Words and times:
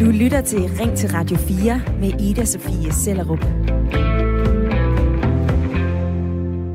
Du 0.00 0.10
lytter 0.10 0.42
til 0.46 0.60
Ring 0.60 0.96
til 0.96 1.10
Radio 1.10 1.36
4 1.36 1.82
med 2.00 2.20
Ida 2.20 2.44
Sofie 2.44 2.92
Sellerup. 2.92 3.44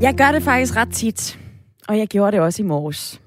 Jeg 0.02 0.16
gør 0.18 0.32
det 0.32 0.44
faktisk 0.44 0.76
ret 0.76 0.94
tit, 0.94 1.40
og 1.88 1.98
jeg 1.98 2.08
gjorde 2.08 2.32
det 2.32 2.40
også 2.40 2.64
i 2.64 2.66
morges. 2.66 3.22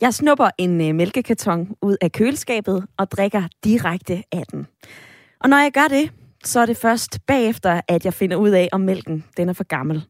Jeg 0.00 0.14
snupper 0.14 0.50
en 0.58 0.80
øh, 0.80 0.94
mælkekarton 0.94 1.76
ud 1.82 1.96
af 2.00 2.12
køleskabet 2.12 2.86
og 2.96 3.10
drikker 3.10 3.42
direkte 3.64 4.22
af 4.32 4.42
den. 4.50 4.66
Og 5.40 5.48
når 5.48 5.56
jeg 5.56 5.72
gør 5.72 5.88
det, 5.88 6.12
så 6.44 6.60
er 6.60 6.66
det 6.66 6.76
først 6.76 7.18
bagefter, 7.26 7.80
at 7.88 8.04
jeg 8.04 8.14
finder 8.14 8.36
ud 8.36 8.50
af, 8.50 8.68
om 8.72 8.80
mælken 8.80 9.24
den 9.36 9.48
er 9.48 9.52
for 9.52 9.64
gammel. 9.64 10.04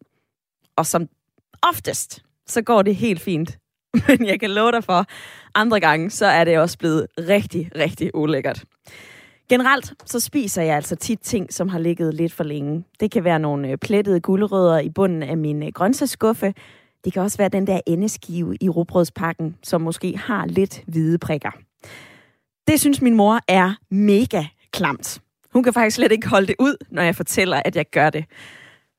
Og 0.77 0.87
som 0.87 1.09
oftest, 1.62 2.25
så 2.46 2.62
går 2.62 2.82
det 2.82 2.96
helt 2.96 3.21
fint. 3.21 3.59
Men 4.09 4.27
jeg 4.27 4.40
kan 4.40 4.50
love 4.50 4.72
dig 4.72 4.84
for, 4.84 5.06
andre 5.54 5.80
gange, 5.80 6.11
så 6.11 6.27
er 6.27 6.45
det 6.45 6.59
også 6.59 6.79
blevet 6.79 7.06
rigtig, 7.18 7.70
rigtig 7.77 8.14
ulækkert. 8.14 8.65
Generelt 9.48 9.92
så 10.06 10.20
spiser 10.20 10.62
jeg 10.62 10.77
altså 10.77 10.96
tit 10.96 11.20
ting, 11.20 11.52
som 11.52 11.68
har 11.68 11.78
ligget 11.78 12.15
lidt 12.15 12.32
for 12.32 12.45
længe. 12.45 12.84
Det 13.01 13.10
kan 13.10 13.24
være 13.24 13.38
nogle 13.38 13.68
øh, 13.68 13.78
plettede 13.78 14.20
gulerødder 14.20 14.78
i 14.78 14.88
bunden 14.88 15.23
af 15.23 15.37
min 15.37 15.62
øh, 15.62 15.68
grøntsagsskuffe. 15.74 16.55
Det 17.05 17.12
kan 17.12 17.23
også 17.23 17.38
være 17.38 17.48
den 17.48 17.66
der 17.66 17.80
endeskive 17.87 18.56
i 18.60 18.68
rugbrødspakken, 18.68 19.56
som 19.62 19.80
måske 19.80 20.16
har 20.16 20.46
lidt 20.46 20.82
hvide 20.87 21.18
prikker. 21.18 21.51
Det 22.66 22.80
synes 22.80 23.02
min 23.02 23.15
mor 23.15 23.40
er 23.48 23.74
mega 23.90 24.45
klamt. 24.73 25.20
Hun 25.52 25.62
kan 25.62 25.73
faktisk 25.73 25.95
slet 25.95 26.12
ikke 26.12 26.29
holde 26.29 26.46
det 26.46 26.56
ud, 26.59 26.77
når 26.90 27.02
jeg 27.02 27.16
fortæller, 27.16 27.62
at 27.65 27.77
jeg 27.77 27.87
gør 27.90 28.10
det. 28.10 28.24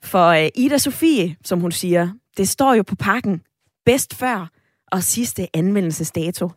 For 0.03 0.27
øh, 0.27 0.49
Ida 0.55 0.77
Sofie, 0.77 1.35
som 1.45 1.59
hun 1.59 1.71
siger, 1.71 2.09
det 2.37 2.49
står 2.49 2.73
jo 2.73 2.83
på 2.83 2.95
pakken. 2.95 3.41
Bedst 3.85 4.15
før 4.15 4.47
og 4.93 5.03
sidste 5.03 5.47
anvendelsesdato. 5.53 6.49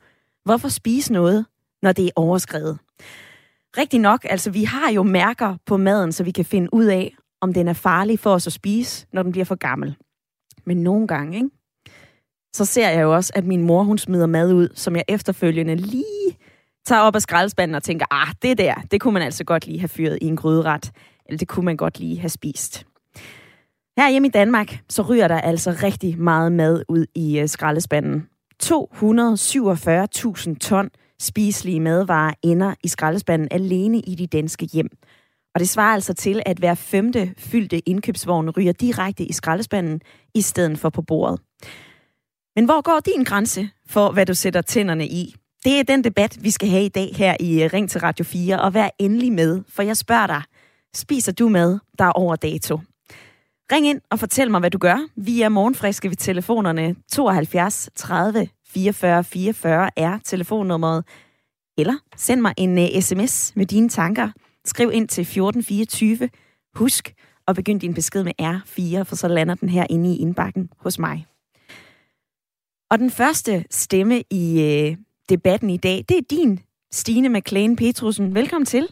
Hvorfor 0.45 0.69
spise 0.69 1.13
noget, 1.13 1.47
når 1.83 1.93
det 1.93 2.07
er 2.07 2.11
overskrevet? 2.17 2.79
Rigtig 3.79 4.01
nok, 4.01 4.27
altså 4.31 4.51
vi 4.51 4.65
har 4.65 4.91
jo 4.91 5.03
mærker 5.03 5.57
på 5.67 5.77
maden, 5.77 6.13
så 6.13 6.25
vi 6.25 6.31
kan 6.31 6.45
finde 6.45 6.75
ud 6.75 6.85
af, 6.85 7.15
om 7.41 7.53
den 7.53 7.69
er 7.69 7.73
farlig 7.73 8.19
for 8.19 8.35
os 8.35 8.47
at 8.47 8.53
spise, 8.53 9.07
når 9.13 9.23
den 9.23 9.33
bliver 9.33 9.45
for 9.45 9.55
gammel. 9.55 9.97
Men 10.65 10.77
nogle 10.77 11.07
gange, 11.07 11.37
ikke? 11.37 11.51
så 12.57 12.65
ser 12.65 12.89
jeg 12.89 13.03
jo 13.03 13.15
også, 13.15 13.33
at 13.35 13.45
min 13.45 13.63
mor 13.63 13.83
hun 13.83 13.99
smider 13.99 14.27
mad 14.27 14.53
ud, 14.53 14.69
som 14.75 14.97
jeg 14.97 15.05
efterfølgende 15.09 15.75
lige 15.75 16.39
tager 16.87 17.03
op 17.03 17.15
af 17.15 17.23
skraldespanden 17.23 17.75
og 17.75 17.83
tænker, 17.83 18.07
ah, 18.11 18.35
det 18.43 18.59
der, 18.59 18.75
det 18.75 19.01
kunne 19.01 19.15
man 19.15 19.23
altså 19.23 19.45
godt 19.45 19.67
lige 19.67 19.81
have 19.81 19.89
fyret 19.89 20.19
i 20.23 20.27
en 20.27 20.37
gryderet, 20.37 20.93
eller 21.27 21.39
det 21.39 21.49
kunne 21.49 21.65
man 21.65 21.77
godt 21.77 21.99
lige 21.99 22.19
have 22.19 22.29
spist. 22.29 22.87
Her 23.99 24.11
hjemme 24.11 24.29
i 24.29 24.31
Danmark, 24.31 24.79
så 24.89 25.03
ryger 25.03 25.29
der 25.29 25.41
altså 25.41 25.77
rigtig 25.83 26.19
meget 26.19 26.53
mad 26.53 26.83
ud 26.89 27.07
i 27.15 27.39
øh, 27.39 27.49
skraldespanden. 27.49 28.29
247.000 28.63 30.59
ton 30.59 30.91
spiselige 31.21 31.81
madvarer 31.81 32.35
ender 32.43 32.75
i 32.85 32.89
skraldespanden 32.89 33.49
alene 33.51 33.99
i 34.01 34.15
de 34.15 34.27
danske 34.27 34.67
hjem. 34.73 34.89
Og 35.55 35.61
det 35.61 35.69
svarer 35.69 35.95
altså 35.95 36.15
til, 36.15 36.43
at 36.47 36.59
hver 36.59 36.75
femte 36.75 37.35
fyldte 37.39 37.89
indkøbsvogn 37.89 38.51
ryger 38.51 38.73
direkte 38.73 39.25
i 39.25 39.33
skraldespanden, 39.33 40.01
i 40.35 40.41
stedet 40.41 40.79
for 40.79 40.91
på 40.91 41.03
bordet. 41.03 41.41
Men 42.57 42.65
hvor 42.65 42.83
går 42.83 43.01
din 43.01 43.25
grænse 43.25 43.69
for, 43.89 44.13
hvad 44.13 44.27
du 44.27 44.35
sætter 44.35 44.63
tænderne 44.63 45.07
i? 45.07 45.35
Det 45.65 45.79
er 45.79 45.83
den 45.83 46.05
debat, 46.05 46.39
vi 46.41 46.51
skal 46.51 46.69
have 46.69 46.85
i 46.85 46.89
dag 46.89 47.09
her 47.15 47.37
i 47.41 47.63
øh, 47.63 47.71
Ring 47.73 47.91
til 47.91 48.01
Radio 48.01 48.25
4, 48.25 48.61
og 48.61 48.75
vær 48.75 48.89
endelig 48.99 49.33
med, 49.33 49.63
for 49.69 49.83
jeg 49.83 49.97
spørger 49.97 50.27
dig, 50.27 50.43
spiser 50.95 51.33
du 51.33 51.49
mad, 51.49 51.79
der 51.99 52.05
er 52.05 52.13
over 52.13 52.37
dato? 52.37 52.81
Ring 53.73 53.87
ind 53.87 54.01
og 54.11 54.19
fortæl 54.19 54.51
mig, 54.51 54.61
hvad 54.61 54.71
du 54.71 54.79
gør. 54.79 55.09
Vi 55.17 55.43
er 55.43 55.49
morgenfriske 55.49 56.09
ved 56.09 56.17
telefonerne 56.17 56.97
72 57.13 57.91
30 57.95 58.49
44 58.67 59.25
44 59.25 59.91
er 59.97 60.19
telefonnummeret. 60.25 61.05
Eller 61.79 61.95
send 62.17 62.41
mig 62.41 62.55
en 62.57 62.79
øh, 62.79 62.85
uh, 62.97 63.01
sms 63.01 63.57
med 63.57 63.67
dine 63.67 63.89
tanker. 63.89 64.31
Skriv 64.65 64.91
ind 64.93 65.09
til 65.09 65.23
1424. 65.23 66.29
Husk 66.75 67.15
at 67.49 67.57
begynde 67.57 67.81
din 67.81 67.95
besked 67.95 68.25
med 68.25 68.33
R4, 68.41 69.03
for 69.03 69.17
så 69.17 69.29
lander 69.29 69.55
den 69.55 69.69
her 69.69 69.87
inde 69.91 70.15
i 70.15 70.19
indbakken 70.19 70.71
hos 70.79 70.99
mig. 70.99 71.27
Og 72.91 72.99
den 72.99 73.11
første 73.11 73.65
stemme 73.71 74.23
i 74.31 74.45
uh, 74.93 74.99
debatten 75.29 75.71
i 75.71 75.77
dag, 75.77 76.05
det 76.09 76.19
er 76.19 76.23
din, 76.31 76.61
Stine 76.91 77.29
McLean 77.29 77.77
Petrusen. 77.77 78.35
Velkommen 78.35 78.67
til. 78.67 78.89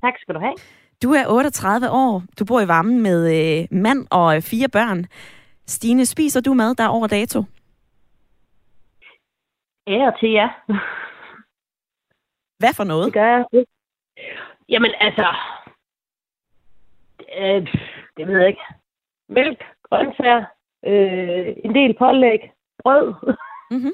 Tak 0.00 0.14
skal 0.20 0.34
du 0.34 0.40
have. 0.40 0.54
Du 1.02 1.10
er 1.12 1.26
38 1.28 1.90
år. 1.90 2.22
Du 2.38 2.44
bor 2.44 2.60
i 2.60 2.68
varmen 2.68 3.02
med 3.02 3.20
øh, 3.36 3.66
mand 3.70 4.06
og 4.10 4.36
øh, 4.36 4.42
fire 4.42 4.68
børn. 4.68 5.06
Stine, 5.66 6.06
spiser 6.06 6.40
du 6.40 6.54
mad, 6.54 6.74
der 6.74 6.84
er 6.84 6.88
over 6.88 7.06
dato? 7.06 7.44
Ære 9.86 10.12
til 10.20 10.30
ja. 10.30 10.48
Hvad 12.58 12.74
for 12.74 12.84
noget? 12.84 13.04
Det 13.04 13.12
gør 13.12 13.26
jeg. 13.52 13.64
Jamen 14.68 14.90
altså, 15.00 15.28
øh, 17.38 17.66
det 18.16 18.26
ved 18.26 18.38
jeg 18.38 18.48
ikke. 18.48 18.60
Mælk, 19.28 19.64
grøntsager, 19.82 20.44
øh, 20.86 21.56
en 21.64 21.74
del 21.74 21.96
pålæg, 21.98 22.40
brød. 22.82 23.14
Mm-hmm. 23.70 23.92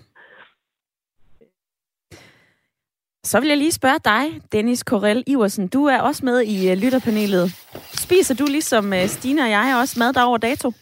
Så 3.24 3.40
vil 3.40 3.48
jeg 3.48 3.58
lige 3.58 3.72
spørge 3.72 3.98
dig, 4.04 4.40
Dennis 4.52 4.82
Korel 4.82 5.24
Iversen. 5.26 5.68
Du 5.68 5.84
er 5.84 6.00
også 6.00 6.24
med 6.24 6.40
i 6.42 6.72
uh, 6.72 6.78
lytterpanelet. 6.78 7.52
Spiser 7.94 8.34
du 8.34 8.44
ligesom 8.44 8.92
uh, 8.92 9.08
Stine 9.08 9.42
og 9.42 9.50
jeg 9.50 9.76
også 9.80 9.98
mad 9.98 10.12
der 10.12 10.22
over 10.22 10.38
dato? 10.38 10.72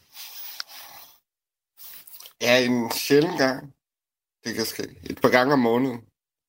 Ja, 2.41 2.65
en 2.65 2.91
sjældent 2.93 3.38
gang. 3.38 3.72
Det 4.44 4.54
kan 4.54 4.65
ske. 4.65 4.82
Et 5.10 5.21
par 5.21 5.28
gange 5.28 5.53
om 5.53 5.59
måneden. 5.59 6.00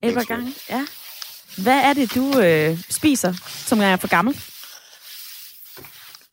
Et 0.04 0.14
par 0.14 0.24
gange, 0.24 0.54
ja. 0.70 0.86
Hvad 1.64 1.80
er 1.80 1.94
det, 1.94 2.16
du 2.16 2.40
øh, 2.40 2.80
spiser, 2.90 3.34
som 3.68 3.80
er 3.80 3.96
for 3.96 4.08
gammel? 4.08 4.34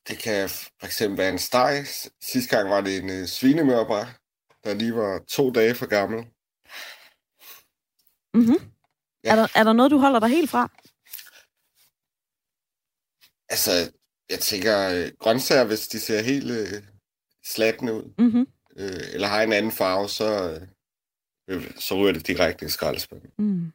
Det 0.08 0.18
kan 0.18 0.48
for 0.48 0.86
eksempel 0.86 1.18
være 1.18 1.32
en 1.32 1.38
steg. 1.38 1.86
Sidste 2.32 2.56
gang 2.56 2.70
var 2.70 2.80
det 2.80 2.98
en 2.98 3.10
øh, 3.10 3.28
svinemørbræt, 3.28 4.06
der 4.64 4.74
lige 4.74 4.94
var 4.94 5.20
to 5.30 5.50
dage 5.50 5.74
for 5.74 5.86
gammel. 5.86 6.26
Mhm. 8.34 8.75
Ja. 9.26 9.30
Er, 9.32 9.36
der, 9.36 9.46
er 9.54 9.64
der 9.64 9.72
noget, 9.72 9.90
du 9.90 9.98
holder 9.98 10.20
dig 10.20 10.28
helt 10.28 10.50
fra? 10.50 10.70
Altså, 13.48 13.70
jeg 14.30 14.38
tænker, 14.38 14.90
øh, 14.90 15.10
grøntsager, 15.18 15.64
hvis 15.64 15.88
de 15.88 16.00
ser 16.00 16.22
helt 16.22 16.50
øh, 16.50 16.82
slatne 17.44 17.94
ud, 17.94 18.14
mm-hmm. 18.18 18.46
øh, 18.76 19.14
eller 19.14 19.28
har 19.28 19.42
en 19.42 19.52
anden 19.52 19.72
farve, 19.72 20.08
så, 20.08 20.60
øh, 21.48 21.70
så 21.80 21.94
ryger 21.94 22.12
det 22.12 22.26
direkte 22.26 22.66
i 22.66 22.68
skraldespanden. 22.68 23.30
Mm. 23.38 23.72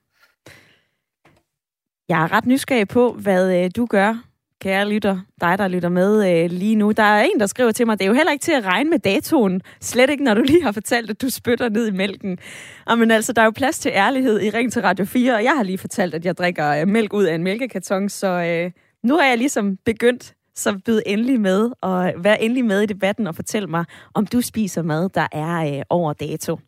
Jeg 2.10 2.24
er 2.24 2.32
ret 2.32 2.46
nysgerrig 2.46 2.88
på, 2.88 3.14
hvad 3.14 3.64
øh, 3.64 3.72
du 3.76 3.86
gør 3.86 4.31
kære 4.62 4.90
lytter, 4.90 5.20
dig 5.42 5.58
der 5.58 5.68
lytter 5.68 5.90
med 5.90 6.44
øh, 6.44 6.52
lige 6.52 6.76
nu. 6.76 6.92
Der 6.92 7.04
er 7.04 7.24
en, 7.24 7.40
der 7.40 7.46
skriver 7.46 7.72
til 7.72 7.86
mig, 7.86 8.00
det 8.00 8.06
er 8.06 8.10
jo 8.10 8.14
heller 8.14 8.32
ikke 8.32 8.44
til 8.44 8.52
at 8.52 8.66
regne 8.66 8.90
med 8.90 9.00
datoen. 9.00 9.62
Slet 9.82 10.10
ikke, 10.10 10.24
når 10.24 10.34
du 10.34 10.42
lige 10.42 10.64
har 10.64 10.72
fortalt, 10.72 11.10
at 11.10 11.22
du 11.22 11.30
spytter 11.30 11.70
ned 11.70 11.88
i 11.88 11.92
mælken. 11.92 12.38
Og, 12.86 12.98
men 12.98 13.12
altså, 13.12 13.34
der 13.34 13.42
er 13.42 13.46
jo 13.46 13.52
plads 13.52 13.80
til 13.80 13.92
ærlighed 13.96 14.42
i 14.42 14.50
Ring 14.50 14.72
til 14.72 14.82
Radio 14.82 15.06
4, 15.06 15.36
og 15.36 15.44
jeg 15.44 15.54
har 15.56 15.64
lige 15.64 15.78
fortalt, 15.78 16.16
at 16.16 16.26
jeg 16.26 16.38
drikker 16.38 16.70
øh, 16.70 16.88
mælk 16.88 17.14
ud 17.14 17.24
af 17.24 17.36
en 17.36 17.44
mælkekarton, 17.44 18.10
så 18.10 18.28
øh, 18.28 18.72
nu 19.04 19.18
er 19.18 19.26
jeg 19.26 19.38
ligesom 19.38 19.78
begyndt 19.86 20.34
så 20.56 20.80
byd 20.86 21.02
endelig 21.06 21.42
med, 21.42 21.72
og 21.82 22.08
øh, 22.08 22.24
vær 22.24 22.34
endelig 22.34 22.66
med 22.66 22.82
i 22.82 22.86
debatten 22.86 23.28
og 23.28 23.36
fortæl 23.36 23.70
mig, 23.70 23.86
om 24.14 24.26
du 24.26 24.42
spiser 24.42 24.82
mad, 24.82 25.10
der 25.10 25.28
er 25.32 25.78
øh, 25.78 25.84
over 25.90 26.14
dato. 26.14 26.60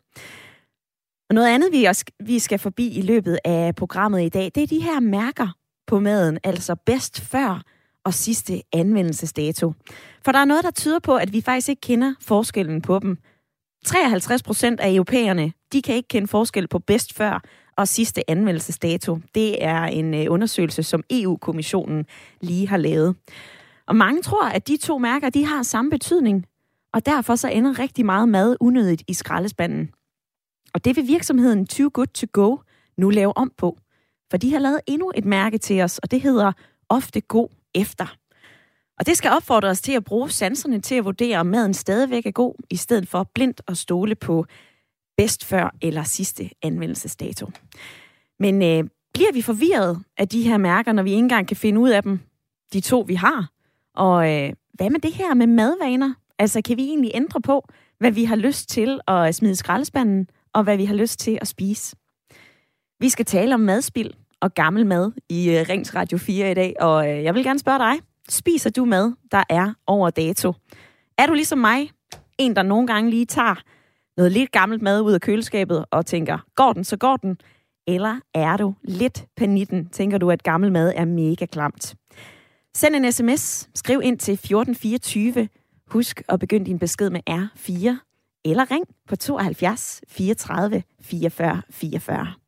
Og 1.28 1.34
noget 1.34 1.48
andet, 1.48 1.72
vi, 1.72 1.84
også, 1.84 2.04
vi 2.20 2.38
skal 2.38 2.58
forbi 2.58 2.98
i 2.98 3.02
løbet 3.02 3.38
af 3.44 3.74
programmet 3.74 4.22
i 4.22 4.28
dag, 4.28 4.50
det 4.54 4.62
er 4.62 4.66
de 4.66 4.82
her 4.82 5.00
mærker 5.00 5.48
på 5.86 6.00
maden, 6.00 6.38
altså 6.44 6.74
bedst 6.86 7.20
før 7.20 7.62
og 8.04 8.14
sidste 8.14 8.62
anvendelsesdato. 8.72 9.72
For 10.24 10.32
der 10.32 10.38
er 10.38 10.44
noget, 10.44 10.64
der 10.64 10.70
tyder 10.70 10.98
på, 10.98 11.16
at 11.16 11.32
vi 11.32 11.40
faktisk 11.40 11.68
ikke 11.68 11.80
kender 11.80 12.14
forskellen 12.20 12.82
på 12.82 12.98
dem. 12.98 13.18
53 13.84 14.42
procent 14.42 14.80
af 14.80 14.92
europæerne, 14.92 15.52
de 15.72 15.82
kan 15.82 15.94
ikke 15.94 16.08
kende 16.08 16.28
forskel 16.28 16.68
på 16.68 16.78
bedst 16.78 17.14
før 17.14 17.42
og 17.76 17.88
sidste 17.88 18.30
anvendelsesdato. 18.30 19.18
Det 19.34 19.64
er 19.64 19.82
en 19.82 20.14
øh, 20.14 20.26
undersøgelse, 20.28 20.82
som 20.82 21.02
EU-kommissionen 21.10 22.06
lige 22.40 22.68
har 22.68 22.76
lavet. 22.76 23.16
Og 23.86 23.96
mange 23.96 24.22
tror, 24.22 24.48
at 24.48 24.68
de 24.68 24.76
to 24.76 24.98
mærker, 24.98 25.30
de 25.30 25.46
har 25.46 25.62
samme 25.62 25.90
betydning, 25.90 26.46
og 26.92 27.06
derfor 27.06 27.34
så 27.34 27.48
ender 27.48 27.78
rigtig 27.78 28.06
meget 28.06 28.28
mad 28.28 28.56
unødigt 28.60 29.02
i 29.08 29.14
skraldespanden. 29.14 29.90
Og 30.74 30.84
det 30.84 30.96
vil 30.96 31.08
virksomheden 31.08 31.66
Too 31.66 31.90
Good 31.94 32.06
To 32.06 32.26
Go 32.32 32.56
nu 32.96 33.10
lave 33.10 33.36
om 33.36 33.52
på. 33.56 33.78
For 34.30 34.36
de 34.36 34.52
har 34.52 34.58
lavet 34.58 34.80
endnu 34.86 35.12
et 35.14 35.24
mærke 35.24 35.58
til 35.58 35.80
os, 35.80 35.98
og 35.98 36.10
det 36.10 36.20
hedder 36.20 36.52
Ofte 36.88 37.20
God 37.20 37.48
efter. 37.74 38.16
Og 38.98 39.06
det 39.06 39.16
skal 39.16 39.30
opfordre 39.30 39.68
os 39.68 39.80
til 39.80 39.92
at 39.92 40.04
bruge 40.04 40.30
sanserne 40.30 40.80
til 40.80 40.94
at 40.94 41.04
vurdere, 41.04 41.38
om 41.38 41.46
maden 41.46 41.74
stadigvæk 41.74 42.26
er 42.26 42.30
god, 42.30 42.54
i 42.70 42.76
stedet 42.76 43.08
for 43.08 43.30
blindt 43.34 43.62
at 43.68 43.78
stole 43.78 44.14
på 44.14 44.46
bedst 45.16 45.44
før 45.44 45.74
eller 45.82 46.02
sidste 46.02 46.50
anvendelsesdato. 46.62 47.50
Men 48.38 48.62
øh, 48.62 48.84
bliver 49.14 49.32
vi 49.32 49.42
forvirret 49.42 50.02
af 50.18 50.28
de 50.28 50.42
her 50.42 50.56
mærker, 50.56 50.92
når 50.92 51.02
vi 51.02 51.10
ikke 51.10 51.18
engang 51.18 51.48
kan 51.48 51.56
finde 51.56 51.80
ud 51.80 51.90
af 51.90 52.02
dem, 52.02 52.20
de 52.72 52.80
to 52.80 53.04
vi 53.06 53.14
har? 53.14 53.50
Og 53.94 54.32
øh, 54.32 54.52
hvad 54.72 54.90
med 54.90 55.00
det 55.00 55.12
her 55.12 55.34
med 55.34 55.46
madvaner? 55.46 56.14
Altså 56.38 56.62
kan 56.62 56.76
vi 56.76 56.82
egentlig 56.82 57.10
ændre 57.14 57.40
på, 57.40 57.68
hvad 57.98 58.10
vi 58.10 58.24
har 58.24 58.36
lyst 58.36 58.68
til 58.68 59.00
at 59.08 59.34
smide 59.34 59.56
skraldespanden, 59.56 60.28
og 60.52 60.62
hvad 60.62 60.76
vi 60.76 60.84
har 60.84 60.94
lyst 60.94 61.18
til 61.18 61.38
at 61.40 61.48
spise? 61.48 61.96
Vi 63.00 63.08
skal 63.08 63.24
tale 63.24 63.54
om 63.54 63.60
madspild 63.60 64.10
og 64.44 64.54
gammel 64.54 64.86
mad 64.86 65.12
i 65.28 65.50
øh, 65.50 65.66
Rings 65.68 65.94
Radio 65.94 66.18
4 66.18 66.50
i 66.50 66.54
dag, 66.54 66.74
og 66.80 67.10
øh, 67.10 67.24
jeg 67.24 67.34
vil 67.34 67.44
gerne 67.44 67.58
spørge 67.58 67.78
dig, 67.78 67.94
spiser 68.28 68.70
du 68.70 68.84
mad, 68.84 69.12
der 69.32 69.42
er 69.48 69.72
over 69.86 70.10
dato? 70.10 70.52
Er 71.18 71.26
du 71.26 71.32
ligesom 71.32 71.58
mig, 71.58 71.90
en 72.38 72.56
der 72.56 72.62
nogle 72.62 72.86
gange 72.86 73.10
lige 73.10 73.26
tager 73.26 73.54
noget 74.16 74.32
lidt 74.32 74.52
gammelt 74.52 74.82
mad 74.82 75.00
ud 75.00 75.12
af 75.12 75.20
køleskabet 75.20 75.84
og 75.90 76.06
tænker, 76.06 76.38
går 76.56 76.72
den, 76.72 76.84
så 76.84 76.96
går 76.96 77.16
den? 77.16 77.38
Eller 77.86 78.20
er 78.34 78.56
du 78.56 78.74
lidt 78.82 79.26
panitten? 79.36 79.88
Tænker 79.88 80.18
du, 80.18 80.30
at 80.30 80.42
gammel 80.42 80.72
mad 80.72 80.92
er 80.96 81.04
mega 81.04 81.46
klamt? 81.46 81.94
Send 82.74 82.96
en 82.96 83.12
sms, 83.12 83.68
skriv 83.74 84.00
ind 84.04 84.18
til 84.18 84.32
1424. 84.32 85.48
Husk 85.86 86.22
at 86.28 86.40
begynde 86.40 86.66
din 86.66 86.78
besked 86.78 87.10
med 87.10 87.20
R4. 87.30 87.96
Eller 88.44 88.70
ring 88.70 88.84
på 89.08 89.16
72 89.16 90.00
34 90.08 90.82
44 91.00 91.62
44. 91.70 92.43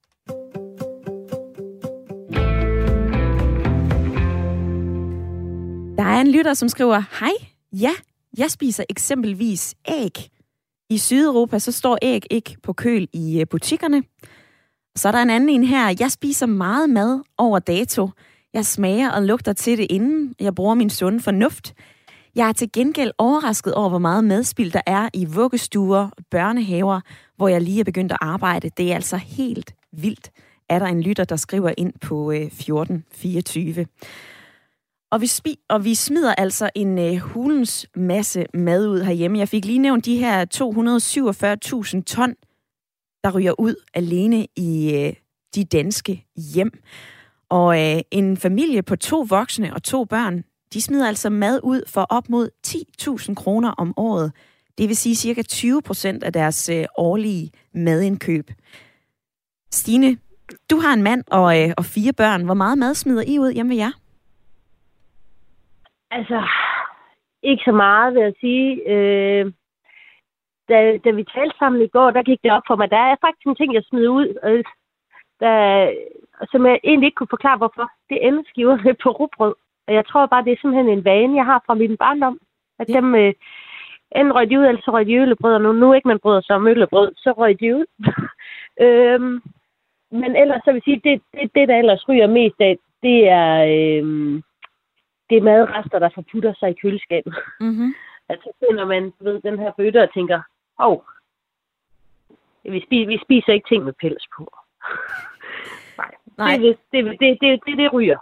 Der 5.96 6.04
er 6.04 6.20
en 6.20 6.30
lytter, 6.30 6.54
som 6.54 6.68
skriver, 6.68 7.02
Hej, 7.20 7.32
ja, 7.72 7.90
jeg 8.38 8.50
spiser 8.50 8.84
eksempelvis 8.88 9.74
æg. 9.88 10.30
I 10.90 10.98
Sydeuropa 10.98 11.58
så 11.58 11.72
står 11.72 11.98
æg 12.02 12.22
ikke 12.30 12.56
på 12.62 12.72
køl 12.72 13.08
i 13.12 13.40
øh, 13.40 13.46
butikkerne. 13.50 14.02
Så 14.96 15.08
er 15.08 15.12
der 15.12 15.18
en 15.18 15.30
anden 15.30 15.48
en 15.48 15.64
her. 15.64 15.94
Jeg 16.00 16.10
spiser 16.10 16.46
meget 16.46 16.90
mad 16.90 17.20
over 17.38 17.58
dato. 17.58 18.10
Jeg 18.54 18.66
smager 18.66 19.10
og 19.10 19.22
lugter 19.22 19.52
til 19.52 19.78
det 19.78 19.86
inden. 19.90 20.34
Jeg 20.40 20.54
bruger 20.54 20.74
min 20.74 20.90
sunde 20.90 21.20
fornuft. 21.20 21.74
Jeg 22.34 22.48
er 22.48 22.52
til 22.52 22.72
gengæld 22.72 23.12
overrasket 23.18 23.74
over, 23.74 23.88
hvor 23.88 23.98
meget 23.98 24.24
madspild 24.24 24.72
der 24.72 24.82
er 24.86 25.08
i 25.14 25.24
vuggestuer, 25.24 26.10
børnehaver, 26.30 27.00
hvor 27.36 27.48
jeg 27.48 27.60
lige 27.60 27.80
er 27.80 27.84
begyndt 27.84 28.12
at 28.12 28.18
arbejde. 28.20 28.70
Det 28.76 28.90
er 28.90 28.94
altså 28.94 29.16
helt 29.16 29.74
vildt, 29.92 30.30
er 30.68 30.78
der 30.78 30.86
en 30.86 31.02
lytter, 31.02 31.24
der 31.24 31.36
skriver 31.36 31.72
ind 31.78 31.92
på 32.00 32.30
øh, 32.30 32.40
1424. 32.40 33.86
Og 35.16 35.22
vi, 35.22 35.26
spi- 35.26 35.66
og 35.68 35.84
vi 35.84 35.94
smider 35.94 36.34
altså 36.34 36.70
en 36.74 36.98
øh, 36.98 37.16
hulens 37.16 37.86
masse 37.94 38.46
mad 38.54 38.88
ud 38.88 39.00
herhjemme. 39.00 39.38
Jeg 39.38 39.48
fik 39.48 39.64
lige 39.64 39.78
nævnt 39.78 40.04
de 40.04 40.16
her 40.16 40.44
247.000 41.96 42.02
ton, 42.02 42.34
der 43.24 43.30
ryger 43.38 43.60
ud 43.60 43.74
alene 43.94 44.46
i 44.56 44.94
øh, 44.94 45.12
de 45.54 45.64
danske 45.64 46.26
hjem. 46.54 46.70
Og 47.48 47.80
øh, 47.82 48.00
en 48.10 48.36
familie 48.36 48.82
på 48.82 48.96
to 48.96 49.26
voksne 49.28 49.74
og 49.74 49.82
to 49.82 50.04
børn, 50.04 50.44
de 50.72 50.82
smider 50.82 51.08
altså 51.08 51.30
mad 51.30 51.60
ud 51.62 51.82
for 51.86 52.06
op 52.10 52.28
mod 52.28 52.48
10.000 52.66 53.34
kroner 53.34 53.70
om 53.70 53.94
året. 53.96 54.32
Det 54.78 54.88
vil 54.88 54.96
sige 54.96 55.16
cirka 55.16 55.42
20 55.42 55.82
procent 55.82 56.24
af 56.24 56.32
deres 56.32 56.68
øh, 56.68 56.84
årlige 56.98 57.50
madindkøb. 57.74 58.50
Stine, 59.72 60.18
du 60.70 60.76
har 60.76 60.92
en 60.92 61.02
mand 61.02 61.24
og, 61.26 61.62
øh, 61.62 61.74
og 61.76 61.84
fire 61.84 62.12
børn. 62.12 62.44
Hvor 62.44 62.54
meget 62.54 62.78
mad 62.78 62.94
smider 62.94 63.22
I 63.26 63.38
ud 63.38 63.52
hjemme 63.52 63.70
ved 63.70 63.76
jer? 63.76 63.90
Altså, 66.10 66.42
ikke 67.42 67.62
så 67.64 67.72
meget, 67.72 68.14
vil 68.14 68.22
jeg 68.22 68.34
sige. 68.40 68.90
Øh, 68.92 69.52
da, 70.68 70.98
da 71.04 71.10
vi 71.10 71.24
talte 71.24 71.58
sammen 71.58 71.82
i 71.82 71.88
går, 71.88 72.10
der 72.10 72.22
gik 72.22 72.42
det 72.42 72.52
op 72.52 72.62
for 72.66 72.76
mig. 72.76 72.90
Der 72.90 72.96
er 72.96 73.16
faktisk 73.20 73.46
en 73.46 73.54
ting, 73.54 73.74
jeg 73.74 73.84
smider 73.84 74.10
ud, 74.10 74.28
øh, 74.44 74.64
der, 75.40 75.92
som 76.50 76.66
jeg 76.66 76.80
egentlig 76.84 77.06
ikke 77.06 77.14
kunne 77.16 77.34
forklare, 77.36 77.58
hvorfor. 77.58 77.90
Det 78.08 78.16
er 78.16 78.28
elskiver 78.28 78.94
på 79.02 79.10
rugbrød. 79.10 79.54
Og 79.86 79.94
jeg 79.94 80.06
tror 80.06 80.26
bare, 80.26 80.44
det 80.44 80.52
er 80.52 80.56
simpelthen 80.60 80.88
en 80.88 81.04
vane, 81.04 81.36
jeg 81.36 81.44
har 81.44 81.62
fra 81.66 81.74
min 81.74 81.96
barndom. 81.96 82.38
At 82.78 82.88
ja. 82.88 82.94
dem, 82.94 83.14
øh, 83.14 83.34
enten 84.16 84.34
røg 84.34 84.50
de 84.50 84.58
ud, 84.58 84.64
eller 84.64 84.82
så 84.84 84.90
røg 84.90 85.06
de 85.06 85.14
øllebrød, 85.14 85.54
og 85.54 85.60
nu, 85.60 85.72
nu 85.72 85.92
ikke 85.92 86.08
man 86.08 86.18
bryder 86.18 86.40
sig 86.40 86.56
om 86.56 86.66
øllebrød, 86.66 87.12
så 87.16 87.32
røg 87.32 87.60
de 87.60 87.76
ud. 87.76 87.86
øhm, 88.84 89.42
men 90.10 90.36
ellers, 90.36 90.60
så 90.64 90.72
vil 90.72 90.82
sige, 90.84 91.00
det, 91.04 91.22
det, 91.34 91.54
det, 91.54 91.68
der 91.68 91.76
ellers 91.78 92.08
ryger 92.08 92.26
mest 92.26 92.60
af, 92.60 92.76
det 93.02 93.28
er, 93.28 93.52
øh, 93.76 94.42
det 95.30 95.36
er 95.36 95.42
madrester, 95.42 95.98
der 95.98 96.10
forputter 96.14 96.54
sig 96.58 96.70
i 96.70 96.78
køleskabet. 96.82 97.34
Mm-hmm. 97.60 97.94
altså 98.30 98.48
finder 98.58 98.84
man 98.84 99.12
ved 99.20 99.40
den 99.40 99.58
her 99.58 99.72
bøtte 99.78 100.02
og 100.02 100.14
tænker, 100.14 100.40
åh, 100.80 100.92
oh, 100.92 100.98
vi, 102.72 102.80
spiser, 102.86 103.06
vi 103.06 103.18
spiser 103.24 103.52
ikke 103.52 103.68
ting 103.68 103.84
med 103.84 103.92
pels 104.00 104.26
på. 104.36 104.44
Nej, 105.98 106.10
Nej. 106.38 106.56
Det, 106.56 106.78
det, 106.92 107.04
det, 107.04 107.20
det, 107.20 107.38
det, 107.40 107.60
det, 107.66 107.78
det 107.78 107.92
ryger. 107.92 108.18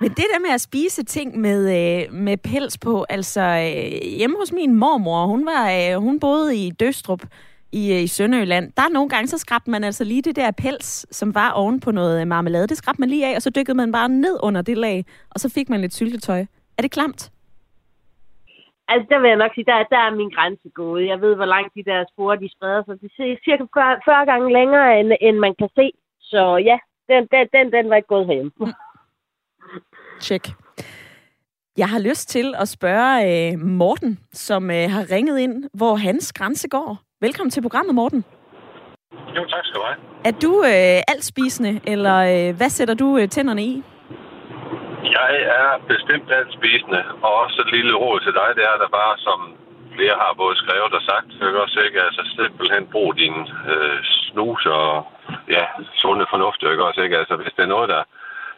Men 0.00 0.10
det 0.10 0.26
der 0.32 0.40
med 0.40 0.50
at 0.54 0.60
spise 0.60 1.04
ting 1.04 1.38
med, 1.38 1.60
øh, 1.78 2.12
med 2.12 2.36
pels 2.36 2.78
på, 2.78 3.06
altså 3.08 3.40
øh, 3.40 4.16
hjemme 4.18 4.36
hos 4.38 4.52
min 4.52 4.74
mormor, 4.74 5.26
hun, 5.26 5.46
var, 5.46 5.64
øh, 5.70 6.02
hun 6.02 6.20
boede 6.20 6.56
i 6.56 6.70
Døstrup, 6.70 7.22
i, 7.72 7.92
øh, 7.92 8.02
i 8.02 8.06
Sønderjylland, 8.06 8.72
der 8.76 8.82
er 8.82 8.88
nogle 8.88 9.08
gange, 9.08 9.26
så 9.26 9.38
skrabte 9.38 9.70
man 9.70 9.84
altså 9.84 10.04
lige 10.04 10.22
det 10.22 10.36
der 10.36 10.50
pels, 10.50 11.16
som 11.16 11.34
var 11.34 11.50
oven 11.50 11.80
på 11.80 11.90
noget 11.90 12.28
marmelade. 12.28 12.66
Det 12.66 12.76
skrabte 12.76 13.00
man 13.00 13.08
lige 13.08 13.26
af, 13.26 13.36
og 13.36 13.42
så 13.42 13.50
dykkede 13.50 13.76
man 13.76 13.92
bare 13.92 14.08
ned 14.08 14.38
under 14.42 14.62
det 14.62 14.78
lag, 14.78 15.04
og 15.30 15.40
så 15.40 15.48
fik 15.54 15.68
man 15.68 15.80
lidt 15.80 15.94
syltetøj. 15.94 16.40
Er 16.78 16.82
det 16.82 16.90
klamt? 16.90 17.30
Altså, 18.88 19.06
der 19.10 19.18
vil 19.20 19.28
jeg 19.28 19.36
nok 19.36 19.54
sige, 19.54 19.64
der, 19.64 19.84
der 19.94 20.00
er 20.06 20.14
min 20.20 20.30
grænse 20.36 20.68
gået. 20.68 21.06
Jeg 21.06 21.20
ved, 21.20 21.34
hvor 21.34 21.44
langt 21.44 21.74
de 21.74 21.84
der 21.84 22.04
spore, 22.12 22.40
de 22.40 22.48
spreder 22.56 22.82
sig. 22.84 23.00
De 23.00 23.06
er 23.06 23.36
cirka 23.44 23.64
40, 23.74 24.00
40 24.04 24.26
gange 24.26 24.52
længere, 24.58 25.00
end, 25.00 25.12
end 25.20 25.36
man 25.38 25.54
kan 25.58 25.68
se. 25.78 25.92
Så 26.20 26.56
ja, 26.56 26.78
den, 27.08 27.28
den, 27.32 27.48
den, 27.54 27.72
den 27.72 27.90
var 27.90 27.96
ikke 27.96 28.08
gået 28.08 28.26
hjem. 28.26 28.52
Mm. 28.60 28.72
Check. 30.20 30.44
Jeg 31.76 31.88
har 31.88 31.98
lyst 31.98 32.28
til 32.28 32.54
at 32.58 32.68
spørge 32.68 33.52
øh, 33.52 33.58
Morten, 33.58 34.18
som 34.32 34.70
øh, 34.70 34.90
har 34.90 35.10
ringet 35.10 35.38
ind, 35.38 35.64
hvor 35.72 35.94
hans 35.94 36.32
grænse 36.32 36.68
går. 36.68 37.09
Velkommen 37.26 37.50
til 37.50 37.62
programmet, 37.66 37.94
Morten. 37.94 38.24
Jo, 39.36 39.42
tak 39.52 39.64
skal 39.64 39.80
du 39.80 39.84
have. 39.88 39.98
Er 40.28 40.34
du 40.44 40.52
øh, 40.72 41.12
altspisende, 41.12 41.72
eller 41.92 42.16
øh, 42.32 42.48
hvad 42.58 42.70
sætter 42.78 42.94
du 43.02 43.08
øh, 43.18 43.28
tænderne 43.34 43.62
i? 43.72 43.74
Jeg 45.18 45.32
er 45.60 45.70
bestemt 45.92 46.28
altspisende, 46.38 47.02
og 47.24 47.32
også 47.42 47.56
et 47.64 47.70
lille 47.76 47.94
råd 48.02 48.18
til 48.20 48.34
dig, 48.40 48.48
det 48.58 48.64
er 48.72 48.76
der 48.82 48.88
bare, 49.00 49.14
som 49.26 49.38
flere 49.96 50.16
har 50.22 50.32
både 50.42 50.56
skrevet 50.62 50.92
og 50.98 51.02
sagt, 51.10 51.28
jeg 51.40 51.48
kan 51.52 51.64
også 51.66 51.80
ikke 51.86 52.00
altså 52.06 52.22
simpelthen 52.38 52.84
bruge 52.94 53.14
din 53.22 53.36
øh, 53.72 53.98
snus 54.24 54.62
og 54.66 54.90
ja, 55.56 55.64
sunde 56.00 56.26
fornuft, 56.32 56.62
jeg 56.62 56.76
kan 56.76 56.88
også 56.90 57.02
ikke, 57.06 57.18
altså 57.22 57.34
hvis 57.36 57.54
det 57.56 57.62
er 57.64 57.74
noget, 57.76 57.88
der, 57.94 58.02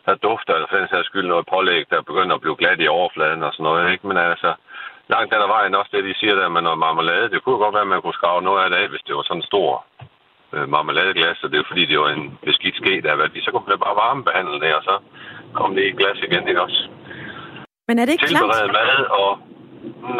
der 0.06 0.14
dufter, 0.28 0.52
eller 0.54 0.68
for 0.68 0.78
den 0.80 0.88
sags 0.92 1.06
skyld 1.06 1.26
noget 1.28 1.50
pålæg, 1.54 1.84
der 1.92 2.08
begynder 2.10 2.34
at 2.34 2.44
blive 2.44 2.60
glat 2.60 2.80
i 2.80 2.94
overfladen 2.98 3.42
og 3.46 3.52
sådan 3.52 3.64
noget, 3.68 3.92
ikke? 3.92 4.06
men 4.06 4.16
altså, 4.16 4.50
langt 5.14 5.32
den 5.32 5.46
ad 5.46 5.50
vejen 5.56 5.78
også 5.80 5.90
det, 5.94 6.08
de 6.08 6.14
siger 6.20 6.34
der 6.40 6.48
med 6.56 6.62
noget 6.66 6.78
marmelade. 6.86 7.30
Det 7.32 7.40
kunne 7.42 7.62
godt 7.64 7.74
være, 7.76 7.88
at 7.88 7.94
man 7.94 8.02
kunne 8.02 8.20
skrave 8.20 8.40
noget 8.48 8.60
af 8.64 8.68
det 8.70 8.78
af, 8.82 8.88
hvis 8.92 9.06
det 9.06 9.14
var 9.16 9.24
sådan 9.26 9.40
en 9.42 9.50
stor 9.52 9.68
øh, 10.54 10.66
marmeladeglas, 10.74 11.44
og 11.44 11.48
det 11.50 11.58
er 11.58 11.70
fordi, 11.70 11.84
det 11.90 11.98
var 12.02 12.10
en 12.10 12.26
beskidt 12.46 12.76
ske, 12.82 12.92
der 13.06 13.12
var 13.18 13.26
Så 13.46 13.50
kunne 13.50 13.68
man 13.72 13.84
bare 13.86 14.00
varmebehandle 14.04 14.58
det, 14.64 14.72
og 14.78 14.82
så 14.88 14.94
kom 15.58 15.70
det 15.76 15.84
i 15.86 15.96
glas 16.00 16.18
igen, 16.28 16.44
ikke 16.50 16.62
også? 16.66 16.80
Men 17.88 17.94
er 17.98 18.04
det 18.04 18.12
ikke 18.12 18.26
klamt? 18.34 18.72
mad, 18.78 19.04
og 19.20 19.30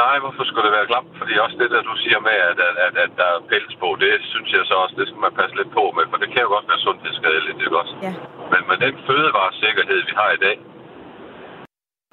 nej, 0.03 0.17
hvorfor 0.23 0.45
skulle 0.45 0.67
det 0.69 0.77
være 0.79 0.91
klamt? 0.93 1.13
Fordi 1.21 1.33
også 1.45 1.57
det, 1.63 1.69
der 1.75 1.83
du 1.91 1.95
siger 2.05 2.21
med, 2.29 2.37
at, 2.51 2.59
at, 2.69 2.77
at, 2.87 2.95
at 3.05 3.13
der 3.21 3.29
er 3.35 3.41
pels 3.51 3.75
på, 3.83 3.89
det 4.03 4.13
synes 4.33 4.51
jeg 4.57 4.63
så 4.71 4.75
også, 4.83 4.95
det 5.01 5.07
skal 5.09 5.21
man 5.27 5.35
passe 5.41 5.55
lidt 5.61 5.71
på 5.79 5.85
med, 5.97 6.05
for 6.11 6.19
det 6.23 6.29
kan 6.33 6.45
jo 6.45 6.51
godt 6.57 6.69
være 6.71 6.85
sundhedsskadeligt, 6.87 7.59
ikke 7.67 7.79
også? 7.83 7.95
Ja. 8.07 8.13
Men 8.53 8.61
med 8.71 8.79
den 8.85 8.95
fødevaresikkerhed, 9.09 9.99
vi 10.11 10.15
har 10.21 10.31
i 10.37 10.41
dag, 10.47 10.57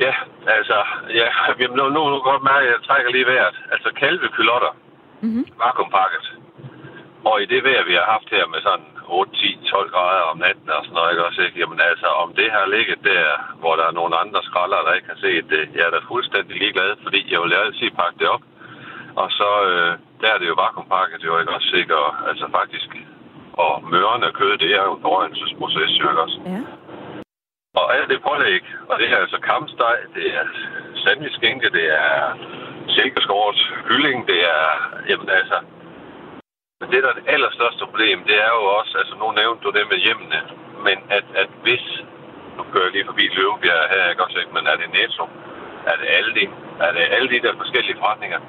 Ja, 0.06 0.14
altså, 0.58 0.78
ja, 1.20 1.28
nu, 1.78 1.84
nu, 1.96 2.02
nu 2.12 2.18
godt 2.30 2.44
mærke, 2.44 2.66
at 2.68 2.74
jeg 2.74 2.82
trækker 2.88 3.12
lige 3.12 3.26
vejret. 3.26 3.56
Altså 3.74 3.90
kalvekylotter, 4.02 4.72
mm-hmm. 5.22 5.46
vakuumpakket. 5.64 6.26
Og 7.30 7.36
i 7.44 7.46
det 7.46 7.62
vejr, 7.64 7.84
vi 7.90 7.94
har 8.00 8.08
haft 8.14 8.30
her 8.36 8.46
med 8.54 8.62
sådan 8.68 8.90
8, 9.08 9.32
10, 9.36 9.60
12 9.72 9.90
grader 9.96 10.24
om 10.32 10.38
natten 10.38 10.70
og 10.78 10.82
sådan 10.84 10.96
noget, 10.98 11.12
ikke 11.12 11.26
også, 11.28 11.42
ikke? 11.42 11.60
Jamen 11.60 11.80
altså, 11.92 12.08
om 12.24 12.30
det 12.40 12.48
har 12.52 12.66
ligget 12.76 13.00
der, 13.12 13.26
hvor 13.62 13.74
der 13.76 13.86
er 13.88 13.98
nogle 14.00 14.16
andre 14.24 14.42
skralder, 14.50 14.86
der 14.88 14.94
ikke 14.94 15.12
har 15.14 15.22
set 15.26 15.46
det, 15.56 15.64
jeg 15.76 15.84
er 15.88 15.94
da 15.96 16.00
fuldstændig 16.12 16.56
ligeglad, 16.62 16.92
fordi 17.04 17.20
jeg 17.34 17.40
vil 17.42 17.54
altid 17.54 17.90
pakke 18.02 18.20
det 18.22 18.30
op. 18.36 18.44
Og 19.22 19.28
så, 19.40 19.50
øh, 19.70 19.92
der 20.22 20.28
er 20.34 20.38
det 20.40 20.48
jo 20.52 20.56
vakuumpakket, 20.64 21.24
jo 21.28 21.40
ikke 21.40 21.56
også 21.58 21.70
sikkert, 21.76 22.16
altså 22.30 22.46
faktisk, 22.60 22.90
og 23.54 23.74
mørende 23.94 24.32
kød, 24.40 24.58
det 24.64 24.72
er 24.78 24.84
jo 24.88 24.96
en 24.96 25.02
forrenselsesproces, 25.02 25.92
jo 26.00 26.06
ikke 26.12 26.22
også? 26.26 26.40
Ja. 26.46 26.62
Og 27.76 27.86
alt 27.96 28.10
det 28.10 28.26
pålæg, 28.28 28.64
og 28.90 29.00
det 29.00 29.08
er 29.12 29.18
altså 29.18 29.40
kampsteg, 29.52 29.98
det 30.16 30.26
er 30.40 30.46
sandwichskænke, 31.04 31.70
det 31.78 31.86
er 32.04 32.14
silkeskåret 32.96 33.60
kylling, 33.88 34.28
det 34.28 34.40
er, 34.56 34.66
jamen 35.10 35.30
altså, 35.30 35.58
men 36.80 36.92
det, 36.92 37.04
der 37.04 37.10
er 37.10 37.18
det 37.20 37.30
allerstørste 37.34 37.84
problem, 37.86 38.20
det 38.30 38.38
er 38.48 38.52
jo 38.58 38.64
også, 38.80 38.94
altså 39.02 39.16
nu 39.22 39.28
nævnte 39.32 39.64
du 39.66 39.72
det 39.78 39.86
med 39.92 40.00
hjemmene, 40.06 40.40
men 40.86 40.98
at, 41.18 41.26
at 41.42 41.50
hvis, 41.64 41.86
nu 42.58 42.62
kører 42.72 42.88
jeg 42.88 42.94
lige 42.94 43.10
forbi 43.10 43.26
Løvebjerg 43.38 43.90
her, 43.94 44.10
ikke 44.10 44.24
også, 44.26 44.40
ikke? 44.40 44.54
men 44.58 44.64
er 44.72 44.76
det 44.82 44.90
Netto, 44.98 45.26
er 45.92 45.96
det 46.02 46.08
Aldi, 46.18 46.46
er 46.86 46.92
det 46.98 47.06
alle 47.16 47.30
de 47.34 47.44
der 47.46 47.54
forskellige 47.62 47.98
forretninger, 48.02 48.40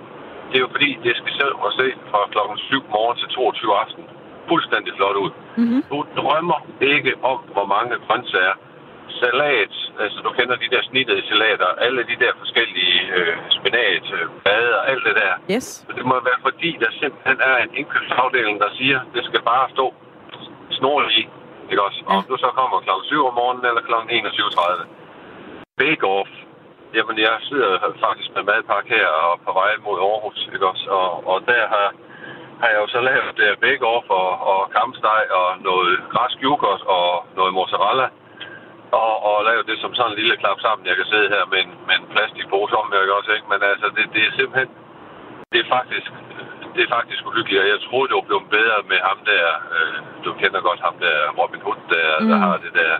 det 0.48 0.56
er 0.56 0.64
jo 0.66 0.70
fordi, 0.76 0.90
det 1.04 1.12
skal 1.16 1.32
selv 1.40 1.54
at 1.66 1.72
se 1.80 1.86
fra 2.10 2.20
klokken 2.34 2.58
7 2.58 2.82
morgen 2.94 3.16
til 3.18 3.28
22 3.28 3.78
aften 3.84 4.04
fuldstændig 4.50 4.92
flot 4.98 5.16
ud. 5.24 5.32
Mm-hmm. 5.56 5.82
Du 5.90 5.98
drømmer 6.20 6.58
ikke 6.94 7.12
om, 7.30 7.38
hvor 7.54 7.66
mange 7.74 7.94
grøntsager, 8.06 8.56
salat, 9.22 9.74
altså 10.02 10.18
du 10.24 10.30
kender 10.38 10.56
de 10.62 10.68
der 10.74 10.82
snittede 10.90 11.22
salater, 11.30 11.68
alle 11.86 12.02
de 12.10 12.16
der 12.22 12.32
forskellige 12.42 12.96
øh, 13.16 13.36
spinat, 13.58 14.04
øh, 14.16 14.24
bade 14.44 14.72
og 14.78 14.82
alt 14.90 15.02
det 15.08 15.14
der. 15.22 15.32
Yes. 15.54 15.68
Men 15.88 15.96
det 15.98 16.04
må 16.10 16.14
være 16.30 16.40
fordi, 16.48 16.70
der 16.82 16.90
simpelthen 17.02 17.38
er 17.50 17.56
en 17.64 17.70
indkøbsafdeling, 17.80 18.56
der 18.64 18.70
siger, 18.78 18.98
det 19.14 19.22
skal 19.28 19.42
bare 19.52 19.66
stå 19.76 19.86
i. 21.20 21.28
Ikke 21.70 21.82
også? 21.88 22.00
Ja. 22.08 22.16
Om 22.16 22.24
du 22.30 22.36
så 22.44 22.50
kommer 22.58 22.76
kl. 22.80 22.90
7 23.04 23.26
om 23.26 23.34
morgenen 23.34 23.66
eller 23.70 23.82
kl. 23.88 23.94
21.30. 23.94 24.86
Bake 25.80 26.04
off. 26.06 26.30
Jamen, 26.96 27.16
jeg 27.18 27.34
sidder 27.48 27.70
faktisk 28.06 28.30
med 28.36 28.42
madpakke 28.42 28.88
her 28.96 29.06
og 29.06 29.40
på 29.46 29.52
vej 29.60 29.70
mod 29.86 29.98
Aarhus, 30.08 30.40
ikke 30.54 30.66
også? 30.72 30.86
Og, 30.98 31.08
og 31.30 31.36
der 31.50 31.62
har, 31.74 31.88
har 32.60 32.68
jeg 32.72 32.78
jo 32.82 32.88
så 32.94 33.00
lavet 33.10 33.36
uh, 33.46 33.52
bake 33.64 33.84
off 33.94 34.06
og, 34.20 34.30
og 34.52 34.60
kampsteg 34.76 35.22
og 35.40 35.48
noget 35.68 35.92
græsk 36.12 36.38
yoghurt 36.46 36.82
og 36.96 37.08
noget 37.38 37.52
mozzarella. 37.54 38.06
Og, 38.92 39.12
og 39.28 39.36
lave 39.48 39.62
det 39.70 39.76
som 39.80 39.94
sådan 39.94 40.12
en 40.12 40.18
lille 40.20 40.36
klap 40.42 40.58
sammen, 40.60 40.88
jeg 40.88 40.96
kan 40.96 41.10
sidde 41.12 41.28
her 41.34 41.44
med 41.52 41.58
en, 41.64 41.72
med 41.88 41.94
en 42.00 42.10
plastikpose 42.14 42.74
om, 42.80 42.92
jeg 42.92 43.16
også, 43.18 43.32
ikke? 43.36 43.48
Men 43.52 43.60
altså, 43.72 43.86
det, 43.96 44.04
det 44.14 44.22
er 44.24 44.32
simpelthen, 44.38 44.70
det 45.52 45.58
er 45.64 45.68
faktisk, 45.76 46.10
det 46.74 46.82
er 46.82 46.90
faktisk 46.96 47.20
uhyggeligt, 47.28 47.62
og 47.62 47.68
jeg 47.72 47.80
troede, 47.80 48.08
det 48.08 48.16
var 48.18 48.30
blevet 48.30 48.48
bedre 48.58 48.78
med 48.92 49.00
ham 49.08 49.18
der, 49.30 49.46
øh, 49.76 49.96
du 50.24 50.30
kender 50.40 50.60
godt 50.68 50.80
ham 50.86 50.96
der, 51.04 51.16
Robin 51.40 51.64
Hood, 51.66 51.80
der, 51.94 52.08
mm. 52.20 52.28
der 52.30 52.38
har 52.44 52.56
det 52.64 52.72
der, 52.80 52.92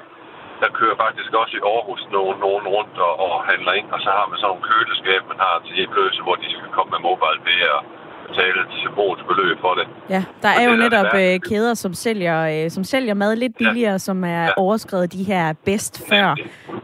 der 0.63 0.77
kører 0.79 0.97
faktisk 1.05 1.31
også 1.41 1.55
i 1.57 1.65
Aarhus 1.73 2.03
nogen, 2.17 2.37
nogen 2.47 2.67
rundt 2.77 2.97
og, 3.07 3.13
og 3.25 3.33
handler 3.51 3.73
ind, 3.81 3.89
og 3.95 4.01
så 4.05 4.11
har 4.19 4.27
man 4.27 4.39
sådan 4.39 4.49
nogle 4.51 4.67
køleskab, 4.71 5.21
man 5.33 5.41
har 5.47 5.55
til 5.65 5.77
hjemløse, 5.79 6.23
hvor 6.23 6.37
de 6.43 6.49
skal 6.55 6.71
komme 6.77 6.91
med 6.95 7.01
mobile 7.09 7.69
og 7.77 7.83
betale 8.31 8.59
et 8.65 8.73
symbolsk 8.83 9.25
beløb 9.31 9.57
for 9.61 9.75
det. 9.79 9.87
Ja, 10.15 10.25
der 10.43 10.49
er 10.49 10.65
jo 10.71 10.77
netop 10.77 11.07
der 11.13 11.35
øh, 11.35 11.41
kæder, 11.41 11.75
som 11.75 11.95
sælger, 11.95 12.65
øh, 12.65 12.71
som 12.71 12.85
sælger 12.85 13.15
mad 13.15 13.37
lidt 13.37 13.57
billigere, 13.59 13.93
ja. 13.93 13.99
som 13.99 14.25
er 14.25 14.45
ja. 14.45 14.51
overskrevet 14.57 15.13
de 15.13 15.23
her 15.23 15.53
bedst 15.53 16.03
før 16.09 16.35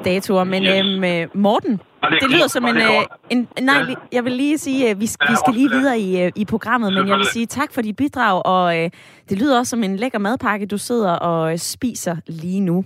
datoer. 0.05 0.45
Men 0.45 0.63
yes. 0.63 0.71
øhm, 0.73 1.31
Morten, 1.35 1.81
det, 2.11 2.19
det 2.23 2.31
lyder 2.31 2.49
som 2.49 2.67
en, 2.67 2.77
en... 3.31 3.49
Nej, 3.61 3.85
ja. 3.89 3.95
jeg 4.13 4.25
vil 4.25 4.33
lige 4.33 4.59
sige, 4.59 4.91
at 4.91 4.97
vi, 5.01 5.09
vi 5.29 5.37
skal 5.37 5.55
lige 5.55 5.71
videre 5.71 5.99
i, 5.99 6.31
i 6.37 6.45
programmet, 6.45 6.93
men 6.93 7.09
jeg 7.09 7.17
vil 7.17 7.27
sige 7.27 7.47
tak 7.47 7.73
for 7.73 7.83
dit 7.83 7.97
bidrag, 7.97 8.47
og 8.47 8.79
øh, 8.79 8.91
det 9.29 9.39
lyder 9.39 9.59
også 9.59 9.71
som 9.71 9.83
en 9.83 9.97
lækker 9.97 10.19
madpakke, 10.19 10.67
du 10.67 10.79
sidder 10.79 11.13
og 11.13 11.61
spiser 11.61 12.17
lige 12.27 12.61
nu. 12.61 12.85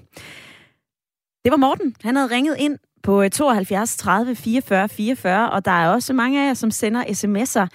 Det 1.45 1.51
var 1.51 1.57
Morten. 1.57 1.95
Han 2.05 2.17
havde 2.17 2.35
ringet 2.35 2.57
ind 2.59 2.79
på 3.03 3.29
72 3.29 3.97
30 3.97 4.35
44 4.35 4.89
44, 4.89 5.51
og 5.51 5.65
der 5.65 5.71
er 5.71 5.89
også 5.89 6.13
mange 6.13 6.43
af 6.43 6.47
jer, 6.47 6.55
som 6.55 6.71
sender 6.71 7.03
sms'er. 7.05 7.67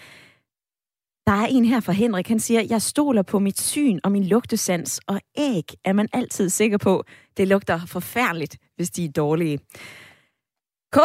Der 1.28 1.32
er 1.32 1.46
en 1.46 1.66
her 1.66 1.80
fra 1.80 1.94
Henrik, 1.94 2.28
han 2.28 2.40
siger, 2.40 2.62
jeg 2.70 2.82
stoler 2.82 3.22
på 3.22 3.40
mit 3.40 3.62
syn 3.62 4.00
og 4.04 4.12
min 4.12 4.24
lugtesans, 4.24 5.02
og 5.08 5.22
æg 5.38 5.64
er 5.86 5.94
man 5.94 6.08
altid 6.14 6.50
sikker 6.50 6.78
på. 6.78 7.04
Det 7.38 7.48
lugter 7.48 7.86
forfærdeligt, 7.86 8.58
hvis 8.76 8.90
de 8.90 9.06
er 9.06 9.12
dårlige. 9.12 9.58
K, 10.94 10.98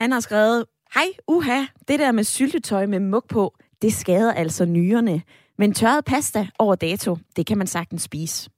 han 0.00 0.12
har 0.12 0.20
skrevet, 0.20 0.64
hej, 0.94 1.06
uha, 1.28 1.64
det 1.88 1.98
der 1.98 2.12
med 2.12 2.24
syltetøj 2.24 2.86
med 2.86 3.00
mug 3.00 3.24
på, 3.28 3.54
det 3.82 3.92
skader 3.92 4.32
altså 4.32 4.64
nyrerne. 4.64 5.22
Men 5.58 5.74
tørret 5.74 6.04
pasta 6.04 6.48
over 6.58 6.74
dato, 6.74 7.16
det 7.36 7.46
kan 7.46 7.58
man 7.58 7.66
sagtens 7.66 8.02
spise. 8.02 8.50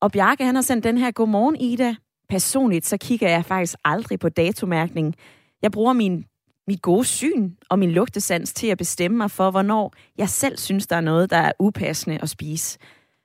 Og 0.00 0.12
Bjarke, 0.12 0.44
han 0.44 0.54
har 0.54 0.62
sendt 0.62 0.84
den 0.84 0.98
her, 0.98 1.10
godmorgen 1.10 1.56
Ida. 1.56 1.94
Personligt, 2.28 2.86
så 2.86 2.96
kigger 2.96 3.28
jeg 3.28 3.44
faktisk 3.44 3.78
aldrig 3.84 4.18
på 4.18 4.28
datomærkning. 4.28 5.14
Jeg 5.62 5.72
bruger 5.72 5.92
min, 5.92 6.24
mit 6.68 6.82
gode 6.82 7.04
syn 7.04 7.50
og 7.68 7.78
min 7.78 7.90
lugtesans 7.90 8.52
til 8.52 8.66
at 8.66 8.78
bestemme 8.78 9.16
mig 9.16 9.30
for, 9.30 9.50
hvornår 9.50 9.92
jeg 10.18 10.28
selv 10.28 10.58
synes, 10.58 10.86
der 10.86 10.96
er 10.96 11.00
noget, 11.00 11.30
der 11.30 11.36
er 11.36 11.52
upassende 11.58 12.18
at 12.22 12.30
spise. 12.30 12.78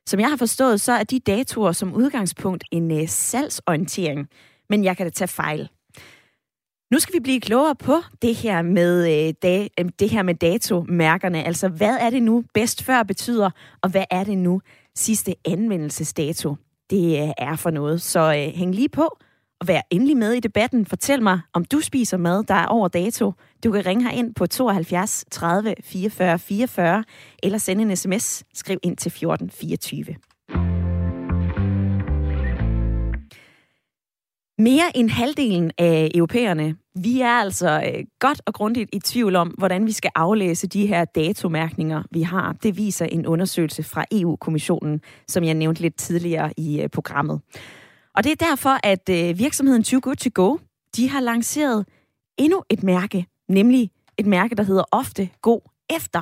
Som 0.05 0.19
jeg 0.19 0.29
har 0.29 0.38
forstået, 0.38 0.81
så 0.81 0.91
er 0.91 1.03
de 1.03 1.19
datoer 1.19 1.71
som 1.71 1.93
udgangspunkt 1.93 2.63
en 2.71 2.91
uh, 2.91 3.07
salgsorientering. 3.07 4.27
Men 4.69 4.83
jeg 4.83 4.97
kan 4.97 5.05
da 5.05 5.09
tage 5.09 5.27
fejl. 5.27 5.69
Nu 6.91 7.00
skal 7.00 7.13
vi 7.13 7.19
blive 7.19 7.41
klogere 7.41 7.75
på 7.75 8.01
det 8.21 8.35
her 8.35 8.62
med, 8.62 9.27
øh, 9.27 9.33
da, 9.41 9.67
øh, 9.79 9.89
det 10.00 10.09
her 10.09 10.23
med 10.23 10.35
datomærkerne. 10.35 11.43
Altså, 11.43 11.67
hvad 11.67 11.97
er 12.00 12.09
det 12.09 12.23
nu 12.23 12.43
bedst 12.53 12.83
før 12.83 13.03
betyder, 13.03 13.50
og 13.81 13.89
hvad 13.89 14.05
er 14.12 14.23
det 14.23 14.38
nu 14.38 14.62
sidste 14.95 15.35
anvendelsesdato? 15.45 16.55
Det 16.89 17.23
øh, 17.23 17.29
er 17.38 17.55
for 17.55 17.69
noget. 17.69 18.01
Så 18.01 18.19
øh, 18.19 18.55
hæng 18.55 18.75
lige 18.75 18.89
på 18.89 19.17
og 19.63 19.67
vær 19.67 19.82
endelig 19.89 20.17
med 20.17 20.34
i 20.34 20.39
debatten. 20.39 20.86
Fortæl 20.86 21.24
mig, 21.24 21.39
om 21.53 21.65
du 21.65 21.79
spiser 21.82 22.17
mad, 22.17 22.43
der 22.43 22.53
er 22.53 22.65
over 22.65 22.88
dato. 22.88 23.34
Du 23.63 23.72
kan 23.72 23.86
ringe 23.86 24.03
her 24.03 24.12
ind 24.12 24.36
på 24.36 24.48
72 24.48 25.25
30 25.32 25.75
44 25.84 26.39
44 26.39 27.03
eller 27.43 27.58
sende 27.58 27.82
en 27.84 27.96
sms. 27.96 28.43
Skriv 28.53 28.79
ind 28.84 28.98
til 28.98 29.12
14 29.12 29.50
24. 29.50 30.05
Mere 34.58 34.98
end 34.98 35.10
halvdelen 35.10 35.72
af 35.77 36.12
europæerne, 36.15 36.75
vi 36.96 37.22
er 37.22 37.27
altså 37.27 37.84
øh, 37.86 38.03
godt 38.20 38.41
og 38.46 38.53
grundigt 38.53 38.89
i 38.93 39.00
tvivl 39.00 39.36
om, 39.36 39.48
hvordan 39.48 39.86
vi 39.86 39.91
skal 39.91 40.12
aflæse 40.15 40.67
de 40.67 40.88
her 40.88 41.05
datomærkninger, 41.05 42.03
vi 42.12 42.22
har. 42.22 42.55
Det 42.63 42.77
viser 42.77 43.05
en 43.05 43.27
undersøgelse 43.27 43.84
fra 43.84 44.05
EU-kommissionen, 44.12 45.01
som 45.27 45.43
jeg 45.43 45.53
nævnte 45.53 45.82
lidt 45.82 45.96
tidligere 45.96 46.53
i 46.58 46.82
øh, 46.82 46.89
programmet. 46.89 47.41
Og 48.15 48.24
det 48.24 48.32
er 48.32 48.46
derfor, 48.50 48.77
at 48.84 49.10
øh, 49.10 49.39
virksomheden 49.39 49.84
Too 49.84 50.00
Good 50.03 50.15
To 50.15 50.29
Go, 50.34 50.58
de 50.96 51.10
har 51.10 51.20
lanceret 51.22 51.86
endnu 52.38 52.63
et 52.70 52.84
mærke, 52.84 53.25
nemlig 53.50 53.91
et 54.17 54.25
mærke, 54.25 54.55
der 54.55 54.63
hedder 54.63 54.84
Ofte 54.91 55.29
God 55.41 55.62
Efter, 55.89 56.22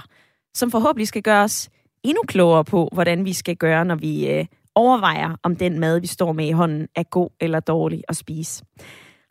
som 0.54 0.72
forhåbentlig 0.72 1.08
skal 1.08 1.22
gøre 1.22 1.44
os 1.44 1.70
endnu 2.04 2.22
klogere 2.28 2.66
på, 2.66 2.90
hvordan 2.94 3.26
vi 3.26 3.34
skal 3.34 3.56
gøre, 3.56 3.86
når 3.86 3.96
vi 3.96 4.48
overvejer, 4.76 5.36
om 5.44 5.56
den 5.56 5.80
mad, 5.80 6.00
vi 6.00 6.08
står 6.08 6.32
med 6.32 6.48
i 6.48 6.52
hånden, 6.52 6.88
er 6.96 7.04
god 7.04 7.30
eller 7.40 7.60
dårlig 7.60 8.04
at 8.10 8.16
spise. 8.16 8.66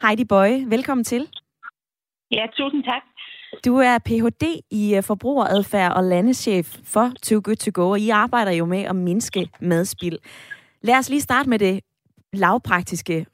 Heidi 0.02 0.24
Bøje, 0.24 0.64
velkommen 0.68 1.04
til. 1.04 1.28
Ja, 2.30 2.46
tusind 2.56 2.84
tak. 2.84 3.02
Du 3.64 3.76
er 3.76 3.98
Ph.D. 3.98 4.60
i 4.70 4.94
øh, 4.96 5.02
forbrugeradfærd 5.02 5.92
og 5.92 6.04
landeschef 6.04 6.76
for 6.84 7.12
Too 7.22 7.40
Good 7.44 7.56
To 7.56 7.70
Go, 7.74 7.90
og 7.90 8.00
I 8.00 8.10
arbejder 8.10 8.52
jo 8.52 8.64
med 8.64 8.82
at 8.82 8.96
mindske 8.96 9.48
madspild. 9.60 10.18
Lad 10.82 10.98
os 10.98 11.08
lige 11.10 11.20
starte 11.20 11.48
med 11.48 11.58
det 11.58 11.80
lavpraktiske. 12.32 13.26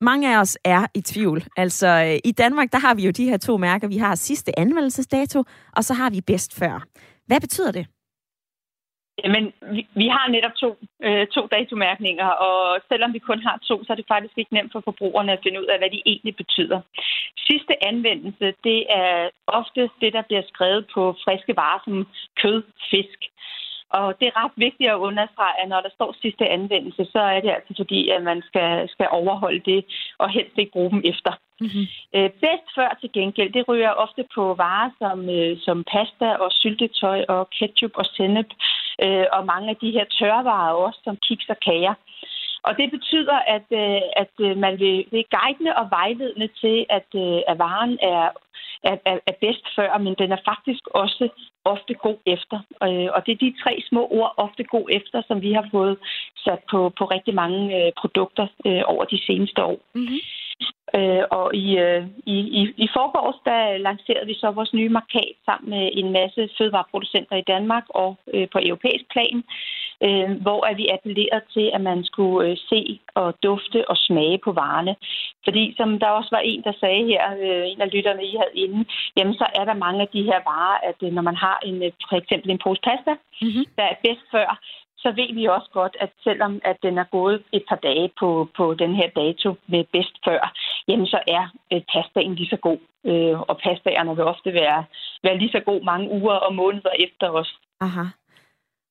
Mange 0.00 0.34
af 0.34 0.40
os 0.40 0.58
er 0.64 0.86
i 0.94 1.00
tvivl. 1.00 1.42
Altså, 1.56 1.86
øh, 1.86 2.18
i 2.24 2.32
Danmark, 2.32 2.72
der 2.72 2.78
har 2.78 2.94
vi 2.94 3.02
jo 3.02 3.10
de 3.10 3.28
her 3.30 3.36
to 3.36 3.56
mærker. 3.56 3.88
Vi 3.88 3.96
har 3.96 4.14
sidste 4.14 4.58
anvendelsesdato, 4.58 5.44
og 5.76 5.84
så 5.84 5.94
har 5.94 6.10
vi 6.10 6.20
bedst 6.20 6.58
før. 6.58 6.86
Hvad 7.26 7.40
betyder 7.40 7.72
det? 7.72 7.86
Jamen, 9.24 9.52
vi, 9.74 9.86
vi 9.94 10.06
har 10.08 10.28
netop 10.28 10.54
to, 10.62 10.70
øh, 11.06 11.26
to 11.26 11.42
datomærkninger, 11.56 12.28
og 12.48 12.80
selvom 12.88 13.12
vi 13.12 13.18
kun 13.18 13.40
har 13.48 13.56
to, 13.68 13.84
så 13.84 13.92
er 13.92 13.96
det 13.96 14.12
faktisk 14.14 14.38
ikke 14.38 14.54
nemt 14.54 14.72
for 14.72 14.82
forbrugerne 14.84 15.32
at 15.32 15.40
finde 15.42 15.60
ud 15.60 15.66
af, 15.66 15.78
hvad 15.78 15.90
de 15.90 16.02
egentlig 16.06 16.36
betyder. 16.36 16.80
Sidste 17.48 17.74
anvendelse, 17.90 18.46
det 18.64 18.80
er 18.88 19.30
ofte 19.46 19.90
det, 20.00 20.12
der 20.12 20.22
bliver 20.22 20.42
skrevet 20.52 20.86
på 20.94 21.16
friske 21.24 21.56
varer 21.56 21.80
som 21.84 22.06
kød, 22.42 22.62
fisk. 22.90 23.20
Og 23.98 24.06
det 24.18 24.26
er 24.28 24.44
ret 24.44 24.56
vigtigt 24.56 24.90
at 24.90 25.02
understrege, 25.08 25.60
at 25.62 25.68
når 25.68 25.80
der 25.80 25.92
står 25.94 26.16
sidste 26.22 26.44
anvendelse, 26.48 27.04
så 27.04 27.18
er 27.18 27.40
det 27.40 27.50
altså 27.50 27.72
fordi, 27.76 28.08
at 28.08 28.22
man 28.22 28.42
skal, 28.48 28.88
skal 28.88 29.08
overholde 29.10 29.62
det 29.70 29.84
og 30.18 30.30
helst 30.30 30.54
ikke 30.58 30.72
bruge 30.72 30.90
dem 30.90 31.02
efter. 31.04 31.32
Mm-hmm. 31.60 31.86
Øh, 32.16 32.30
bedst 32.44 32.68
før 32.76 32.90
til 33.00 33.10
gengæld, 33.12 33.52
det 33.52 33.68
ryger 33.68 34.00
ofte 34.04 34.24
på 34.34 34.54
varer 34.54 34.90
som, 34.98 35.18
øh, 35.36 35.56
som 35.66 35.84
pasta 35.92 36.28
og 36.42 36.48
syltetøj 36.52 37.24
og 37.28 37.50
ketchup 37.58 37.94
og 37.94 38.06
sennep 38.06 38.50
øh, 39.04 39.26
og 39.32 39.46
mange 39.46 39.68
af 39.70 39.76
de 39.76 39.90
her 39.96 40.04
tørvarer 40.18 40.72
også, 40.72 41.00
som 41.04 41.16
kiks 41.26 41.48
og 41.48 41.56
kager. 41.66 41.94
Og 42.66 42.72
det 42.78 42.90
betyder, 42.90 43.38
at, 43.56 43.66
øh, 43.82 44.02
at 44.22 44.34
øh, 44.46 44.56
man 44.64 44.74
vil, 44.78 44.96
det 45.10 45.18
er 45.20 45.36
guidende 45.38 45.76
og 45.80 45.86
vejledende 45.90 46.48
til, 46.62 46.86
at, 46.98 47.08
øh, 47.24 47.40
at 47.50 47.58
varen 47.58 47.98
er, 48.02 48.24
er, 48.84 48.96
er 49.26 49.36
bedst 49.40 49.66
før, 49.76 49.98
men 49.98 50.14
den 50.18 50.32
er 50.32 50.40
faktisk 50.44 50.86
også 51.02 51.28
ofte 51.64 51.94
god 51.94 52.18
efter. 52.26 52.58
Øh, 52.86 53.08
og 53.14 53.26
det 53.26 53.32
er 53.32 53.44
de 53.44 53.54
tre 53.62 53.82
små 53.88 54.02
ord, 54.10 54.34
ofte 54.36 54.64
god 54.64 54.86
efter, 54.98 55.22
som 55.28 55.42
vi 55.42 55.52
har 55.52 55.66
fået 55.70 55.96
sat 56.44 56.62
på, 56.70 56.92
på 56.98 57.04
rigtig 57.04 57.34
mange 57.34 57.60
øh, 57.78 57.92
produkter 58.00 58.46
øh, 58.66 58.82
over 58.86 59.04
de 59.04 59.18
seneste 59.26 59.64
år. 59.64 59.78
Mm-hmm. 59.94 60.20
Øh, 60.98 61.24
og 61.30 61.54
i, 61.54 61.66
øh, 61.78 62.02
i, 62.26 62.36
i, 62.60 62.62
i 62.84 62.88
forgårs, 62.96 63.38
der 63.44 63.78
lancerede 63.78 64.26
vi 64.26 64.34
så 64.34 64.50
vores 64.50 64.72
nye 64.72 64.88
markat 64.88 65.34
sammen 65.44 65.70
med 65.70 65.90
en 65.92 66.12
masse 66.12 66.48
fødevareproducenter 66.58 67.36
i 67.36 67.48
Danmark 67.52 67.84
og 67.88 68.10
øh, 68.34 68.48
på 68.52 68.58
europæisk 68.62 69.04
plan, 69.12 69.36
øh, 70.06 70.30
hvor 70.44 70.60
at 70.66 70.76
vi 70.76 70.86
appellerede 70.94 71.44
til, 71.54 71.70
at 71.74 71.80
man 71.80 72.04
skulle 72.04 72.48
øh, 72.48 72.56
se 72.70 73.00
og 73.14 73.34
dufte 73.42 73.90
og 73.90 73.96
smage 73.96 74.38
på 74.44 74.52
varerne. 74.52 74.94
Fordi 75.44 75.74
som 75.76 75.98
der 75.98 76.08
også 76.18 76.30
var 76.32 76.42
en, 76.50 76.62
der 76.62 76.72
sagde 76.80 77.04
her, 77.10 77.22
øh, 77.44 77.64
en 77.72 77.80
af 77.80 77.92
lytterne, 77.94 78.24
I 78.24 78.36
havde 78.40 78.56
inde, 78.64 78.84
jamen 79.16 79.34
så 79.34 79.46
er 79.54 79.64
der 79.64 79.82
mange 79.84 80.00
af 80.02 80.08
de 80.08 80.22
her 80.22 80.40
varer, 80.50 80.78
at 80.90 80.98
øh, 81.02 81.12
når 81.12 81.22
man 81.22 81.36
har 81.36 81.58
en, 81.68 81.82
øh, 81.82 81.92
for 82.10 82.16
eksempel 82.16 82.50
en 82.50 82.62
pose 82.64 82.80
pasta, 82.88 83.12
mm-hmm. 83.42 83.64
der 83.78 83.84
er 83.92 83.96
bedst 84.04 84.24
før, 84.34 84.48
så 85.02 85.08
ved 85.18 85.34
vi 85.34 85.44
også 85.46 85.70
godt, 85.72 85.96
at 86.00 86.10
selvom 86.24 86.60
at 86.64 86.76
den 86.82 86.98
er 86.98 87.08
gået 87.16 87.42
et 87.52 87.64
par 87.68 87.80
dage 87.88 88.10
på, 88.20 88.48
på 88.56 88.74
den 88.74 88.92
her 88.94 89.08
dato 89.22 89.48
med 89.72 89.84
bedst 89.92 90.16
før, 90.26 90.40
jamen 90.88 91.06
så 91.06 91.18
er 91.26 91.44
øh, 91.72 91.80
pastaen 91.92 92.34
lige 92.34 92.52
så 92.54 92.56
god. 92.56 92.78
Øh, 93.10 93.40
og 93.40 93.54
pastaerne 93.64 94.16
vil 94.16 94.24
ofte 94.24 94.52
være, 94.52 94.84
være 95.22 95.38
lige 95.38 95.54
så 95.56 95.60
god 95.70 95.84
mange 95.84 96.10
uger 96.10 96.34
og 96.34 96.54
måneder 96.54 96.92
efter 96.98 97.28
os. 97.28 97.50
Aha. 97.80 98.04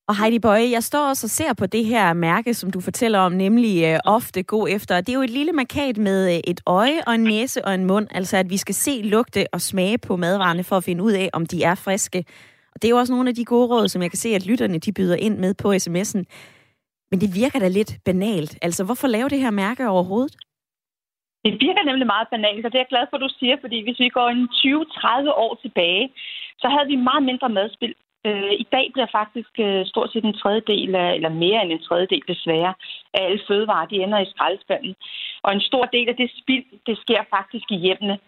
Og 0.07 0.17
Heidi 0.17 0.39
Bøje, 0.39 0.71
jeg 0.71 0.83
står 0.83 1.09
også 1.09 1.25
og 1.25 1.29
ser 1.29 1.53
på 1.53 1.65
det 1.65 1.85
her 1.85 2.13
mærke, 2.13 2.53
som 2.53 2.71
du 2.71 2.81
fortæller 2.81 3.19
om, 3.19 3.31
nemlig 3.31 3.83
øh, 3.83 3.99
ofte 4.05 4.43
god 4.43 4.69
efter. 4.69 5.01
Det 5.01 5.09
er 5.09 5.13
jo 5.13 5.21
et 5.21 5.29
lille 5.29 5.51
markat 5.51 5.97
med 5.97 6.33
øh, 6.33 6.39
et 6.47 6.61
øje 6.65 7.01
og 7.07 7.15
en 7.15 7.23
næse 7.23 7.65
og 7.65 7.73
en 7.73 7.85
mund, 7.85 8.07
altså 8.11 8.37
at 8.37 8.49
vi 8.49 8.57
skal 8.57 8.75
se, 8.75 9.01
lugte 9.03 9.45
og 9.53 9.61
smage 9.61 9.97
på 9.97 10.15
madvarerne 10.15 10.63
for 10.63 10.77
at 10.77 10.83
finde 10.83 11.03
ud 11.03 11.11
af, 11.11 11.29
om 11.33 11.45
de 11.45 11.63
er 11.63 11.75
friske. 11.75 12.25
Og 12.73 12.81
det 12.81 12.87
er 12.87 12.89
jo 12.89 12.97
også 12.97 13.13
nogle 13.13 13.29
af 13.29 13.35
de 13.35 13.45
gode 13.45 13.67
råd, 13.67 13.87
som 13.87 14.01
jeg 14.01 14.11
kan 14.11 14.17
se, 14.17 14.29
at 14.35 14.47
lytterne 14.47 14.79
de 14.79 14.93
byder 14.93 15.15
ind 15.15 15.37
med 15.37 15.53
på 15.53 15.67
sms'en. 15.83 16.23
Men 17.11 17.21
det 17.21 17.29
virker 17.41 17.59
da 17.59 17.67
lidt 17.67 17.93
banalt. 18.05 18.57
Altså, 18.61 18.81
hvorfor 18.85 19.07
lave 19.07 19.29
det 19.29 19.39
her 19.39 19.51
mærke 19.51 19.89
overhovedet? 19.89 20.35
Det 21.45 21.53
virker 21.65 21.83
nemlig 21.89 22.07
meget 22.07 22.27
banalt, 22.35 22.65
og 22.65 22.71
det 22.71 22.77
er 22.77 22.85
jeg 22.85 22.93
glad 22.93 23.05
for, 23.09 23.17
at 23.17 23.25
du 23.27 23.31
siger, 23.39 23.55
fordi 23.61 23.77
hvis 23.83 23.99
vi 23.99 24.09
går 24.09 24.27
en 24.29 24.43
20-30 24.53 25.31
år 25.45 25.53
tilbage, 25.61 26.05
så 26.61 26.67
havde 26.73 26.87
vi 26.87 26.95
meget 26.95 27.23
mindre 27.23 27.49
madspil. 27.49 27.95
Øh, 28.25 28.53
I 28.63 28.65
dag 28.75 28.85
bliver 28.93 29.09
faktisk 29.19 29.53
øh, 29.59 29.85
stort 29.85 30.09
set 30.11 30.25
en 30.25 30.39
tredjedel, 30.41 30.95
af, 30.95 31.15
eller 31.15 31.29
mere 31.29 31.61
end 31.63 31.71
en 31.71 31.85
tredjedel 31.87 32.23
desværre, 32.27 32.73
af 33.13 33.21
alle 33.25 33.41
fødevarer, 33.47 33.87
de 33.87 33.95
ender 34.03 34.19
i 34.19 34.31
skraldespanden. 34.33 34.95
Og 35.43 35.53
en 35.53 35.61
stor 35.61 35.85
del 35.85 36.07
af 36.09 36.15
det 36.15 36.29
spild, 36.41 36.65
det 36.87 36.97
sker 37.03 37.21
faktisk 37.29 37.67
i 37.71 37.77
hjemmene. 37.85 38.19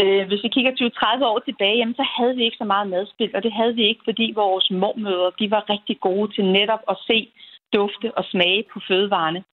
Øh, 0.00 0.26
hvis 0.28 0.42
vi 0.44 0.48
kigger 0.48 0.72
20-30 0.72 1.24
år 1.24 1.38
tilbage, 1.38 1.76
jamen, 1.78 1.94
så 1.94 2.06
havde 2.16 2.36
vi 2.36 2.44
ikke 2.44 2.56
så 2.62 2.64
meget 2.64 2.88
madspil, 2.88 3.30
og 3.36 3.42
det 3.42 3.52
havde 3.52 3.74
vi 3.74 3.84
ikke, 3.88 4.00
fordi 4.04 4.32
vores 4.34 4.70
mormøder 4.70 5.30
de 5.30 5.50
var 5.50 5.70
rigtig 5.70 6.00
gode 6.00 6.32
til 6.34 6.44
netop 6.44 6.82
at 6.88 6.96
se, 7.06 7.28
dufte 7.72 8.08
og 8.18 8.24
smage 8.24 8.64
på 8.72 8.80
fødevarene. 8.88 9.44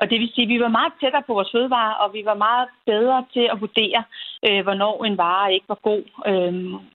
Og 0.00 0.10
det 0.10 0.20
vil 0.20 0.32
sige, 0.34 0.46
at 0.46 0.52
vi 0.54 0.60
var 0.60 0.78
meget 0.78 0.92
tættere 1.00 1.26
på 1.26 1.32
vores 1.38 1.50
fødevarer, 1.54 1.94
og 2.02 2.08
vi 2.16 2.22
var 2.30 2.34
meget 2.46 2.68
bedre 2.90 3.18
til 3.34 3.44
at 3.52 3.60
vurdere, 3.64 4.02
øh, 4.46 4.60
hvornår 4.66 4.94
en 5.04 5.18
vare 5.24 5.54
ikke 5.54 5.68
var 5.72 5.80
god, 5.90 6.04
øh, 6.30 6.54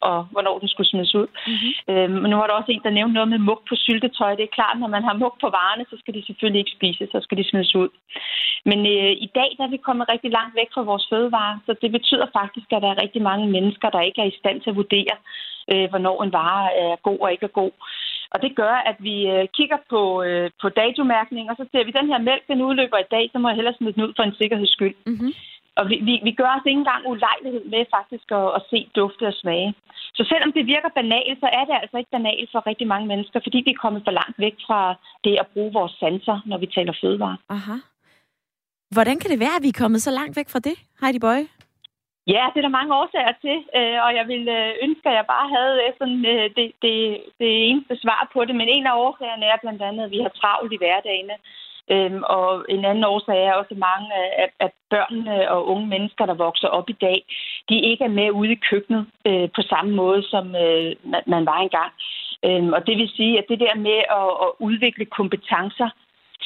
og 0.09 0.17
hvornår 0.33 0.55
den 0.59 0.69
skulle 0.69 0.89
smides 0.89 1.15
ud. 1.21 1.27
Mm-hmm. 1.47 1.71
Øh, 1.89 2.09
men 2.21 2.27
nu 2.29 2.35
var 2.38 2.47
der 2.47 2.59
også 2.59 2.71
en, 2.71 2.85
der 2.88 2.97
nævnte 2.97 3.17
noget 3.17 3.29
med 3.33 3.45
mug 3.50 3.62
på 3.69 3.75
syltetøj. 3.85 4.31
Det 4.35 4.45
er 4.45 4.57
klart, 4.59 4.77
når 4.79 4.91
man 4.95 5.03
har 5.07 5.21
mug 5.24 5.33
på 5.43 5.50
varerne, 5.59 5.85
så 5.89 5.95
skal 6.00 6.13
de 6.13 6.25
selvfølgelig 6.25 6.59
ikke 6.59 6.77
spises, 6.77 7.09
så 7.09 7.19
skal 7.21 7.38
de 7.38 7.50
smides 7.50 7.75
ud. 7.75 7.89
Men 8.69 8.79
øh, 8.93 9.12
i 9.25 9.29
dag 9.38 9.50
der 9.57 9.63
er 9.63 9.74
vi 9.75 9.88
kommet 9.88 10.12
rigtig 10.13 10.31
langt 10.31 10.55
væk 10.59 10.69
fra 10.74 10.88
vores 10.89 11.05
fødevarer, 11.12 11.57
så 11.65 11.71
det 11.81 11.91
betyder 11.91 12.27
faktisk, 12.39 12.67
at 12.71 12.81
der 12.83 12.89
er 12.91 13.01
rigtig 13.03 13.21
mange 13.21 13.45
mennesker, 13.55 13.89
der 13.89 14.01
ikke 14.01 14.21
er 14.21 14.29
i 14.29 14.39
stand 14.39 14.57
til 14.62 14.69
at 14.69 14.79
vurdere, 14.81 15.15
øh, 15.71 15.89
hvornår 15.89 16.24
en 16.24 16.33
vare 16.33 16.67
er 16.83 16.95
god 17.07 17.19
og 17.19 17.31
ikke 17.31 17.45
er 17.51 17.59
god. 17.62 17.74
Og 18.36 18.42
det 18.46 18.51
gør, 18.62 18.75
at 18.92 18.98
vi 19.08 19.15
øh, 19.36 19.46
kigger 19.58 19.80
på, 19.94 20.01
øh, 20.27 20.48
på 20.62 20.68
datomærkning, 20.82 21.46
og 21.51 21.56
så 21.60 21.65
ser 21.72 21.84
vi, 21.86 21.92
den 22.00 22.08
her 22.12 22.20
mælk, 22.30 22.44
den 22.51 22.65
udløber 22.68 23.00
i 23.01 23.12
dag, 23.15 23.25
så 23.32 23.38
må 23.39 23.46
jeg 23.48 23.58
hellere 23.58 23.77
smide 23.77 23.94
den 23.96 24.06
ud 24.06 24.13
for 24.15 24.24
en 24.24 24.38
sikkerheds 24.39 24.74
skyld. 24.77 24.96
Mm-hmm. 25.12 25.32
Og 25.80 25.84
vi, 25.89 25.96
vi, 26.08 26.13
vi 26.27 26.32
gør 26.39 26.51
os 26.58 26.68
ikke 26.68 26.82
engang 26.84 27.04
ulejlighed 27.13 27.63
med 27.74 27.84
faktisk 27.98 28.27
at, 28.39 28.48
at 28.58 28.62
se, 28.70 28.80
dufte 29.00 29.24
og 29.32 29.36
smage. 29.42 29.70
Så 30.18 30.24
selvom 30.32 30.51
det 30.58 30.63
virker 30.74 30.89
banalt, 31.00 31.38
så 31.44 31.48
er 31.60 31.63
det 31.68 31.75
altså 31.82 31.98
ikke 31.98 32.15
banalt 32.18 32.50
for 32.51 32.68
rigtig 32.70 32.88
mange 32.94 33.08
mennesker, 33.12 33.39
fordi 33.46 33.58
vi 33.65 33.72
er 33.74 33.84
kommet 33.84 34.01
for 34.06 34.13
langt 34.20 34.38
væk 34.46 34.56
fra 34.68 34.82
det 35.25 35.36
at 35.44 35.48
bruge 35.54 35.74
vores 35.80 35.94
sanser, 36.01 36.38
når 36.50 36.58
vi 36.63 36.68
taler 36.75 36.94
fødevare. 37.01 37.38
Aha. 37.50 37.77
Hvordan 38.96 39.20
kan 39.20 39.30
det 39.32 39.39
være, 39.39 39.56
at 39.60 39.63
vi 39.65 39.72
er 39.74 39.82
kommet 39.84 40.01
så 40.01 40.12
langt 40.20 40.36
væk 40.38 40.50
fra 40.50 40.60
det, 40.68 40.75
Heidi 41.01 41.20
Bøje? 41.20 41.46
Ja, 42.34 42.44
det 42.51 42.58
er 42.60 42.67
der 42.67 42.79
mange 42.79 42.96
årsager 43.01 43.34
til, 43.46 43.58
øh, 43.79 43.98
og 44.05 44.12
jeg 44.17 44.25
ville 44.27 44.51
øh, 44.60 44.74
ønske, 44.86 45.10
at 45.10 45.15
jeg 45.20 45.25
bare 45.36 45.48
havde 45.55 45.75
øh, 45.84 45.94
sådan, 46.00 46.20
det, 46.58 46.67
det, 46.84 46.98
det 47.41 47.51
eneste 47.70 47.96
svar 48.03 48.29
på 48.34 48.46
det. 48.46 48.55
Men 48.55 48.67
en 48.70 48.88
af 48.88 48.98
årsagerne 49.05 49.46
er 49.46 49.58
blandt 49.62 49.82
andet, 49.82 50.03
at 50.03 50.12
vi 50.12 50.20
har 50.25 50.34
travlt 50.41 50.74
i 50.74 50.82
hverdagene. 50.82 51.36
Øhm, 51.91 52.22
og 52.24 52.65
en 52.70 52.86
anden 52.86 53.03
årsag 53.03 53.39
er 53.46 53.53
også 53.53 53.75
mange 53.75 54.08
af, 54.44 54.50
af 54.60 54.72
børnene 54.89 55.51
og 55.51 55.67
unge 55.67 55.88
mennesker, 55.88 56.25
der 56.25 56.34
vokser 56.34 56.67
op 56.67 56.89
i 56.89 56.98
dag, 57.01 57.17
de 57.70 57.79
ikke 57.89 58.03
er 58.03 58.17
med 58.20 58.32
ude 58.32 58.51
i 58.51 58.63
køkkenet 58.70 59.05
øh, 59.27 59.50
på 59.55 59.62
samme 59.62 59.91
måde, 59.96 60.24
som 60.24 60.55
øh, 60.55 60.96
man 61.25 61.46
var 61.46 61.60
engang. 61.60 61.91
Øhm, 62.46 62.74
og 62.74 62.88
det 62.88 62.98
vil 62.98 63.10
sige, 63.10 63.38
at 63.38 63.46
det 63.50 63.60
der 63.60 63.75
med 63.75 64.00
at, 64.20 64.29
at 64.46 64.50
udvikle 64.60 65.05
kompetencer 65.05 65.89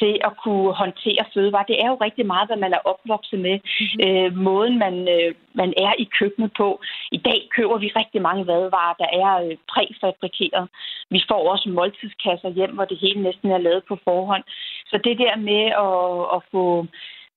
til 0.00 0.12
at 0.28 0.32
kunne 0.42 0.72
håndtere 0.82 1.24
fødevarer. 1.34 1.70
Det 1.70 1.82
er 1.82 1.88
jo 1.92 1.96
rigtig 2.06 2.26
meget, 2.26 2.48
hvad 2.48 2.60
man 2.64 2.72
er 2.72 2.86
opvokset 2.92 3.38
med. 3.46 3.56
Mm-hmm. 3.62 4.00
Øh, 4.06 4.36
måden, 4.46 4.78
man, 4.84 4.94
øh, 5.16 5.34
man 5.60 5.70
er 5.86 5.92
i 5.98 6.06
køkkenet 6.18 6.50
på. 6.60 6.68
I 7.12 7.18
dag 7.28 7.40
køber 7.56 7.76
vi 7.78 7.98
rigtig 8.00 8.22
mange 8.22 8.46
vadevarer, 8.46 8.94
der 9.02 9.08
er 9.22 9.30
øh, 9.44 9.56
præfabrikeret. 9.72 10.68
Vi 11.10 11.20
får 11.28 11.50
også 11.52 11.68
måltidskasser 11.68 12.50
hjem, 12.58 12.72
hvor 12.74 12.84
det 12.84 12.98
hele 12.98 13.22
næsten 13.22 13.50
er 13.50 13.58
lavet 13.58 13.82
på 13.88 13.98
forhånd. 14.04 14.44
Så 14.90 14.96
det 15.04 15.18
der 15.18 15.36
med 15.36 15.64
at, 15.86 16.36
at 16.36 16.40
få 16.52 16.86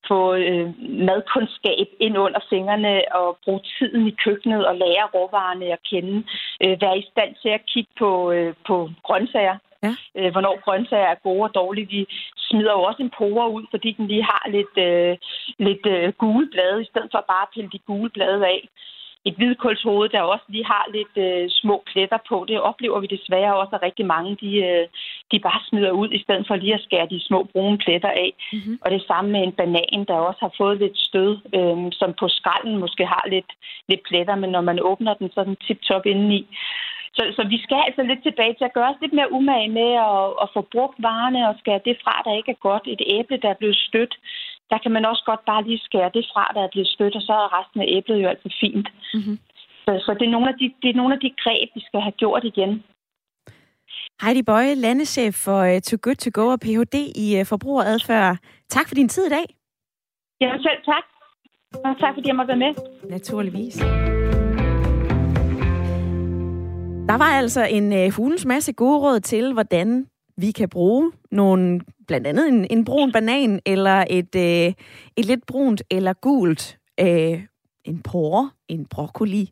få 0.08 0.34
øh, 0.34 0.68
madkundskab 1.10 1.88
ind 2.00 2.18
under 2.18 2.40
fingrene 2.50 3.02
og 3.12 3.38
bruge 3.44 3.62
tiden 3.78 4.08
i 4.08 4.16
køkkenet 4.26 4.66
og 4.66 4.76
lære 4.76 5.12
råvarerne 5.14 5.66
at 5.66 5.84
kende. 5.90 6.24
Øh, 6.64 6.82
være 6.82 6.98
i 6.98 7.06
stand 7.12 7.36
til 7.42 7.50
at 7.50 7.66
kigge 7.74 7.92
på, 8.00 8.32
øh, 8.32 8.54
på 8.68 8.90
grøntsager. 9.04 9.58
Ja. 9.84 9.94
Øh, 10.18 10.32
hvornår 10.32 10.62
grøntsager 10.66 11.08
er 11.08 11.24
gode 11.24 11.44
og 11.44 11.56
dårlige. 11.56 11.88
Vi 11.88 12.06
smider 12.38 12.72
jo 12.72 12.84
også 12.84 13.02
en 13.04 13.14
pore 13.18 13.52
ud, 13.52 13.66
fordi 13.72 13.92
den 13.92 14.08
lige 14.08 14.24
har 14.24 14.46
lidt, 14.56 14.76
øh, 14.88 15.18
lidt 15.68 15.86
øh, 15.86 16.14
gule 16.22 16.48
blade, 16.52 16.82
i 16.82 16.90
stedet 16.92 17.10
for 17.12 17.26
bare 17.28 17.46
at 17.46 17.54
pille 17.54 17.70
de 17.74 17.80
gule 17.80 18.10
blade 18.10 18.48
af 18.48 18.70
et 19.26 19.36
hvidkålshoved, 19.36 20.10
der 20.10 20.22
også 20.22 20.46
lige 20.48 20.66
har 20.66 20.86
lidt 20.98 21.16
øh, 21.26 21.50
små 21.50 21.84
pletter 21.92 22.18
på. 22.30 22.46
Det 22.48 22.60
oplever 22.60 23.00
vi 23.00 23.08
desværre 23.08 23.56
også, 23.56 23.76
at 23.76 23.82
rigtig 23.82 24.06
mange 24.06 24.38
de, 24.42 24.52
øh, 24.70 24.88
de 25.32 25.40
bare 25.40 25.62
smider 25.70 25.92
ud, 25.92 26.10
i 26.12 26.24
stedet 26.24 26.48
for 26.48 26.56
lige 26.56 26.74
at 26.74 26.84
skære 26.84 27.08
de 27.10 27.20
små 27.28 27.44
brune 27.52 27.78
pletter 27.78 28.10
af. 28.10 28.34
Mm-hmm. 28.54 28.80
Og 28.82 28.92
det 28.92 29.04
samme 29.08 29.32
med 29.32 29.44
en 29.44 29.52
banan, 29.52 30.06
der 30.08 30.14
også 30.14 30.40
har 30.40 30.54
fået 30.58 30.78
lidt 30.78 30.98
stød, 30.98 31.38
øh, 31.58 31.92
som 31.92 32.14
på 32.20 32.28
skralden 32.28 32.78
måske 32.78 33.06
har 33.06 33.26
lidt, 33.30 33.52
lidt 33.90 34.04
pletter, 34.08 34.36
men 34.36 34.50
når 34.50 34.62
man 34.62 34.80
åbner 34.82 35.14
den, 35.14 35.32
så 35.32 35.40
er 35.40 35.44
den 35.44 35.58
tip-top 35.66 36.06
indeni. 36.06 36.48
Så, 37.18 37.24
så 37.38 37.42
vi 37.54 37.58
skal 37.66 37.82
altså 37.88 38.04
lidt 38.04 38.24
tilbage 38.24 38.54
til 38.56 38.66
at 38.70 38.76
gøre 38.78 38.90
os 38.92 39.02
lidt 39.02 39.14
mere 39.14 39.34
umage 39.38 39.70
med 39.80 39.92
at, 40.10 40.24
at 40.44 40.48
få 40.56 40.62
brugt 40.74 40.98
varerne 41.10 41.42
og 41.50 41.56
skære 41.62 41.86
det 41.88 41.96
fra, 42.04 42.16
der 42.26 42.38
ikke 42.40 42.52
er 42.52 42.66
godt. 42.70 42.84
Et 42.94 43.02
æble, 43.16 43.38
der 43.44 43.50
er 43.50 43.60
blevet 43.62 43.78
stødt, 43.88 44.14
der 44.72 44.78
kan 44.84 44.92
man 44.92 45.06
også 45.06 45.24
godt 45.26 45.44
bare 45.52 45.64
lige 45.68 45.86
skære 45.88 46.12
det 46.18 46.26
fra, 46.34 46.44
der 46.56 46.62
er 46.64 46.72
blevet 46.74 46.90
stødt, 46.96 47.16
og 47.16 47.22
så 47.22 47.34
er 47.44 47.54
resten 47.58 47.82
af 47.82 47.88
æblet 47.98 48.24
jo 48.24 48.28
altså 48.34 48.50
fint. 48.62 48.88
Mm-hmm. 49.14 49.38
Så, 49.86 49.92
så 50.06 50.12
det, 50.20 50.26
er 50.28 50.36
nogle 50.36 50.50
af 50.52 50.56
de, 50.60 50.66
det 50.82 50.90
er 50.90 51.00
nogle 51.02 51.14
af 51.14 51.20
de 51.20 51.32
greb, 51.44 51.70
vi 51.76 51.82
skal 51.88 52.02
have 52.02 52.18
gjort 52.22 52.44
igen. 52.44 52.84
Heidi 54.22 54.44
Bøje, 54.44 54.76
landeschef 54.76 55.34
for 55.46 55.60
uh, 55.70 55.80
Too 55.88 56.00
Good 56.02 56.16
To 56.16 56.30
Go 56.34 56.46
og 56.56 56.60
Ph.D. 56.60 56.96
i 57.26 57.28
uh, 57.40 57.46
forbrugeradfærd. 57.46 58.38
Tak 58.70 58.88
for 58.88 58.96
din 58.96 59.10
tid 59.10 59.26
i 59.26 59.30
dag. 59.30 59.46
Ja, 60.42 60.52
selv 60.66 60.80
tak. 60.86 61.06
Og 61.86 62.00
tak 62.00 62.14
fordi 62.14 62.28
jeg 62.28 62.36
måtte 62.36 62.48
være 62.48 62.64
med. 62.66 62.74
Naturligvis. 63.10 63.84
Der 67.08 67.18
var 67.18 67.26
altså 67.26 67.66
en 67.66 67.94
øh, 67.94 68.12
hulens 68.12 68.46
masse 68.46 68.74
gode 68.74 69.00
råd 69.00 69.20
til, 69.20 69.54
hvordan 69.54 70.08
vi 70.38 70.52
kan 70.52 70.70
bruge 70.70 71.12
nogle, 71.32 71.82
blandt 72.08 72.28
andet 72.28 72.48
en, 72.48 72.68
en 72.70 72.86
brun 72.86 73.12
banan, 73.12 73.60
eller 73.66 74.06
et, 74.10 74.36
øh, 74.36 74.74
et 75.18 75.26
lidt 75.26 75.46
brunt 75.46 75.84
eller 75.92 76.14
gult, 76.14 76.78
øh, 77.00 77.44
en 77.86 78.02
porre, 78.04 78.50
en 78.68 78.86
broccoli. 78.86 79.50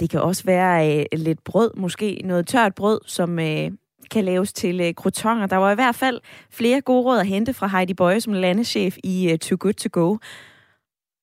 Det 0.00 0.10
kan 0.10 0.20
også 0.20 0.44
være 0.44 0.98
øh, 0.98 1.04
lidt 1.12 1.44
brød, 1.44 1.70
måske 1.76 2.20
noget 2.24 2.46
tørt 2.46 2.74
brød, 2.74 3.00
som 3.06 3.38
øh, 3.38 3.70
kan 4.10 4.24
laves 4.24 4.52
til 4.52 4.80
øh, 4.80 4.92
croutons. 4.92 5.50
Der 5.50 5.56
var 5.56 5.72
i 5.72 5.74
hvert 5.74 5.94
fald 5.94 6.20
flere 6.50 6.80
gode 6.80 7.02
råd 7.02 7.18
at 7.18 7.26
hente 7.26 7.54
fra 7.54 7.66
Heidi 7.66 7.94
Bøje 7.94 8.20
som 8.20 8.32
landeschef 8.32 8.96
i 9.04 9.30
øh, 9.32 9.38
Too 9.38 9.56
Good 9.60 9.74
To 9.74 9.88
Go. 9.92 10.16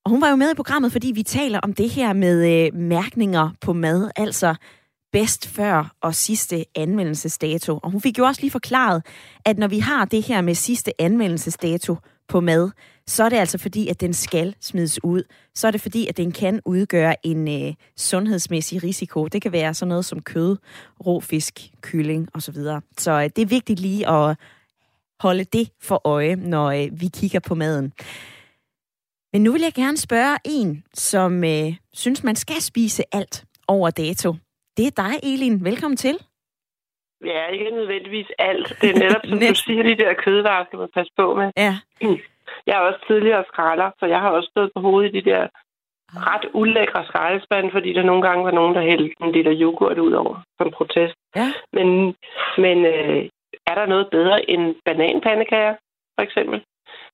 Og 0.05 0.11
hun 0.11 0.21
var 0.21 0.29
jo 0.29 0.35
med 0.35 0.51
i 0.51 0.55
programmet, 0.55 0.91
fordi 0.91 1.11
vi 1.15 1.23
taler 1.23 1.59
om 1.59 1.73
det 1.73 1.89
her 1.89 2.13
med 2.13 2.65
øh, 2.65 2.79
mærkninger 2.79 3.49
på 3.61 3.73
mad, 3.73 4.11
altså 4.15 4.55
bedst 5.13 5.47
før 5.47 5.95
og 6.01 6.15
sidste 6.15 6.65
anvendelsesdato. 6.75 7.79
Og 7.83 7.91
hun 7.91 8.01
fik 8.01 8.17
jo 8.17 8.25
også 8.25 8.41
lige 8.41 8.51
forklaret, 8.51 9.05
at 9.45 9.57
når 9.57 9.67
vi 9.67 9.79
har 9.79 10.05
det 10.05 10.23
her 10.23 10.41
med 10.41 10.55
sidste 10.55 11.01
anvendelsesdato 11.01 11.97
på 12.27 12.39
mad, 12.39 12.71
så 13.07 13.23
er 13.23 13.29
det 13.29 13.37
altså 13.37 13.57
fordi, 13.57 13.87
at 13.87 14.01
den 14.01 14.13
skal 14.13 14.55
smides 14.61 15.03
ud. 15.03 15.23
Så 15.55 15.67
er 15.67 15.71
det 15.71 15.81
fordi, 15.81 16.07
at 16.07 16.17
den 16.17 16.31
kan 16.31 16.59
udgøre 16.65 17.25
en 17.25 17.67
øh, 17.67 17.73
sundhedsmæssig 17.97 18.83
risiko. 18.83 19.27
Det 19.27 19.41
kan 19.41 19.51
være 19.51 19.73
sådan 19.73 19.89
noget 19.89 20.05
som 20.05 20.21
kød, 20.21 20.57
rå 21.05 21.19
fisk, 21.19 21.59
kylling 21.81 22.29
osv. 22.33 22.53
Så, 22.53 22.81
så 22.97 23.11
øh, 23.11 23.29
det 23.35 23.41
er 23.41 23.45
vigtigt 23.45 23.79
lige 23.79 24.09
at 24.09 24.37
holde 25.19 25.43
det 25.43 25.69
for 25.81 26.01
øje, 26.07 26.35
når 26.35 26.71
øh, 26.71 27.01
vi 27.01 27.07
kigger 27.07 27.39
på 27.39 27.55
maden. 27.55 27.93
Men 29.33 29.43
nu 29.43 29.51
vil 29.51 29.61
jeg 29.61 29.73
gerne 29.73 29.97
spørge 29.97 30.37
en, 30.45 30.83
som 30.93 31.43
øh, 31.43 31.75
synes, 31.93 32.23
man 32.23 32.35
skal 32.35 32.61
spise 32.61 33.03
alt 33.11 33.45
over 33.67 33.89
dato. 33.89 34.35
Det 34.77 34.85
er 34.87 34.95
dig, 35.03 35.13
Elin. 35.31 35.65
Velkommen 35.65 35.97
til. 35.97 36.15
Ja, 37.25 37.47
ikke 37.47 37.69
nødvendigvis 37.71 38.27
alt. 38.39 38.67
Det 38.81 38.89
er 38.89 38.99
netop, 38.99 39.21
som 39.25 39.39
du 39.49 39.55
siger, 39.55 39.83
de 39.83 40.03
der 40.03 40.13
kødvarer 40.13 40.65
skal 40.65 40.79
man 40.79 40.89
passe 40.93 41.11
på 41.17 41.35
med. 41.35 41.51
Ja. 41.57 41.73
Jeg 42.67 42.73
er 42.75 42.79
også 42.89 43.05
tidligere 43.07 43.43
skralder, 43.47 43.91
så 43.99 44.05
jeg 44.05 44.19
har 44.19 44.29
også 44.29 44.49
stået 44.51 44.71
på 44.75 44.81
hovedet 44.81 45.15
i 45.15 45.19
de 45.19 45.29
der 45.29 45.47
ret 46.29 46.45
ulækre 46.53 47.05
skraldespande, 47.05 47.71
fordi 47.71 47.93
der 47.93 48.03
nogle 48.03 48.21
gange 48.27 48.45
var 48.45 48.51
nogen, 48.51 48.75
der 48.75 48.81
hældte 48.81 49.15
en 49.21 49.31
liter 49.31 49.55
yoghurt 49.61 49.97
ud 49.97 50.11
over 50.11 50.35
som 50.57 50.71
protest. 50.71 51.15
Ja. 51.35 51.47
Men, 51.73 52.15
men 52.57 52.85
øh, 52.85 53.29
er 53.67 53.75
der 53.75 53.85
noget 53.85 54.07
bedre 54.11 54.49
end 54.49 54.75
bananpandekager, 54.85 55.75
for 56.15 56.23
eksempel? 56.27 56.63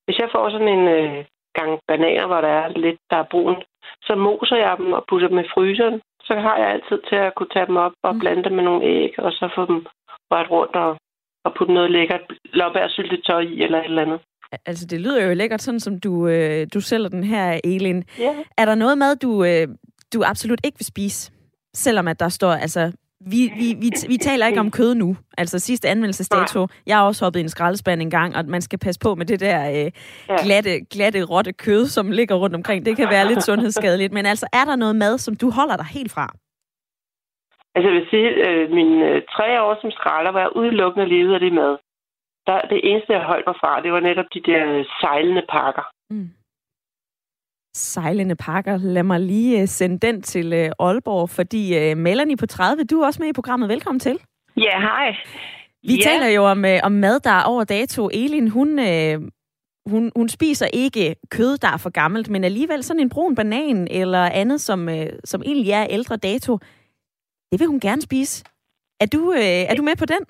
Hvis 0.05 0.19
jeg 0.19 0.29
får 0.31 0.49
sådan 0.49 0.73
en 0.77 0.87
øh, 0.87 1.25
gang 1.53 1.79
bananer, 1.87 2.27
hvor 2.27 2.41
der 2.41 2.53
er 2.61 2.67
lidt, 2.69 2.99
der 3.09 3.17
er 3.17 3.31
brun, 3.31 3.55
så 4.01 4.15
moser 4.15 4.55
jeg 4.55 4.75
dem 4.77 4.93
og 4.93 5.05
putter 5.09 5.27
dem 5.27 5.39
i 5.39 5.51
fryseren, 5.53 6.01
så 6.29 6.35
har 6.45 6.55
jeg 6.61 6.69
altid 6.75 6.97
til 7.09 7.19
at 7.27 7.35
kunne 7.35 7.53
tage 7.53 7.67
dem 7.69 7.77
op 7.85 7.95
og 8.03 8.13
mm. 8.13 8.19
blande 8.19 8.43
dem 8.43 8.53
med 8.57 8.63
nogle 8.63 8.85
æg, 8.85 9.13
og 9.25 9.31
så 9.31 9.45
få 9.57 9.63
dem 9.71 9.79
rørt 10.31 10.49
rundt 10.55 10.75
og, 10.75 10.91
og 11.45 11.51
putte 11.57 11.73
noget 11.73 11.91
lækkert 11.91 12.25
syltetøj 12.95 13.41
i 13.41 13.63
eller 13.63 13.79
et 13.79 13.85
eller 13.85 14.01
andet. 14.01 14.19
Altså, 14.65 14.85
det 14.85 15.01
lyder 15.01 15.25
jo 15.25 15.33
lækkert, 15.33 15.61
sådan 15.61 15.79
som 15.79 15.99
du, 15.99 16.27
øh, 16.27 16.67
du 16.73 16.81
sælger 16.81 17.09
den 17.09 17.23
her, 17.23 17.59
Elin. 17.63 18.03
Ja. 18.19 18.35
Er 18.57 18.65
der 18.65 18.75
noget 18.75 18.97
mad, 18.97 19.15
du, 19.15 19.43
øh, 19.43 19.67
du 20.13 20.23
absolut 20.25 20.61
ikke 20.63 20.79
vil 20.79 20.85
spise? 20.85 21.31
Selvom 21.73 22.07
at 22.07 22.19
der 22.19 22.29
står, 22.29 22.51
altså, 22.51 22.91
vi, 23.21 23.41
vi, 23.59 23.67
vi, 23.83 23.89
vi 24.07 24.17
taler 24.17 24.47
ikke 24.47 24.59
om 24.59 24.71
kød 24.71 24.95
nu. 24.95 25.15
Altså 25.37 25.59
sidste 25.59 25.89
anmeldelsesdato. 25.89 26.67
Jeg 26.85 26.97
har 26.97 27.05
også 27.05 27.25
hoppet 27.25 27.39
i 27.39 27.43
en 27.43 27.49
skraldespand 27.49 28.01
en 28.01 28.09
gang, 28.09 28.35
og 28.35 28.45
man 28.45 28.61
skal 28.61 28.79
passe 28.79 28.99
på 28.99 29.15
med 29.15 29.25
det 29.25 29.39
der 29.39 29.59
øh, 29.77 29.91
glatte, 30.43 30.85
glatte, 30.93 31.23
rotte 31.23 31.53
kød, 31.53 31.85
som 31.85 32.11
ligger 32.11 32.35
rundt 32.35 32.55
omkring. 32.55 32.85
Det 32.85 32.97
kan 32.97 33.07
være 33.09 33.27
lidt 33.27 33.43
sundhedsskadeligt. 33.43 34.13
Men 34.13 34.25
altså, 34.25 34.47
er 34.53 34.65
der 34.65 34.75
noget 34.75 34.95
mad, 34.95 35.17
som 35.17 35.35
du 35.35 35.51
holder 35.51 35.77
dig 35.77 35.85
helt 35.85 36.11
fra? 36.11 36.27
Altså, 37.75 37.89
jeg 37.89 37.95
vil 37.99 38.07
sige, 38.09 38.29
øh, 38.47 38.71
mine 38.71 39.09
øh, 39.09 39.21
tre 39.35 39.61
år 39.61 39.77
som 39.81 39.91
skralder 39.91 40.31
var 40.31 40.39
jeg 40.39 40.55
udelukkende 40.55 41.09
levet 41.09 41.33
af 41.33 41.39
det 41.39 41.53
mad. 41.53 41.77
Der, 42.47 42.61
det 42.61 42.79
eneste, 42.83 43.13
jeg 43.13 43.21
holdt 43.31 43.47
mig 43.47 43.55
fra, 43.61 43.81
det 43.81 43.91
var 43.91 43.99
netop 43.99 44.29
de 44.33 44.41
der 44.51 44.83
sejlende 45.01 45.43
pakker. 45.49 45.85
Mm 46.09 46.29
sejlende 47.79 48.35
pakker. 48.35 48.77
Lad 48.77 49.03
mig 49.03 49.19
lige 49.19 49.61
øh, 49.61 49.67
sende 49.67 49.99
den 49.99 50.21
til 50.21 50.53
øh, 50.53 50.71
Aalborg, 50.79 51.29
fordi 51.29 51.77
øh, 51.77 51.97
Melanie 51.97 52.37
på 52.37 52.45
30, 52.45 52.83
du 52.83 53.01
er 53.01 53.05
også 53.05 53.21
med 53.21 53.29
i 53.29 53.33
programmet. 53.33 53.69
Velkommen 53.69 53.99
til. 53.99 54.17
Ja, 54.57 54.79
hej. 54.79 55.15
Vi 55.83 55.95
ja. 55.95 56.01
taler 56.03 56.27
jo 56.27 56.45
om, 56.45 56.65
om 56.83 56.91
mad, 56.91 57.19
der 57.19 57.31
er 57.31 57.43
over 57.43 57.63
dato. 57.63 58.09
Elin, 58.13 58.47
hun, 58.47 58.79
hun, 59.85 60.11
hun 60.15 60.29
spiser 60.29 60.67
ikke 60.73 61.15
kød, 61.29 61.57
der 61.57 61.67
er 61.67 61.77
for 61.77 61.89
gammelt, 61.89 62.29
men 62.29 62.43
alligevel 62.43 62.83
sådan 62.83 62.99
en 62.99 63.09
brun 63.09 63.35
banan 63.35 63.87
eller 63.91 64.23
andet, 64.23 64.61
som, 64.61 64.89
som 65.25 65.41
egentlig 65.45 65.71
er 65.71 65.87
ældre 65.89 66.17
dato, 66.17 66.57
det 67.51 67.59
vil 67.59 67.67
hun 67.67 67.79
gerne 67.79 68.01
spise. 68.01 68.43
Er 68.99 69.05
du, 69.05 69.33
er 69.37 69.75
du 69.75 69.83
med 69.83 69.95
på 69.95 70.05
den? 70.05 70.25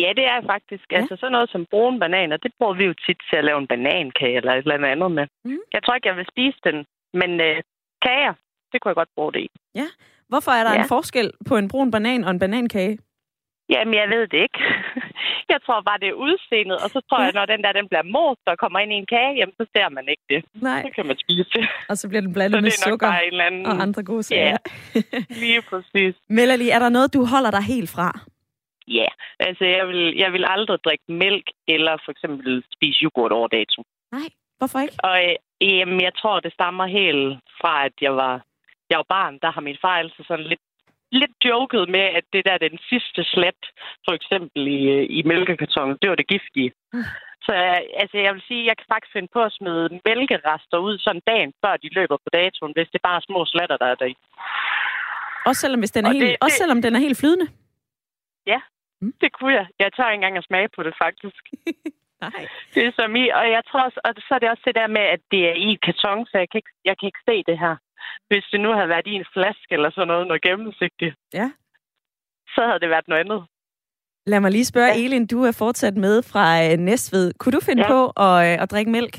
Ja, 0.00 0.10
det 0.18 0.24
er 0.34 0.40
faktisk. 0.46 0.86
Ja. 0.92 0.96
Altså 0.96 1.16
sådan 1.16 1.32
noget 1.32 1.50
som 1.50 1.66
brune 1.70 2.00
bananer, 2.00 2.36
det 2.36 2.52
bruger 2.58 2.74
vi 2.74 2.84
jo 2.84 2.94
tit 3.06 3.20
til 3.28 3.36
at 3.36 3.44
lave 3.44 3.58
en 3.58 3.66
banankage 3.66 4.36
eller 4.36 4.52
et 4.52 4.58
eller 4.58 4.92
andet 4.94 5.10
med. 5.10 5.26
Mm. 5.44 5.62
Jeg 5.72 5.82
tror 5.82 5.94
ikke, 5.94 6.08
jeg 6.08 6.16
vil 6.16 6.32
spise 6.34 6.58
den, 6.64 6.78
men 7.20 7.30
øh, 7.40 7.56
kager, 8.06 8.34
det 8.72 8.80
kunne 8.80 8.90
jeg 8.90 9.00
godt 9.02 9.14
bruge 9.16 9.32
det 9.32 9.40
i. 9.40 9.50
Ja. 9.74 9.88
Hvorfor 10.28 10.52
er 10.58 10.64
der 10.64 10.72
ja. 10.72 10.82
en 10.82 10.88
forskel 10.88 11.30
på 11.48 11.56
en 11.56 11.68
brun 11.68 11.90
banan 11.90 12.24
og 12.24 12.30
en 12.30 12.38
banankage? 12.38 12.98
Jamen, 13.72 13.94
jeg 13.94 14.08
ved 14.14 14.24
det 14.32 14.40
ikke. 14.46 14.60
jeg 15.52 15.60
tror 15.66 15.80
bare, 15.88 15.98
det 16.02 16.08
er 16.08 16.18
udseendet, 16.26 16.76
og 16.84 16.88
så 16.94 17.00
tror 17.08 17.20
ja. 17.20 17.24
jeg, 17.24 17.32
når 17.38 17.46
den 17.52 17.60
der 17.64 17.72
den 17.72 17.86
bliver 17.90 18.06
most 18.18 18.44
og 18.46 18.58
kommer 18.62 18.78
ind 18.82 18.92
i 18.92 18.98
en 19.02 19.08
kage, 19.14 19.32
jamen, 19.38 19.54
så 19.60 19.64
ser 19.74 19.88
man 19.96 20.04
ikke 20.12 20.26
det. 20.32 20.40
Nej. 20.68 20.82
Så 20.82 20.90
kan 20.96 21.06
man 21.06 21.16
spise 21.24 21.50
det. 21.56 21.64
Og 21.90 21.96
så 22.00 22.08
bliver 22.08 22.22
den 22.26 22.32
blandet 22.32 22.58
så 22.58 22.64
med 22.66 22.70
sukker 22.70 23.08
anden... 23.46 23.66
og 23.66 23.74
andre 23.82 24.02
gode 24.02 24.22
sager. 24.22 24.42
Ja, 24.44 24.56
lige 25.44 25.62
præcis. 25.70 26.14
Melanie, 26.28 26.70
er 26.70 26.78
der 26.78 26.88
noget, 26.88 27.14
du 27.14 27.24
holder 27.24 27.50
dig 27.50 27.64
helt 27.74 27.90
fra? 27.90 28.08
Ja, 28.88 29.06
altså 29.40 29.64
jeg 29.64 29.88
vil, 29.88 30.16
jeg 30.16 30.32
vil 30.32 30.44
aldrig 30.48 30.78
drikke 30.84 31.04
mælk 31.08 31.46
eller 31.68 31.96
for 32.04 32.10
eksempel 32.12 32.64
spise 32.74 33.02
yoghurt 33.04 33.32
over 33.32 33.48
dato. 33.48 33.82
Nej, 34.12 34.28
hvorfor 34.58 34.78
ikke? 34.78 34.94
Og 35.08 35.16
øh, 35.24 35.36
jamen, 35.80 36.00
jeg 36.02 36.14
tror, 36.20 36.40
det 36.40 36.52
stammer 36.52 36.86
helt 36.86 37.38
fra, 37.60 37.84
at 37.84 37.96
jeg 38.00 38.16
var, 38.16 38.34
jeg 38.90 38.98
var 38.98 39.08
barn. 39.16 39.38
Der 39.42 39.50
har 39.50 39.60
min 39.60 39.78
far 39.82 39.96
altså 40.04 40.24
sådan 40.28 40.46
lidt, 40.52 40.64
lidt 41.12 41.36
joket 41.44 41.88
med, 41.88 42.06
at 42.18 42.24
det 42.32 42.42
der 42.48 42.58
den 42.58 42.78
sidste 42.90 43.24
slat, 43.24 43.60
for 44.06 44.12
eksempel 44.18 44.60
i, 44.78 44.80
øh, 44.96 45.06
i 45.18 45.22
mælkekartonen, 45.22 45.98
det 46.02 46.10
var 46.10 46.16
det 46.16 46.28
giftige. 46.34 46.72
Mm. 46.92 47.04
Så 47.46 47.52
altså, 48.02 48.16
jeg 48.26 48.32
vil 48.34 48.42
sige, 48.48 48.68
jeg 48.70 48.76
kan 48.76 48.86
faktisk 48.92 49.12
finde 49.12 49.30
på 49.36 49.40
at 49.48 49.52
smide 49.58 50.00
mælkerester 50.08 50.78
ud 50.86 50.98
sådan 50.98 51.22
dagen, 51.32 51.52
før 51.62 51.74
de 51.76 51.88
løber 51.98 52.16
på 52.24 52.30
datoen, 52.38 52.72
hvis 52.76 52.88
det 52.92 52.98
er 52.98 53.08
bare 53.10 53.26
små 53.28 53.40
slatter, 53.52 53.76
der 53.76 53.88
er 53.92 53.94
der 53.94 54.08
i. 54.14 54.16
Også 55.48 55.60
selvom, 55.60 55.80
hvis 55.80 55.94
den 55.96 56.04
er 56.06 56.12
helt, 56.12 56.24
det, 56.24 56.36
også 56.44 56.56
selvom 56.62 56.82
den 56.82 56.94
er 56.96 57.02
helt 57.06 57.18
flydende? 57.20 57.46
Ja, 58.46 58.60
mm. 59.00 59.14
det 59.20 59.30
kunne 59.32 59.54
jeg. 59.58 59.66
Jeg 59.78 59.90
tager 59.92 60.10
ikke 60.10 60.20
engang 60.20 60.36
at 60.38 60.44
smage 60.44 60.68
på 60.76 60.82
det, 60.82 60.94
faktisk. 61.04 61.42
Nej. 62.24 62.46
Det 62.74 62.82
er 62.86 62.92
som 62.98 63.16
i, 63.16 63.24
og 63.38 63.44
jeg 63.56 63.62
tror 63.68 63.82
også, 63.88 64.00
og 64.04 64.10
så 64.26 64.34
er 64.34 64.38
det 64.38 64.50
også 64.50 64.62
det 64.68 64.74
der 64.74 64.86
med, 64.86 65.04
at 65.14 65.20
det 65.30 65.42
er 65.50 65.54
i 65.68 65.78
karton, 65.86 66.26
så 66.26 66.34
jeg 66.42 66.48
kan, 66.50 66.58
ikke, 66.58 66.72
jeg 66.84 66.94
kan 66.98 67.06
ikke 67.06 67.26
se 67.28 67.36
det 67.50 67.58
her. 67.58 67.76
Hvis 68.28 68.44
det 68.52 68.60
nu 68.60 68.70
havde 68.76 68.88
været 68.88 69.06
i 69.06 69.14
en 69.20 69.26
flaske 69.32 69.72
eller 69.76 69.90
sådan 69.90 70.08
noget, 70.08 70.26
noget 70.26 70.42
gennemsigtigt, 70.42 71.14
ja. 71.34 71.50
så 72.54 72.60
havde 72.66 72.80
det 72.80 72.90
været 72.90 73.08
noget 73.08 73.24
andet. 73.24 73.42
Lad 74.26 74.40
mig 74.40 74.50
lige 74.50 74.64
spørge, 74.64 74.92
ja. 74.94 75.04
Elin, 75.04 75.26
du 75.26 75.38
er 75.44 75.54
fortsat 75.58 75.96
med 75.96 76.22
fra 76.32 76.44
øh, 76.64 76.78
Næstved. 76.78 77.32
Kunne 77.38 77.52
du 77.52 77.60
finde 77.68 77.82
ja. 77.82 77.88
på 77.94 78.00
at, 78.26 78.36
øh, 78.46 78.62
at 78.62 78.70
drikke 78.70 78.90
mælk? 78.90 79.14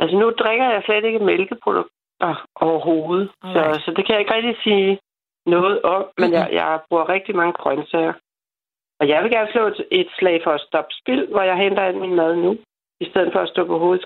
Altså 0.00 0.16
nu 0.20 0.26
drikker 0.42 0.66
jeg 0.70 0.82
slet 0.84 1.04
ikke 1.04 1.24
mælkeprodukter 1.30 2.34
overhovedet, 2.54 3.30
så, 3.42 3.62
så 3.84 3.88
det 3.96 4.02
kan 4.06 4.12
jeg 4.12 4.20
ikke 4.20 4.34
rigtig 4.34 4.56
sige 4.64 5.00
noget 5.46 5.82
om, 5.82 6.02
men 6.18 6.30
mm-hmm. 6.30 6.34
jeg, 6.34 6.48
jeg 6.52 6.80
bruger 6.88 7.08
rigtig 7.08 7.36
mange 7.36 7.52
grøntsager. 7.52 8.12
Og 9.00 9.08
jeg 9.08 9.22
vil 9.22 9.30
gerne 9.30 9.52
slå 9.52 9.66
et, 9.66 9.86
et 9.90 10.08
slag 10.18 10.40
for 10.44 10.50
at 10.50 10.60
stoppe 10.60 10.92
spild, 11.00 11.28
hvor 11.28 11.42
jeg 11.42 11.56
henter 11.56 11.82
al 11.82 11.96
min 11.96 12.14
mad 12.14 12.36
nu, 12.36 12.58
i 13.00 13.10
stedet 13.10 13.32
for 13.32 13.40
at 13.40 13.48
stå 13.48 13.66
på 13.66 13.78
hovedet. 13.78 14.04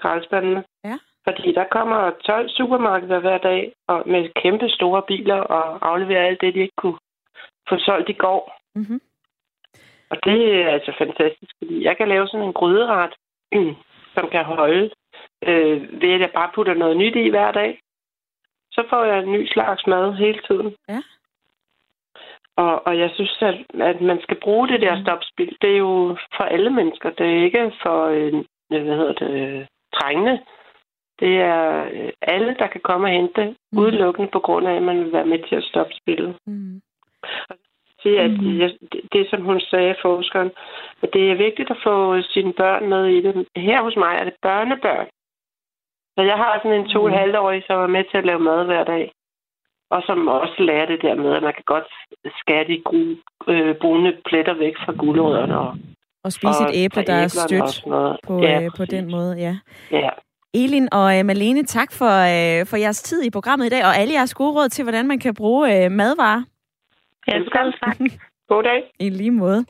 Ja. 0.84 0.98
Fordi 1.24 1.52
der 1.52 1.64
kommer 1.70 2.10
12 2.10 2.48
supermarkeder 2.48 3.18
hver 3.20 3.38
dag 3.38 3.72
og 3.88 4.02
med 4.06 4.42
kæmpe 4.42 4.68
store 4.68 5.02
biler 5.02 5.40
og 5.40 5.90
afleverer 5.90 6.26
alt 6.26 6.40
det, 6.40 6.54
de 6.54 6.60
ikke 6.60 6.76
kunne 6.76 6.98
få 7.68 7.78
solgt 7.78 8.08
i 8.08 8.12
går. 8.12 8.60
Mm-hmm. 8.74 9.00
Og 10.10 10.16
det 10.24 10.62
er 10.62 10.68
altså 10.68 10.92
fantastisk, 10.98 11.52
fordi 11.58 11.84
jeg 11.84 11.96
kan 11.96 12.08
lave 12.08 12.26
sådan 12.28 12.46
en 12.46 12.52
gryderet, 12.52 13.14
som 14.14 14.28
kan 14.32 14.44
holde, 14.44 14.90
øh, 15.48 16.02
ved 16.02 16.12
at 16.12 16.20
jeg 16.20 16.30
bare 16.34 16.50
putter 16.54 16.74
noget 16.74 16.96
nyt 16.96 17.16
i 17.16 17.28
hver 17.30 17.52
dag. 17.52 17.80
Så 18.72 18.84
får 18.90 19.04
jeg 19.04 19.18
en 19.18 19.32
ny 19.32 19.46
slags 19.46 19.86
mad 19.86 20.14
hele 20.14 20.40
tiden. 20.48 20.74
Ja. 20.88 21.02
Og, 22.56 22.86
og 22.86 22.98
jeg 22.98 23.10
synes, 23.14 23.38
at, 23.40 23.54
at 23.80 24.00
man 24.00 24.20
skal 24.22 24.40
bruge 24.40 24.68
det 24.68 24.80
der 24.80 24.94
mm. 24.96 25.02
stopspil. 25.02 25.56
Det 25.62 25.70
er 25.70 25.78
jo 25.78 26.16
for 26.36 26.44
alle 26.44 26.70
mennesker. 26.70 27.10
Det 27.10 27.26
er 27.26 27.44
ikke 27.44 27.72
for, 27.82 28.06
øh, 28.06 28.32
hvad 28.68 28.96
hedder 28.96 29.12
det, 29.12 29.66
trængende. 29.94 30.40
Det 31.20 31.40
er 31.40 31.84
øh, 31.92 32.12
alle, 32.22 32.56
der 32.58 32.66
kan 32.66 32.80
komme 32.80 33.06
og 33.06 33.10
hente, 33.10 33.56
mm. 33.72 33.78
udelukkende 33.78 34.30
på 34.32 34.38
grund 34.38 34.68
af, 34.68 34.74
at 34.76 34.82
man 34.82 34.98
vil 35.04 35.12
være 35.12 35.26
med 35.26 35.38
til 35.48 35.56
at 35.56 35.64
stoppe 35.64 35.92
spillet. 35.94 36.36
Mm. 36.46 36.80
Det, 38.04 38.16
at 38.16 38.30
mm. 38.30 38.58
jeg, 38.58 38.70
det, 38.92 39.00
det, 39.12 39.30
som 39.30 39.42
hun 39.42 39.60
sagde, 39.60 39.94
forskeren, 40.02 40.50
at 41.02 41.10
det 41.12 41.30
er 41.30 41.34
vigtigt 41.34 41.70
at 41.70 41.82
få 41.84 42.22
sine 42.22 42.52
børn 42.52 42.88
med 42.88 43.06
i 43.06 43.20
det. 43.22 43.46
Her 43.56 43.82
hos 43.82 43.96
mig 43.96 44.16
er 44.16 44.24
det 44.24 44.34
børnebørn. 44.42 45.06
Så 46.16 46.22
jeg 46.22 46.36
har 46.36 46.58
sådan 46.58 46.80
en 46.80 46.88
to 46.88 47.02
og 47.02 47.10
mm. 47.10 47.34
årig, 47.38 47.62
som 47.66 47.80
er 47.80 47.86
med 47.86 48.04
til 48.04 48.18
at 48.18 48.26
lave 48.26 48.38
mad 48.38 48.64
hver 48.64 48.84
dag 48.84 49.12
og 49.94 50.02
som 50.06 50.28
også 50.28 50.56
lærer 50.58 50.86
det 50.86 51.02
der 51.02 51.14
med, 51.14 51.30
at 51.36 51.42
man 51.42 51.54
kan 51.58 51.66
godt 51.66 51.88
skære 52.40 52.64
de 52.68 52.82
gode, 52.84 53.16
øh, 53.48 53.74
brune 53.80 54.12
pletter 54.28 54.54
væk 54.54 54.74
fra 54.84 54.92
guldrødderne. 54.92 55.58
Og, 55.58 55.76
og 56.24 56.32
spise 56.32 56.62
og 56.64 56.70
et 56.70 56.84
æble, 56.84 57.02
der 57.02 57.14
er 57.14 57.28
stødt 57.28 57.72
på, 58.26 58.42
ja, 58.42 58.62
øh, 58.62 58.70
på 58.76 58.84
den 58.84 59.10
måde, 59.10 59.36
ja. 59.36 59.56
Ja. 59.90 60.10
Elin 60.54 60.88
og 60.92 61.18
øh, 61.18 61.24
Malene, 61.24 61.64
tak 61.64 61.92
for, 61.92 62.14
øh, 62.34 62.66
for 62.66 62.76
jeres 62.76 63.02
tid 63.02 63.22
i 63.22 63.30
programmet 63.30 63.66
i 63.66 63.68
dag, 63.68 63.84
og 63.84 63.96
alle 63.96 64.14
jeres 64.14 64.34
gode 64.34 64.52
råd 64.52 64.68
til, 64.68 64.82
hvordan 64.82 65.06
man 65.06 65.18
kan 65.18 65.34
bruge 65.34 65.84
øh, 65.84 65.90
madvarer. 65.90 66.42
Ja, 67.28 67.44
skal 67.46 67.72
tak. 67.84 67.98
God 68.48 68.62
dag. 68.62 68.92
I 69.06 69.08
lige 69.08 69.30
måde. 69.30 69.64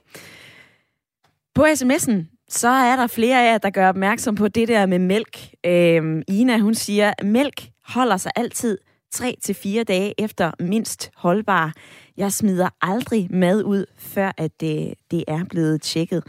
På 1.54 1.62
sms'en, 1.62 2.46
så 2.48 2.68
er 2.68 2.96
der 2.96 3.06
flere 3.06 3.42
af 3.42 3.52
jer, 3.52 3.58
der 3.58 3.70
gør 3.70 3.88
opmærksom 3.88 4.34
på 4.34 4.48
det 4.48 4.68
der 4.68 4.86
med 4.86 4.98
mælk. 4.98 5.38
Øh, 5.66 6.22
Ina, 6.28 6.58
hun 6.58 6.74
siger, 6.74 7.12
mælk 7.22 7.60
holder 7.88 8.16
sig 8.16 8.32
altid 8.36 8.78
3 9.14 9.36
til 9.42 9.54
fire 9.54 9.84
dage 9.84 10.14
efter 10.18 10.50
mindst 10.60 11.10
holdbar. 11.16 11.72
Jeg 12.16 12.32
smider 12.32 12.68
aldrig 12.82 13.28
mad 13.30 13.62
ud, 13.62 13.86
før 13.98 14.32
at 14.36 14.60
det, 14.60 14.94
det 15.10 15.24
er 15.28 15.44
blevet 15.44 15.82
tjekket. 15.82 16.24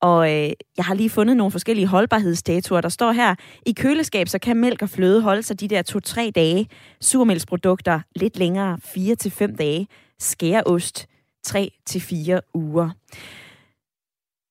Og 0.00 0.34
øh, 0.34 0.50
jeg 0.76 0.84
har 0.84 0.94
lige 0.94 1.10
fundet 1.10 1.36
nogle 1.36 1.50
forskellige 1.50 1.86
holdbarhedsdatoer. 1.86 2.80
Der 2.80 2.88
står 2.88 3.12
her, 3.12 3.34
i 3.66 3.72
køleskab, 3.72 4.28
så 4.28 4.38
kan 4.38 4.56
mælk 4.56 4.82
og 4.82 4.90
fløde 4.90 5.22
holde 5.22 5.42
sig 5.42 5.60
de 5.60 5.68
der 5.68 5.82
2-3 6.26 6.30
dage. 6.30 6.68
Surmælksprodukter 7.00 8.00
lidt 8.16 8.36
længere, 8.36 8.78
4-5 8.84 9.56
dage. 9.56 9.88
Skæreost, 10.18 11.06
3-4 11.46 12.38
uger. 12.54 12.90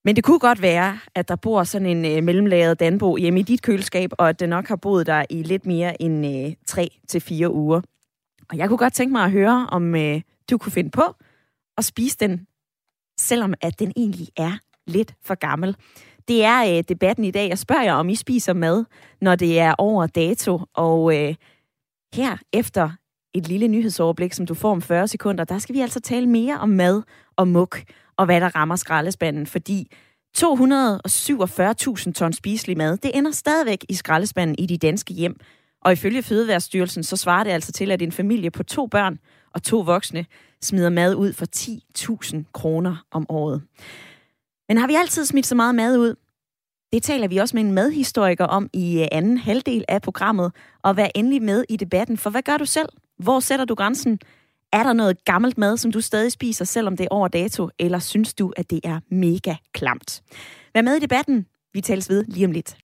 Men 0.08 0.16
det 0.16 0.24
kunne 0.24 0.40
godt 0.40 0.62
være, 0.62 1.00
at 1.16 1.28
der 1.28 1.36
bor 1.36 1.64
sådan 1.64 1.88
en 1.88 2.06
øh, 2.06 2.24
mellemlagret 2.24 2.80
Danbo 2.80 3.18
hjemme 3.18 3.40
i 3.40 3.44
dit 3.44 3.62
køleskab, 3.62 4.12
og 4.18 4.30
at 4.30 4.40
den 4.40 4.50
nok 4.50 4.68
har 4.68 4.76
boet 4.76 5.08
der 5.08 5.26
i 5.30 5.44
lidt 5.44 5.66
mere 5.66 6.02
end 6.02 6.26
øh, 6.26 6.54
3-4 7.46 7.50
uger. 7.50 7.82
Og 8.50 8.58
jeg 8.58 8.68
kunne 8.68 8.78
godt 8.78 8.94
tænke 8.94 9.12
mig 9.12 9.24
at 9.24 9.32
høre, 9.32 9.68
om 9.72 9.96
øh, 9.96 10.22
du 10.50 10.58
kunne 10.58 10.72
finde 10.72 10.90
på 10.90 11.16
at 11.78 11.86
spise 11.86 12.18
den, 12.20 12.48
selvom 13.20 13.54
at 13.62 13.80
den 13.80 13.94
egentlig 13.96 14.28
er 14.38 14.52
lidt 14.86 15.14
for 15.26 15.36
gammel. 15.36 15.76
Det 16.28 16.44
er 16.44 16.78
øh, 16.78 16.84
debatten 16.90 17.26
i 17.26 17.32
dag. 17.32 17.50
Jeg 17.50 17.58
spørger 17.58 17.84
jer, 17.84 17.94
om 17.94 18.10
I 18.10 18.16
spiser 18.16 18.54
mad, 18.54 18.86
når 19.22 19.36
det 19.36 19.60
er 19.60 19.76
over 19.78 20.08
dato. 20.08 20.62
Og 20.74 21.18
øh, 21.18 21.36
her 22.14 22.38
efter 22.54 22.90
et 23.34 23.48
lille 23.48 23.68
nyhedsoverblik, 23.68 24.34
som 24.34 24.46
du 24.46 24.54
får 24.54 24.72
om 24.72 24.82
40 24.82 25.08
sekunder, 25.08 25.44
der 25.44 25.58
skal 25.58 25.76
vi 25.76 25.82
altså 25.82 26.00
tale 26.00 26.28
mere 26.28 26.60
om 26.60 26.70
mad 26.70 27.02
og 27.36 27.48
muk 27.48 27.80
og 28.18 28.26
hvad 28.26 28.42
der 28.42 28.56
rammer 28.56 28.76
skraldespanden, 28.76 29.48
fordi 29.48 29.92
247.000 30.38 32.12
ton 32.12 32.34
spiselig 32.34 32.78
mad, 32.78 32.98
det 32.98 33.12
ender 33.14 33.32
stadigvæk 33.32 33.86
i 33.90 33.94
skraldespanden 33.94 34.56
i 34.60 34.66
de 34.66 34.78
danske 34.78 35.14
hjem. 35.14 35.40
Og 35.82 35.92
ifølge 35.92 36.24
Fødevarestyrelsen, 36.24 37.04
så 37.04 37.18
svarer 37.18 37.44
det 37.44 37.52
altså 37.52 37.72
til, 37.72 37.92
at 37.92 38.02
en 38.02 38.12
familie 38.12 38.52
på 38.52 38.64
to 38.64 38.88
børn 38.88 39.20
og 39.54 39.64
to 39.64 39.80
voksne 39.80 40.26
smider 40.62 40.90
mad 40.90 41.16
ud 41.16 41.34
for 41.34 41.46
10.000 41.56 42.44
kroner 42.54 43.06
om 43.12 43.26
året. 43.30 43.62
Men 44.68 44.78
har 44.78 44.88
vi 44.88 44.96
altid 44.96 45.26
smidt 45.26 45.46
så 45.46 45.56
meget 45.56 45.76
mad 45.76 45.98
ud? 45.98 46.16
Det 46.94 47.04
taler 47.04 47.28
vi 47.28 47.38
også 47.38 47.56
med 47.56 47.64
en 47.64 47.72
madhistoriker 47.72 48.46
om 48.46 48.70
i 48.74 49.02
øh, 49.02 49.08
anden 49.12 49.38
halvdel 49.38 49.86
af 49.88 50.02
programmet, 50.02 50.52
og 50.84 50.98
vær 50.98 51.08
endelig 51.16 51.42
med 51.42 51.64
i 51.70 51.78
debatten, 51.78 52.18
for 52.18 52.30
hvad 52.30 52.42
gør 52.42 52.58
du 52.58 52.66
selv? 52.66 52.90
Hvor 53.20 53.40
sætter 53.40 53.66
du 53.66 53.76
grænsen? 53.76 54.20
Er 54.78 54.84
der 54.84 54.94
noget 54.94 55.26
gammelt 55.26 55.58
mad, 55.58 55.78
som 55.78 55.92
du 55.92 56.02
stadig 56.02 56.32
spiser, 56.32 56.66
selvom 56.66 56.98
det 56.98 57.04
er 57.04 57.08
over 57.12 57.28
dato, 57.28 57.70
eller 57.80 58.00
synes 58.00 58.34
du, 58.34 58.54
at 58.58 58.70
det 58.70 58.80
er 58.84 59.00
mega 59.12 59.56
klamt? 59.74 60.24
Vær 60.74 60.82
med 60.82 60.96
i 60.96 61.00
debatten. 61.00 61.46
Vi 61.74 61.82
tales 61.82 62.10
ved 62.10 62.26
lige 62.28 62.46
om 62.46 62.52
lidt. 62.52 62.78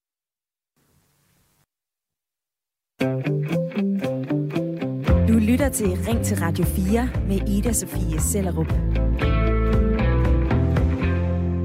Du 5.27 5.33
lytter 5.33 5.69
til 5.69 5.87
Ring 5.87 6.25
til 6.25 6.37
Radio 6.37 6.65
4 6.65 7.09
med 7.27 7.49
Ida 7.49 7.73
Sofie 7.73 8.19
Sellerup. 8.19 8.71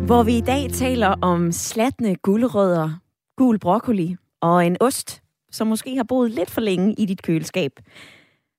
Hvor 0.07 0.23
vi 0.23 0.37
i 0.37 0.41
dag 0.41 0.71
taler 0.73 1.09
om 1.23 1.53
slatne 1.53 2.17
gulerødder, 2.17 2.91
gul 3.37 3.59
broccoli 3.59 4.17
og 4.41 4.67
en 4.67 4.77
ost, 4.81 5.23
som 5.51 5.67
måske 5.67 5.97
har 5.97 6.05
boet 6.05 6.31
lidt 6.31 6.51
for 6.51 6.61
længe 6.61 6.95
i 6.99 7.07
dit 7.07 7.23
køleskab. 7.23 7.73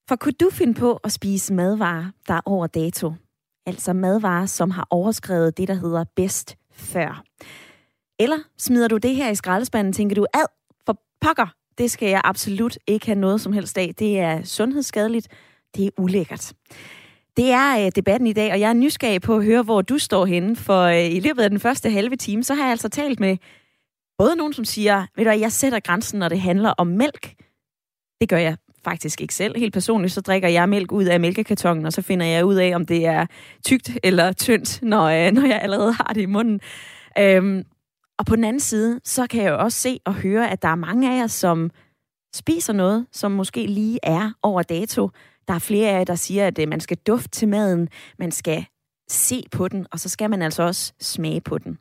For 0.09 0.15
kunne 0.15 0.33
du 0.39 0.49
finde 0.49 0.73
på 0.73 0.95
at 1.03 1.11
spise 1.11 1.53
madvarer, 1.53 2.05
der 2.27 2.33
er 2.33 2.41
over 2.45 2.67
dato? 2.67 3.13
Altså 3.65 3.93
madvarer, 3.93 4.45
som 4.45 4.71
har 4.71 4.87
overskrevet 4.89 5.57
det, 5.57 5.67
der 5.67 5.73
hedder 5.73 6.03
bedst 6.15 6.57
før. 6.71 7.23
Eller 8.19 8.37
smider 8.57 8.87
du 8.87 8.97
det 8.97 9.15
her 9.15 9.29
i 9.29 9.35
skraldespanden, 9.35 9.93
tænker 9.93 10.15
du, 10.15 10.25
ad, 10.33 10.45
for 10.85 11.01
pokker, 11.21 11.53
det 11.77 11.91
skal 11.91 12.09
jeg 12.09 12.21
absolut 12.23 12.77
ikke 12.87 13.05
have 13.05 13.19
noget 13.19 13.41
som 13.41 13.53
helst 13.53 13.77
af. 13.77 13.95
Det 13.99 14.19
er 14.19 14.43
sundhedsskadeligt, 14.43 15.27
det 15.75 15.85
er 15.85 15.89
ulækkert. 15.97 16.53
Det 17.37 17.51
er 17.51 17.85
øh, 17.85 17.91
debatten 17.95 18.27
i 18.27 18.33
dag, 18.33 18.51
og 18.51 18.59
jeg 18.59 18.69
er 18.69 18.73
nysgerrig 18.73 19.21
på 19.21 19.35
at 19.35 19.43
høre, 19.43 19.63
hvor 19.63 19.81
du 19.81 19.97
står 19.97 20.25
henne, 20.25 20.55
for 20.55 20.83
øh, 20.83 21.11
i 21.11 21.19
løbet 21.19 21.43
af 21.43 21.49
den 21.49 21.59
første 21.59 21.89
halve 21.89 22.15
time, 22.15 22.43
så 22.43 22.53
har 22.53 22.63
jeg 22.63 22.71
altså 22.71 22.89
talt 22.89 23.19
med 23.19 23.37
både 24.17 24.35
nogen, 24.35 24.53
som 24.53 24.65
siger, 24.65 25.05
ved 25.15 25.25
du 25.25 25.31
jeg 25.31 25.51
sætter 25.51 25.79
grænsen, 25.79 26.19
når 26.19 26.29
det 26.29 26.41
handler 26.41 26.73
om 26.77 26.87
mælk. 26.87 27.35
Det 28.21 28.29
gør 28.29 28.37
jeg 28.37 28.57
faktisk 28.83 29.21
ikke 29.21 29.35
selv. 29.35 29.57
Helt 29.57 29.73
personligt, 29.73 30.13
så 30.13 30.21
drikker 30.21 30.47
jeg 30.47 30.69
mælk 30.69 30.91
ud 30.91 31.05
af 31.05 31.19
mælkekartongen, 31.19 31.85
og 31.85 31.93
så 31.93 32.01
finder 32.01 32.25
jeg 32.25 32.45
ud 32.45 32.55
af, 32.55 32.75
om 32.75 32.85
det 32.85 33.05
er 33.05 33.25
tykt 33.65 33.91
eller 34.03 34.33
tyndt, 34.33 34.79
når, 34.81 35.03
øh, 35.03 35.31
når 35.41 35.45
jeg 35.45 35.59
allerede 35.61 35.93
har 35.93 36.11
det 36.13 36.21
i 36.21 36.25
munden. 36.25 36.61
Øhm, 37.17 37.63
og 38.19 38.25
på 38.25 38.35
den 38.35 38.43
anden 38.43 38.59
side, 38.59 38.99
så 39.03 39.27
kan 39.27 39.43
jeg 39.43 39.49
jo 39.49 39.59
også 39.59 39.79
se 39.79 39.99
og 40.05 40.13
høre, 40.13 40.51
at 40.51 40.61
der 40.61 40.67
er 40.67 40.75
mange 40.75 41.13
af 41.13 41.19
jer, 41.19 41.27
som 41.27 41.71
spiser 42.35 42.73
noget, 42.73 43.05
som 43.11 43.31
måske 43.31 43.65
lige 43.65 43.99
er 44.03 44.31
over 44.43 44.61
dato. 44.61 45.09
Der 45.47 45.53
er 45.53 45.59
flere 45.59 45.89
af 45.89 45.97
jer, 45.97 46.03
der 46.03 46.15
siger, 46.15 46.47
at 46.47 46.59
øh, 46.59 46.67
man 46.67 46.79
skal 46.79 46.97
dufte 46.97 47.29
til 47.29 47.47
maden, 47.47 47.89
man 48.19 48.31
skal 48.31 48.65
se 49.09 49.43
på 49.51 49.67
den, 49.67 49.87
og 49.91 49.99
så 49.99 50.09
skal 50.09 50.29
man 50.29 50.41
altså 50.41 50.63
også 50.63 50.93
smage 50.99 51.41
på 51.41 51.57
den. 51.57 51.77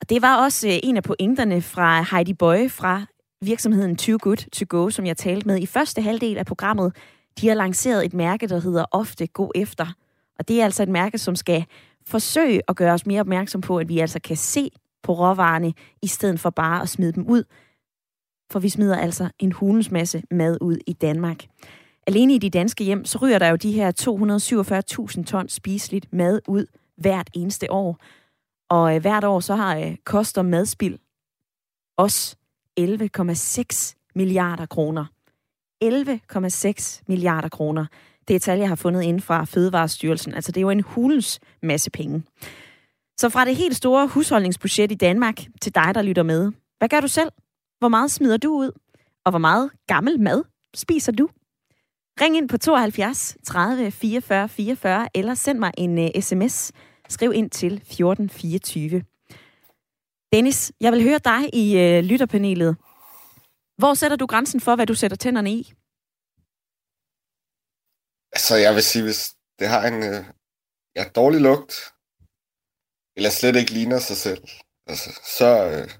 Og 0.00 0.10
det 0.10 0.22
var 0.22 0.44
også 0.44 0.68
øh, 0.68 0.74
en 0.82 0.96
af 0.96 1.02
pointerne 1.02 1.62
fra 1.62 2.06
Heidi 2.10 2.34
Bøje 2.34 2.68
fra 2.68 3.06
virksomheden 3.44 3.96
Too 3.96 4.18
Good 4.22 4.36
To 4.36 4.64
Go, 4.68 4.90
som 4.90 5.06
jeg 5.06 5.16
talte 5.16 5.46
med 5.46 5.58
i 5.58 5.66
første 5.66 6.02
halvdel 6.02 6.38
af 6.38 6.46
programmet. 6.46 6.96
De 7.40 7.48
har 7.48 7.54
lanceret 7.54 8.04
et 8.04 8.14
mærke, 8.14 8.48
der 8.48 8.60
hedder 8.60 8.84
Ofte 8.90 9.26
Gå 9.26 9.52
Efter. 9.54 9.86
Og 10.38 10.48
det 10.48 10.60
er 10.60 10.64
altså 10.64 10.82
et 10.82 10.88
mærke, 10.88 11.18
som 11.18 11.36
skal 11.36 11.64
forsøge 12.06 12.62
at 12.68 12.76
gøre 12.76 12.92
os 12.92 13.06
mere 13.06 13.20
opmærksom 13.20 13.60
på, 13.60 13.78
at 13.78 13.88
vi 13.88 13.98
altså 13.98 14.20
kan 14.20 14.36
se 14.36 14.70
på 15.02 15.12
råvarerne, 15.12 15.72
i 16.02 16.06
stedet 16.06 16.40
for 16.40 16.50
bare 16.50 16.82
at 16.82 16.88
smide 16.88 17.12
dem 17.12 17.26
ud. 17.26 17.44
For 18.52 18.58
vi 18.58 18.68
smider 18.68 18.96
altså 18.96 19.30
en 19.38 19.52
hulens 19.52 19.90
masse 19.90 20.22
mad 20.30 20.58
ud 20.60 20.76
i 20.86 20.92
Danmark. 20.92 21.46
Alene 22.06 22.34
i 22.34 22.38
de 22.38 22.50
danske 22.50 22.84
hjem, 22.84 23.04
så 23.04 23.18
ryger 23.18 23.38
der 23.38 23.48
jo 23.48 23.56
de 23.56 23.72
her 23.72 23.92
247.000 25.18 25.24
ton 25.24 25.48
spiseligt 25.48 26.12
mad 26.12 26.40
ud 26.48 26.66
hvert 26.96 27.30
eneste 27.34 27.72
år. 27.72 27.98
Og 28.70 28.94
øh, 28.94 29.00
hvert 29.00 29.24
år 29.24 29.40
så 29.40 29.54
har 29.54 29.76
øh, 29.76 29.96
koster 30.04 30.42
madspild 30.42 30.98
os 31.96 32.36
11,6 32.80 34.10
milliarder 34.14 34.66
kroner. 34.66 35.04
11,6 35.84 37.02
milliarder 37.08 37.48
kroner. 37.48 37.86
Det 38.28 38.36
er 38.36 38.40
tal, 38.40 38.58
jeg 38.58 38.68
har 38.68 38.74
fundet 38.74 39.02
inden 39.02 39.22
fra 39.22 39.44
Fødevarestyrelsen. 39.44 40.34
Altså 40.34 40.52
det 40.52 40.60
er 40.60 40.62
jo 40.62 40.70
en 40.70 40.80
hulens 40.80 41.40
masse 41.62 41.90
penge. 41.90 42.22
Så 43.18 43.28
fra 43.28 43.44
det 43.44 43.56
helt 43.56 43.76
store 43.76 44.06
husholdningsbudget 44.06 44.92
i 44.92 44.94
Danmark 44.94 45.40
til 45.60 45.74
dig, 45.74 45.94
der 45.94 46.02
lytter 46.02 46.22
med. 46.22 46.52
Hvad 46.78 46.88
gør 46.88 47.00
du 47.00 47.08
selv? 47.08 47.30
Hvor 47.78 47.88
meget 47.88 48.10
smider 48.10 48.36
du 48.36 48.52
ud? 48.52 48.70
Og 49.24 49.32
hvor 49.32 49.38
meget 49.38 49.70
gammel 49.86 50.20
mad 50.20 50.42
spiser 50.74 51.12
du? 51.12 51.28
Ring 52.20 52.36
ind 52.36 52.48
på 52.48 52.58
72 52.58 53.36
30 53.44 53.90
44 53.90 54.48
44 54.48 55.08
eller 55.14 55.34
send 55.34 55.58
mig 55.58 55.72
en 55.78 55.98
øh, 55.98 56.10
uh, 56.16 56.22
sms. 56.22 56.72
Skriv 57.08 57.32
ind 57.34 57.50
til 57.50 57.72
1424. 57.72 59.02
Dennis, 60.32 60.72
jeg 60.80 60.92
vil 60.92 61.02
høre 61.02 61.18
dig 61.18 61.54
i 61.54 61.66
uh, 61.74 62.04
lytterpanelet. 62.04 62.76
Hvor 63.78 63.94
sætter 63.94 64.16
du 64.16 64.26
grænsen 64.26 64.60
for, 64.60 64.76
hvad 64.76 64.86
du 64.86 64.94
sætter 64.94 65.16
tænderne 65.16 65.52
i? 65.52 65.72
Altså, 68.32 68.54
jeg 68.56 68.74
vil 68.74 68.82
sige, 68.82 69.02
hvis 69.02 69.34
det 69.58 69.68
har 69.68 69.86
en 69.86 69.98
uh, 70.02 70.24
ja, 70.96 71.04
dårlig 71.14 71.40
lugt, 71.40 71.74
eller 73.16 73.30
slet 73.30 73.56
ikke 73.56 73.72
ligner 73.72 73.98
sig 73.98 74.16
selv, 74.16 74.44
altså, 74.86 75.20
så, 75.38 75.48
uh, 75.66 75.90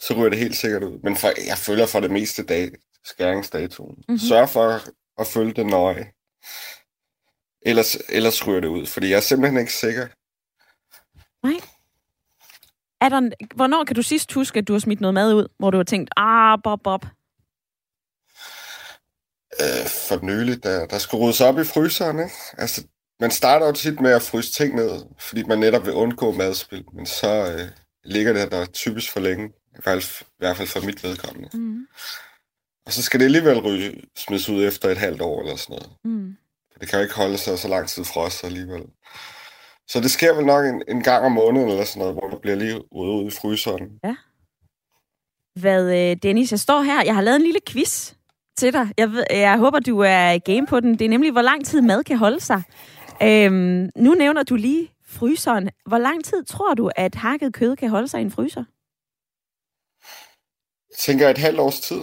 så 0.00 0.14
ryger 0.14 0.28
det 0.28 0.38
helt 0.38 0.56
sikkert 0.56 0.82
ud. 0.82 0.98
Men 1.02 1.16
for, 1.16 1.28
jeg 1.46 1.58
følger 1.58 1.86
for 1.86 2.00
det 2.00 2.10
meste 2.10 2.42
dag, 2.44 2.70
skæringsdatoen. 3.04 3.96
Mm-hmm. 3.96 4.18
Sørg 4.18 4.48
for 4.48 4.80
at 5.20 5.26
følge 5.26 5.54
det 5.54 5.66
nøje. 5.66 6.12
Ellers, 7.62 7.94
ellers 8.08 8.46
ryger 8.46 8.60
det 8.60 8.68
ud, 8.68 8.86
fordi 8.86 9.08
jeg 9.08 9.16
er 9.16 9.20
simpelthen 9.20 9.60
ikke 9.60 9.72
sikker. 9.72 10.06
Nej. 11.46 11.75
Er 13.00 13.08
der, 13.08 13.30
hvornår 13.54 13.84
kan 13.84 13.96
du 13.96 14.02
sidst 14.02 14.32
huske, 14.32 14.58
at 14.58 14.68
du 14.68 14.72
har 14.72 14.80
smidt 14.80 15.00
noget 15.00 15.14
mad 15.14 15.34
ud, 15.34 15.48
hvor 15.58 15.70
du 15.70 15.76
har 15.76 15.84
tænkt, 15.84 16.10
ah, 16.16 16.58
bob, 16.64 16.80
bob? 16.82 17.06
Øh, 19.60 19.86
for 20.08 20.24
nyligt, 20.24 20.62
der, 20.62 20.86
der 20.86 20.98
skulle 20.98 21.24
ryddes 21.24 21.40
op 21.40 21.58
i 21.58 21.64
fryseren, 21.64 22.18
ikke? 22.18 22.34
Altså, 22.58 22.86
man 23.20 23.30
starter 23.30 23.66
jo 23.66 23.72
tit 23.72 24.00
med 24.00 24.10
at 24.10 24.22
fryse 24.22 24.52
ting 24.52 24.74
ned, 24.74 25.04
fordi 25.18 25.42
man 25.42 25.58
netop 25.58 25.86
vil 25.86 25.94
undgå 25.94 26.32
madspil, 26.32 26.84
men 26.92 27.06
så 27.06 27.52
øh, 27.52 27.68
ligger 28.04 28.32
det 28.32 28.50
der 28.50 28.66
typisk 28.66 29.12
for 29.12 29.20
længe, 29.20 29.48
i 29.48 29.52
hvert 29.82 29.84
fald, 29.84 30.02
i 30.22 30.38
hvert 30.38 30.56
fald 30.56 30.68
for 30.68 30.80
mit 30.80 31.04
vedkommende. 31.04 31.48
Mm. 31.52 31.86
Og 32.86 32.92
så 32.92 33.02
skal 33.02 33.20
det 33.20 33.24
alligevel 33.24 33.60
ryge, 33.60 34.02
smides 34.16 34.48
ud 34.48 34.64
efter 34.64 34.88
et 34.88 34.98
halvt 34.98 35.20
år 35.20 35.42
eller 35.42 35.56
sådan 35.56 35.72
noget. 35.72 35.90
Mm. 36.04 36.36
For 36.72 36.78
det 36.78 36.88
kan 36.88 36.98
jo 36.98 37.02
ikke 37.02 37.14
holde 37.14 37.38
sig 37.38 37.58
så 37.58 37.68
lang 37.68 37.88
tid 37.88 38.04
frost 38.04 38.44
alligevel. 38.44 38.82
Så 39.88 40.00
det 40.00 40.10
sker 40.10 40.34
vel 40.34 40.46
nok 40.46 40.64
en, 40.64 40.82
en 40.88 41.02
gang 41.02 41.24
om 41.24 41.32
måneden 41.32 41.68
eller 41.68 41.84
sådan 41.84 42.00
noget, 42.00 42.14
hvor 42.14 42.28
der 42.28 42.38
bliver 42.38 42.56
lige 42.56 42.92
ude 42.92 43.12
ud 43.12 43.26
i 43.26 43.30
fryseren. 43.30 43.98
Ja. 44.04 44.16
Hvad, 45.60 46.10
øh, 46.10 46.16
Dennis, 46.22 46.50
jeg 46.50 46.60
står 46.60 46.82
her. 46.82 47.04
Jeg 47.04 47.14
har 47.14 47.22
lavet 47.22 47.36
en 47.36 47.42
lille 47.42 47.60
quiz 47.68 48.14
til 48.56 48.72
dig. 48.72 48.92
Jeg, 48.98 49.12
ved, 49.12 49.24
jeg 49.30 49.58
håber, 49.58 49.80
du 49.80 49.98
er 49.98 50.38
game 50.38 50.66
på 50.66 50.80
den. 50.80 50.98
Det 50.98 51.04
er 51.04 51.08
nemlig, 51.08 51.32
hvor 51.32 51.42
lang 51.42 51.66
tid 51.66 51.80
mad 51.80 52.04
kan 52.04 52.18
holde 52.18 52.40
sig. 52.40 52.62
Øhm, 53.22 53.90
nu 53.96 54.14
nævner 54.14 54.42
du 54.42 54.56
lige 54.56 54.92
fryseren. 55.06 55.70
Hvor 55.86 55.98
lang 55.98 56.24
tid 56.24 56.44
tror 56.44 56.74
du, 56.74 56.90
at 56.96 57.14
hakket 57.14 57.54
kød 57.54 57.76
kan 57.76 57.90
holde 57.90 58.08
sig 58.08 58.20
i 58.20 58.24
en 58.24 58.30
fryser? 58.30 58.64
Jeg 60.90 60.98
tænker 60.98 61.28
et 61.28 61.38
halvt 61.38 61.60
års 61.60 61.80
tid. 61.80 62.00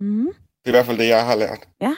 Mm. 0.00 0.26
Det 0.26 0.64
er 0.64 0.68
i 0.68 0.70
hvert 0.70 0.86
fald 0.86 0.98
det, 0.98 1.08
jeg 1.08 1.26
har 1.26 1.36
lært. 1.36 1.68
Ja. 1.80 1.96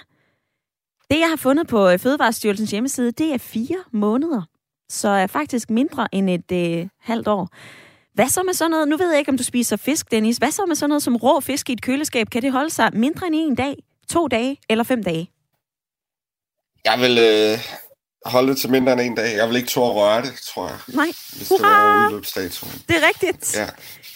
Det, 1.11 1.19
jeg 1.19 1.29
har 1.29 1.37
fundet 1.37 1.67
på 1.67 1.89
øh, 1.89 1.99
Fødevarestyrelsens 1.99 2.71
hjemmeside, 2.71 3.13
det 3.13 3.35
er 3.35 3.39
fire 3.39 3.85
måneder. 3.93 4.43
Så 4.91 5.09
er 5.09 5.27
faktisk 5.27 5.71
mindre 5.71 6.09
end 6.13 6.31
et 6.31 6.53
øh, 6.53 6.89
halvt 7.01 7.29
år. 7.29 7.49
Hvad 8.15 8.29
så 8.29 8.43
med 8.43 8.55
sådan 8.55 8.71
noget? 8.71 8.89
Nu 8.89 8.97
ved 8.97 9.11
jeg 9.11 9.19
ikke, 9.19 9.29
om 9.29 9.37
du 9.37 9.45
spiser 9.45 9.77
fisk, 9.77 10.11
Dennis. 10.11 10.37
Hvad 10.37 10.51
så 10.51 10.65
med 10.67 10.77
sådan 10.77 10.89
noget 10.89 11.03
som 11.03 11.17
rå 11.17 11.41
fisk 11.41 11.71
i 11.71 11.73
et 11.73 11.83
køleskab? 11.83 12.31
Kan 12.31 12.43
det 12.43 12.53
holde 12.53 12.71
sig 12.71 12.91
mindre 12.93 13.27
end 13.27 13.35
en 13.35 13.55
dag, 13.55 13.77
to 14.09 14.29
dage 14.29 14.57
eller 14.69 14.85
fem 14.85 15.03
dage? 15.03 15.31
Jeg 16.85 17.01
vil 17.01 17.19
øh, 17.19 17.59
holde 18.27 18.49
det 18.49 18.59
til 18.59 18.71
mindre 18.71 18.93
end 18.93 19.01
en 19.01 19.15
dag. 19.15 19.37
Jeg 19.37 19.49
vil 19.49 19.57
ikke 19.57 19.69
tro 19.69 19.91
at 19.91 19.97
røre 19.97 20.23
det, 20.23 20.33
tror 20.55 20.69
jeg. 20.69 20.79
Nej. 20.89 21.07
Hvis 21.37 21.49
det 21.49 21.63
var 21.63 22.09
udløbsdatoen. 22.09 22.73
Det 22.89 22.97
er 22.97 23.09
rigtigt. 23.09 23.57
Ja. 23.57 23.67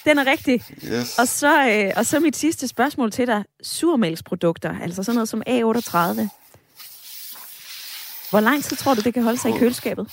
Den 0.05 0.19
er 0.19 0.27
rigtig. 0.27 0.63
Yes. 0.85 1.19
Og, 1.19 1.29
så, 1.29 1.69
øh, 1.69 1.93
og 1.97 2.07
så 2.07 2.21
mit 2.21 2.37
sidste 2.37 2.69
spørgsmål 2.69 3.11
til 3.11 3.27
dig. 3.27 3.45
Surmælksprodukter, 3.63 4.81
altså 4.83 5.03
sådan 5.03 5.15
noget 5.15 5.29
som 5.29 5.43
A38. 5.49 6.29
Hvor 8.31 8.41
lang 8.41 8.65
tid 8.65 8.77
tror 8.77 8.95
du, 8.95 9.01
det 9.01 9.15
kan 9.15 9.23
holde 9.23 9.39
sig 9.39 9.55
i 9.55 9.59
køleskabet? 9.59 10.11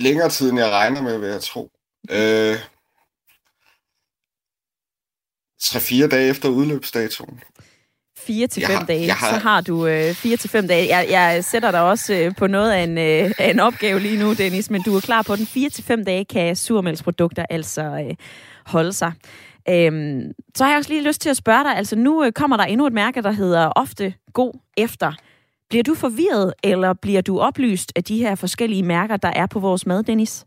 Længere 0.00 0.28
tid, 0.28 0.50
end 0.50 0.58
jeg 0.58 0.70
regner 0.70 1.02
med, 1.02 1.18
vil 1.18 1.28
jeg 1.28 1.40
tro. 1.40 1.70
Øh, 2.10 2.56
3-4 5.62 6.08
dage 6.08 6.28
efter 6.28 6.48
udløbsdatoen. 6.48 7.40
4 8.18 8.46
til 8.46 8.66
5 8.66 8.86
dage, 8.86 9.06
jeg 9.06 9.14
har... 9.14 9.32
så 9.32 9.38
har 9.38 9.60
du 9.60 9.86
øh, 9.86 10.14
4 10.14 10.36
til 10.36 10.50
5 10.50 10.68
dage. 10.68 10.96
Jeg, 10.96 11.06
jeg 11.10 11.44
sætter 11.44 11.70
dig 11.70 11.82
også 11.82 12.14
øh, 12.14 12.34
på 12.36 12.46
noget 12.46 12.72
af 12.72 12.82
en, 12.82 12.98
øh, 12.98 13.32
af 13.38 13.50
en 13.50 13.60
opgave 13.60 14.00
lige 14.00 14.18
nu, 14.18 14.34
Dennis, 14.34 14.70
men 14.70 14.82
du 14.82 14.96
er 14.96 15.00
klar 15.00 15.22
på 15.22 15.36
den. 15.36 15.46
4 15.46 15.70
til 15.70 15.84
5 15.84 16.04
dage 16.04 16.24
kan 16.24 16.56
surmælksprodukter 16.56 17.46
altså 17.50 17.82
øh, 17.82 18.16
holde 18.66 18.92
sig. 18.92 19.12
Øhm, 19.68 20.22
så 20.54 20.64
har 20.64 20.70
jeg 20.70 20.78
også 20.78 20.90
lige 20.90 21.02
lyst 21.02 21.20
til 21.20 21.30
at 21.30 21.36
spørge 21.36 21.64
dig, 21.64 21.76
altså 21.76 21.96
nu 21.96 22.24
øh, 22.24 22.32
kommer 22.32 22.56
der 22.56 22.64
endnu 22.64 22.86
et 22.86 22.92
mærke, 22.92 23.22
der 23.22 23.32
hedder 23.32 23.72
ofte 23.76 24.14
god 24.32 24.52
efter. 24.76 25.12
Bliver 25.70 25.82
du 25.82 25.94
forvirret, 25.94 26.54
eller 26.62 26.92
bliver 26.92 27.20
du 27.20 27.40
oplyst 27.40 27.92
af 27.96 28.04
de 28.04 28.18
her 28.18 28.34
forskellige 28.34 28.82
mærker, 28.82 29.16
der 29.16 29.28
er 29.28 29.46
på 29.46 29.60
vores 29.60 29.86
mad, 29.86 30.02
Dennis? 30.02 30.46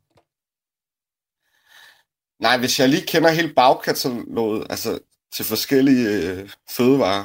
Nej, 2.40 2.58
hvis 2.58 2.80
jeg 2.80 2.90
lige 2.90 3.08
kender 3.08 3.30
hele 3.30 3.54
bagkataloget, 3.54 4.68
altså 4.70 5.00
til 5.36 5.46
forskellige 5.46 6.10
øh, 6.10 6.50
fødevarer, 6.70 7.24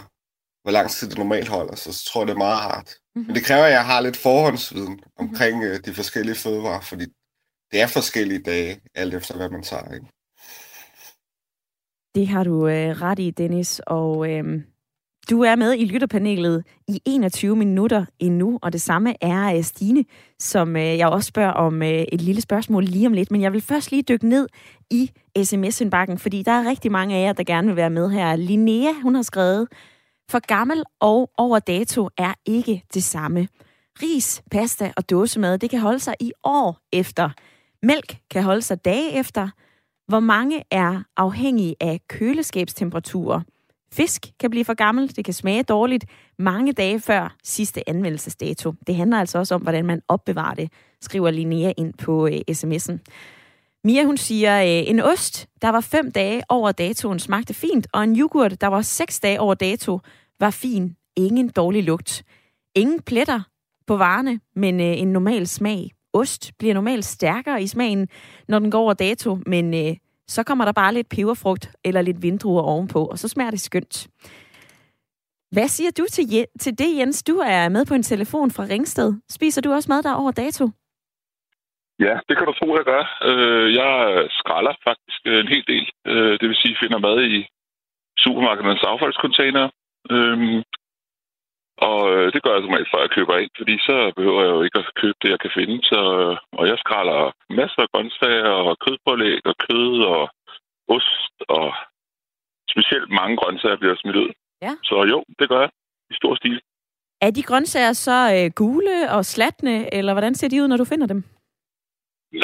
hvor 0.62 0.72
lang 0.72 0.90
tid 0.90 1.08
det 1.08 1.18
normalt 1.18 1.48
holder, 1.48 1.74
så, 1.74 1.92
så 1.92 2.04
tror 2.04 2.20
jeg, 2.20 2.28
det 2.28 2.34
er 2.34 2.38
meget 2.38 2.60
rart. 2.60 2.94
Mm-hmm. 3.14 3.26
Men 3.26 3.36
det 3.36 3.44
kræver, 3.44 3.64
at 3.64 3.72
jeg 3.72 3.86
har 3.86 4.00
lidt 4.00 4.16
forhåndsviden 4.16 4.92
mhm. 4.92 5.28
omkring 5.28 5.56
mm-hmm. 5.58 5.82
de 5.82 5.94
forskellige 5.94 6.34
fødevarer, 6.34 6.80
fordi 6.80 7.06
det 7.72 7.80
er 7.80 7.86
forskellige 7.86 8.42
dage, 8.42 8.80
alt 8.94 9.14
efter 9.14 9.36
hvad 9.36 9.50
man 9.50 9.62
tager. 9.62 9.94
Ikke? 9.94 10.06
Det 12.14 12.28
har 12.28 12.44
du 12.44 12.68
øh, 12.68 13.02
ret 13.02 13.18
i, 13.18 13.30
Dennis, 13.30 13.80
og 13.86 14.30
øh, 14.30 14.62
du 15.30 15.42
er 15.42 15.56
med 15.56 15.74
i 15.78 15.84
lytterpanelet 15.84 16.64
i 16.88 17.02
21 17.04 17.56
minutter 17.56 18.04
endnu, 18.18 18.58
og 18.62 18.72
det 18.72 18.80
samme 18.80 19.24
er 19.24 19.56
øh, 19.56 19.62
Stine, 19.62 20.04
som 20.38 20.76
øh, 20.76 20.98
jeg 20.98 21.08
også 21.08 21.26
spørger 21.26 21.52
om 21.52 21.82
øh, 21.82 21.88
et 21.88 22.22
lille 22.22 22.40
spørgsmål 22.40 22.84
lige 22.84 23.06
om 23.06 23.12
lidt. 23.12 23.30
Men 23.30 23.40
jeg 23.40 23.52
vil 23.52 23.60
først 23.60 23.90
lige 23.90 24.02
dykke 24.02 24.28
ned 24.28 24.48
i 24.90 25.10
sms-indbakken, 25.44 26.18
fordi 26.18 26.42
der 26.42 26.52
er 26.52 26.70
rigtig 26.70 26.92
mange 26.92 27.16
af 27.16 27.26
jer, 27.26 27.32
der 27.32 27.44
gerne 27.44 27.66
vil 27.66 27.76
være 27.76 27.90
med 27.90 28.10
her. 28.10 28.36
Linnea, 28.36 28.92
hun 29.02 29.14
har 29.14 29.22
skrevet, 29.22 29.68
for 30.30 30.46
gammel 30.46 30.82
og 31.00 31.30
over 31.38 31.58
dato 31.58 32.08
er 32.18 32.34
ikke 32.46 32.82
det 32.94 33.04
samme. 33.04 33.48
Ris, 34.02 34.42
pasta 34.50 34.92
og 34.96 35.10
dåsemad, 35.10 35.58
det 35.58 35.70
kan 35.70 35.80
holde 35.80 35.98
sig 35.98 36.14
i 36.20 36.32
år 36.44 36.78
efter. 36.92 37.30
Mælk 37.82 38.16
kan 38.30 38.42
holde 38.42 38.62
sig 38.62 38.84
dage 38.84 39.12
efter. 39.12 39.48
Hvor 40.08 40.20
mange 40.20 40.64
er 40.70 41.02
afhængige 41.16 41.76
af 41.80 42.00
køleskabstemperaturer? 42.08 43.40
Fisk 43.92 44.26
kan 44.40 44.50
blive 44.50 44.64
for 44.64 44.74
gammel, 44.74 45.16
det 45.16 45.24
kan 45.24 45.34
smage 45.34 45.62
dårligt 45.62 46.04
mange 46.38 46.72
dage 46.72 47.00
før 47.00 47.36
sidste 47.44 47.88
anvendelsesdato. 47.88 48.72
Det 48.86 48.96
handler 48.96 49.18
altså 49.18 49.38
også 49.38 49.54
om, 49.54 49.62
hvordan 49.62 49.86
man 49.86 50.02
opbevarer 50.08 50.54
det, 50.54 50.72
skriver 51.00 51.30
Linnea 51.30 51.72
ind 51.76 51.94
på 51.94 52.26
øh, 52.26 52.40
sms'en. 52.50 52.98
Mia, 53.84 54.04
hun 54.04 54.16
siger, 54.16 54.62
øh, 54.62 54.90
en 54.90 55.00
ost, 55.00 55.48
der 55.62 55.68
var 55.68 55.80
fem 55.80 56.12
dage 56.12 56.42
over 56.48 56.72
datoen, 56.72 57.18
smagte 57.18 57.54
fint, 57.54 57.86
og 57.92 58.04
en 58.04 58.18
yoghurt, 58.18 58.60
der 58.60 58.66
var 58.66 58.82
seks 58.82 59.20
dage 59.20 59.40
over 59.40 59.54
dato, 59.54 60.00
var 60.40 60.50
fin. 60.50 60.96
Ingen 61.16 61.48
dårlig 61.48 61.84
lugt. 61.84 62.22
Ingen 62.74 63.02
pletter 63.02 63.40
på 63.86 63.96
varerne, 63.96 64.40
men 64.56 64.80
øh, 64.80 65.00
en 65.00 65.12
normal 65.12 65.46
smag. 65.46 65.90
Ost 66.12 66.52
bliver 66.58 66.74
normalt 66.74 67.04
stærkere 67.04 67.62
i 67.62 67.66
smagen, 67.66 68.08
når 68.48 68.58
den 68.58 68.70
går 68.70 68.80
over 68.80 68.92
dato, 68.92 69.38
men 69.46 69.74
øh, 69.74 69.96
så 70.28 70.42
kommer 70.42 70.64
der 70.64 70.72
bare 70.72 70.94
lidt 70.94 71.08
peberfrugt 71.08 71.70
eller 71.84 72.02
lidt 72.02 72.22
vindruer 72.22 72.62
ovenpå, 72.62 73.04
og 73.04 73.18
så 73.18 73.28
smager 73.28 73.50
det 73.50 73.60
skønt. 73.60 74.08
Hvad 75.52 75.68
siger 75.68 75.90
du 75.98 76.04
til, 76.10 76.46
til 76.60 76.78
det, 76.78 76.98
Jens? 76.98 77.22
Du 77.22 77.36
er 77.38 77.68
med 77.68 77.86
på 77.86 77.94
en 77.94 78.02
telefon 78.02 78.50
fra 78.50 78.62
Ringsted. 78.62 79.14
Spiser 79.30 79.62
du 79.62 79.72
også 79.72 79.92
mad, 79.92 80.02
der 80.02 80.14
over 80.14 80.30
dato? 80.30 80.64
Ja, 82.06 82.14
det 82.28 82.34
kan 82.36 82.46
du 82.46 82.52
tro, 82.52 82.68
jeg 82.76 82.86
gør. 82.92 83.04
Øh, 83.28 83.74
jeg 83.80 83.92
skralder 84.38 84.74
faktisk 84.88 85.20
en 85.26 85.48
hel 85.54 85.64
del. 85.72 85.86
Øh, 86.06 86.34
det 86.40 86.46
vil 86.48 86.60
sige, 86.62 86.76
finder 86.82 86.98
mad 86.98 87.18
i 87.36 87.46
supermarkedernes 88.24 88.84
affaldskontainer. 88.92 89.64
Øhm, 90.10 90.62
og 91.86 91.98
øh, 92.12 92.26
det 92.32 92.42
gør 92.42 92.52
jeg 92.54 92.62
som 92.62 92.74
regel, 92.74 92.92
før 92.92 93.00
jeg 93.04 93.10
køber 93.16 93.34
ind, 93.38 93.50
fordi 93.60 93.74
så 93.88 93.96
behøver 94.16 94.42
jeg 94.42 94.52
jo 94.56 94.62
ikke 94.62 94.78
at 94.78 94.94
købe 95.02 95.18
det, 95.22 95.30
jeg 95.30 95.40
kan 95.44 95.52
finde. 95.58 95.76
Så, 95.90 96.00
og 96.58 96.64
jeg 96.70 96.78
skræller 96.78 97.20
masser 97.60 97.82
af 97.82 97.90
grøntsager 97.92 98.54
og 98.68 98.78
kødpålæg 98.84 99.40
og 99.50 99.54
kød 99.66 99.92
og 100.14 100.22
ost, 100.94 101.34
og 101.48 101.66
specielt 102.72 103.10
mange 103.20 103.36
grøntsager 103.36 103.76
bliver 103.76 103.96
smidt 103.96 104.16
ud. 104.16 104.30
Ja. 104.62 104.72
Så 104.88 104.96
jo, 105.12 105.18
det 105.38 105.48
gør 105.48 105.60
jeg 105.60 105.70
i 106.10 106.14
stor 106.14 106.34
stil. 106.34 106.60
Er 107.20 107.30
de 107.30 107.42
grøntsager 107.42 107.92
så 107.92 108.18
øh, 108.36 108.50
gule 108.60 108.96
og 109.16 109.24
slatne, 109.24 109.94
eller 109.94 110.12
hvordan 110.12 110.34
ser 110.34 110.48
de 110.48 110.62
ud, 110.62 110.68
når 110.68 110.76
du 110.76 110.84
finder 110.84 111.06
dem? 111.06 111.20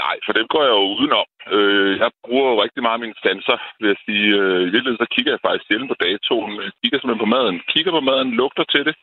Nej, 0.03 0.16
for 0.27 0.33
dem 0.38 0.47
går 0.53 0.62
jeg 0.66 0.75
jo 0.79 0.85
udenom. 0.97 1.29
Øh, 1.57 1.99
jeg 2.03 2.11
bruger 2.27 2.49
jo 2.51 2.62
rigtig 2.64 2.83
meget 2.83 3.01
mine 3.01 3.18
sanser, 3.25 3.59
vil 3.81 3.88
jeg 3.92 4.01
sige. 4.07 4.29
Øh, 4.40 4.61
I 4.61 4.70
virkeligheden 4.73 5.03
så 5.05 5.09
kigger 5.14 5.33
jeg 5.33 5.44
faktisk 5.44 5.66
sjældent 5.66 5.90
på 5.90 5.99
datoen. 6.05 6.53
Jeg 6.66 6.73
kigger 6.81 6.99
simpelthen 6.99 7.25
på 7.25 7.35
maden. 7.37 7.57
Kigger 7.73 7.92
på 7.99 8.03
maden, 8.11 8.31
lugter 8.40 8.64
til 8.75 8.85
det. 8.88 8.94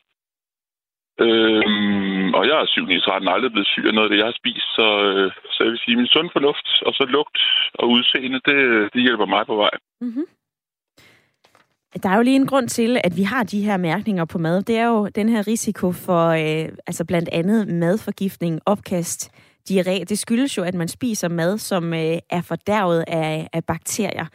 Øhm, 1.24 2.28
og 2.38 2.42
jeg 2.48 2.56
er 2.62 2.66
7 2.66 2.86
9 2.86 3.00
13 3.00 3.28
aldrig 3.28 3.52
blevet 3.52 3.72
syg 3.72 3.84
af 3.86 3.94
noget 3.94 4.06
af 4.08 4.10
det, 4.12 4.18
jeg 4.20 4.28
har 4.30 4.40
spist. 4.42 4.68
Så, 4.78 4.86
øh, 5.06 5.30
så 5.52 5.58
jeg 5.64 5.70
vil 5.72 5.84
sige, 5.84 5.96
min 5.96 6.12
sund 6.14 6.28
fornuft 6.32 6.68
og 6.86 6.92
så 6.98 7.04
lugt 7.16 7.38
og 7.80 7.84
udseende, 7.94 8.40
det, 8.48 8.58
det 8.94 9.00
hjælper 9.06 9.26
mig 9.34 9.42
på 9.46 9.56
vej. 9.56 9.74
Mm-hmm. 10.00 10.26
Der 12.02 12.08
er 12.08 12.16
jo 12.16 12.22
lige 12.22 12.36
en 12.36 12.46
grund 12.46 12.68
til, 12.68 13.00
at 13.04 13.16
vi 13.16 13.22
har 13.22 13.42
de 13.42 13.64
her 13.64 13.76
mærkninger 13.76 14.24
på 14.24 14.38
mad. 14.38 14.62
Det 14.62 14.76
er 14.78 14.86
jo 14.86 15.08
den 15.08 15.28
her 15.28 15.46
risiko 15.46 15.92
for 15.92 16.24
øh, 16.28 16.68
altså 16.86 17.04
blandt 17.04 17.28
andet 17.32 17.68
madforgiftning, 17.68 18.60
opkast, 18.66 19.30
diarré. 19.70 20.04
Det 20.04 20.18
skyldes 20.18 20.56
jo, 20.56 20.62
at 20.62 20.74
man 20.74 20.88
spiser 20.88 21.28
mad, 21.28 21.58
som 21.58 21.94
øh, 21.94 22.18
er 22.30 22.42
fordærvet 22.42 23.04
af, 23.06 23.48
af 23.52 23.64
bakterier. 23.64 24.26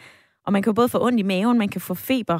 Og 0.45 0.53
man 0.53 0.61
kan 0.61 0.71
jo 0.71 0.75
både 0.75 0.89
få 0.89 1.05
ondt 1.05 1.19
i 1.19 1.23
maven, 1.23 1.57
man 1.57 1.69
kan 1.69 1.81
få 1.81 1.93
feber. 1.93 2.39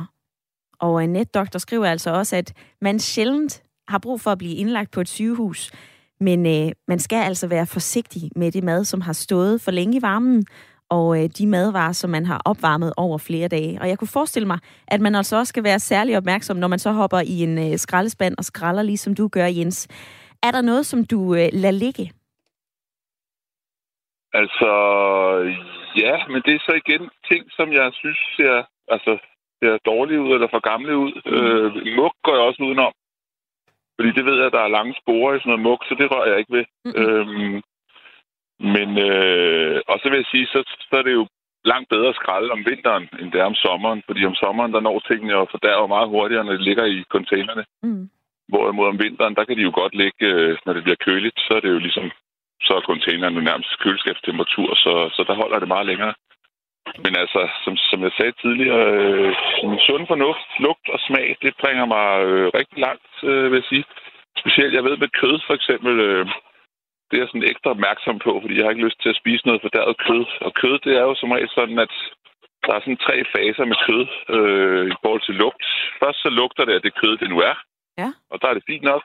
Og 0.80 1.04
en 1.04 1.14
netdoktor 1.14 1.60
skriver 1.60 1.86
altså 1.86 2.10
også, 2.12 2.36
at 2.36 2.54
man 2.82 3.00
sjældent 3.00 3.64
har 3.90 4.00
brug 4.00 4.22
for 4.22 4.32
at 4.32 4.38
blive 4.38 4.56
indlagt 4.56 4.92
på 4.92 5.02
et 5.02 5.08
sygehus. 5.08 5.72
Men 6.20 6.46
øh, 6.46 6.72
man 6.88 7.00
skal 7.00 7.24
altså 7.24 7.48
være 7.48 7.68
forsigtig 7.68 8.22
med 8.36 8.52
det 8.52 8.64
mad, 8.64 8.86
som 8.86 9.02
har 9.02 9.14
stået 9.14 9.62
for 9.62 9.72
længe 9.72 9.98
i 9.98 10.02
varmen, 10.02 10.46
og 10.90 11.24
øh, 11.24 11.30
de 11.30 11.48
madvarer, 11.48 11.92
som 11.92 12.10
man 12.10 12.26
har 12.26 12.42
opvarmet 12.46 12.94
over 12.98 13.18
flere 13.18 13.48
dage. 13.48 13.82
Og 13.82 13.88
jeg 13.90 13.98
kunne 13.98 14.08
forestille 14.08 14.48
mig, 14.48 14.60
at 14.88 15.02
man 15.02 15.16
altså 15.16 15.38
også 15.38 15.50
skal 15.50 15.64
være 15.64 15.80
særlig 15.80 16.18
opmærksom, 16.18 16.58
når 16.58 16.68
man 16.68 16.80
så 16.80 16.92
hopper 16.92 17.20
i 17.20 17.44
en 17.44 17.58
øh, 17.58 17.78
skraldespand 17.78 18.36
og 18.38 18.44
skralder, 18.44 18.84
ligesom 18.84 19.16
du 19.16 19.28
gør, 19.28 19.46
Jens. 19.46 19.88
Er 20.44 20.52
der 20.52 20.62
noget, 20.62 20.86
som 20.86 21.06
du 21.06 21.36
øh, 21.36 21.50
lader 21.54 21.72
ligge? 21.72 22.12
Altså, 24.34 24.70
ja, 26.04 26.28
men 26.32 26.42
det 26.46 26.54
er 26.56 26.60
så 26.60 26.74
igen 26.86 27.10
ting, 27.30 27.44
som 27.52 27.74
jeg 27.74 27.92
synes 27.94 28.20
ser, 28.38 28.64
altså, 28.88 29.18
ser 29.60 29.78
dårlige 29.86 30.22
ud 30.22 30.32
eller 30.34 30.48
for 30.52 30.60
gamle 30.72 30.98
ud. 30.98 31.12
Mm. 31.26 31.32
Øh, 31.34 31.96
mug 31.98 32.12
går 32.24 32.34
jeg 32.36 32.44
også 32.50 32.64
udenom. 32.64 32.94
Fordi 33.98 34.12
det 34.18 34.26
ved 34.26 34.36
jeg, 34.38 34.46
at 34.46 34.58
der 34.58 34.64
er 34.66 34.76
lange 34.78 34.94
sporer 35.02 35.34
i 35.34 35.40
sådan 35.40 35.50
noget 35.50 35.66
mug, 35.68 35.80
så 35.88 35.94
det 36.00 36.12
rører 36.12 36.30
jeg 36.30 36.40
ikke 36.40 36.56
ved. 36.58 36.66
Mm-hmm. 36.86 37.02
Øhm, 37.02 37.58
men, 38.76 38.90
øh, 39.10 39.78
og 39.92 39.96
så 40.00 40.06
vil 40.10 40.22
jeg 40.22 40.32
sige, 40.32 40.48
så, 40.54 40.60
så 40.90 40.94
er 41.00 41.06
det 41.08 41.14
jo 41.20 41.28
langt 41.72 41.90
bedre 41.90 42.10
at 42.14 42.20
skralde 42.22 42.50
om 42.56 42.66
vinteren, 42.72 43.06
end 43.20 43.32
det 43.32 43.40
er 43.42 43.52
om 43.52 43.62
sommeren. 43.66 44.02
Fordi 44.08 44.26
om 44.26 44.36
sommeren, 44.44 44.74
der 44.74 44.80
når 44.80 45.00
tingene 45.00 45.34
jo 45.34 45.48
fordærver 45.52 45.88
meget 45.88 46.10
hurtigere, 46.10 46.46
når 46.46 46.54
de 46.54 46.68
ligger 46.70 46.86
i 46.86 47.04
containerne. 47.16 47.64
Mm. 47.84 48.10
Hvorimod 48.52 48.88
om 48.88 49.00
vinteren, 49.06 49.36
der 49.36 49.44
kan 49.46 49.58
de 49.58 49.62
jo 49.70 49.72
godt 49.82 49.96
ligge, 49.96 50.26
øh, 50.34 50.58
når 50.66 50.74
det 50.74 50.84
bliver 50.84 51.04
køligt, 51.08 51.38
så 51.46 51.52
er 51.58 51.60
det 51.60 51.70
jo 51.76 51.80
ligesom, 51.80 52.12
så 52.66 52.72
er 52.74 52.90
containerne 52.92 53.44
nærmest 53.44 53.80
køleskabstemperatur, 53.84 54.70
så, 54.76 54.94
så 55.16 55.22
der 55.28 55.36
holder 55.42 55.60
det 55.60 55.68
meget 55.68 55.86
længere. 55.86 56.14
Men 57.06 57.14
altså, 57.24 57.42
som, 57.64 57.74
som 57.90 58.00
jeg 58.06 58.12
sagde 58.18 58.40
tidligere, 58.42 58.86
øh, 58.98 59.32
min 59.72 59.80
sund 59.88 60.04
fornuft, 60.08 60.48
lugt 60.60 60.88
og 60.96 61.00
smag, 61.08 61.28
det 61.42 61.60
bringer 61.62 61.86
mig 61.96 62.08
øh, 62.28 62.48
rigtig 62.60 62.78
langt, 62.88 63.14
øh, 63.24 63.52
vil 63.52 63.60
jeg 63.62 63.70
sige. 63.70 63.86
Specielt, 64.42 64.74
jeg 64.74 64.84
ved 64.84 64.98
med 64.98 65.10
kød 65.22 65.36
for 65.48 65.54
eksempel, 65.60 65.94
øh, 66.08 66.26
det 67.08 67.16
er 67.16 67.24
jeg 67.24 67.32
sådan 67.32 67.52
ekstra 67.52 67.70
opmærksom 67.76 68.20
på, 68.26 68.32
fordi 68.42 68.56
jeg 68.56 68.64
har 68.66 68.74
ikke 68.74 68.88
lyst 68.88 69.02
til 69.02 69.10
at 69.10 69.20
spise 69.22 69.48
noget 69.48 69.62
fordærvet 69.62 69.98
kød. 70.08 70.24
Og 70.46 70.52
kød, 70.62 70.76
det 70.86 70.94
er 71.00 71.04
jo 71.10 71.16
som 71.16 71.32
regel 71.32 71.50
sådan, 71.50 71.80
at 71.86 71.94
der 72.66 72.74
er 72.74 72.82
sådan 72.82 73.04
tre 73.06 73.16
faser 73.34 73.66
med 73.72 73.78
kød 73.88 74.04
øh, 74.36 74.86
i 74.94 74.96
forhold 75.04 75.24
til 75.26 75.36
lugt. 75.44 75.66
Først 76.02 76.20
så 76.22 76.30
lugter 76.30 76.66
det 76.66 76.74
af 76.74 76.82
det 76.82 76.94
kød, 77.02 77.18
det 77.18 77.30
nu 77.30 77.40
er. 77.52 77.56
Ja. 78.02 78.10
Og 78.32 78.42
der 78.42 78.48
er 78.48 78.54
det 78.54 78.70
fint 78.72 78.84
nok. 78.84 79.04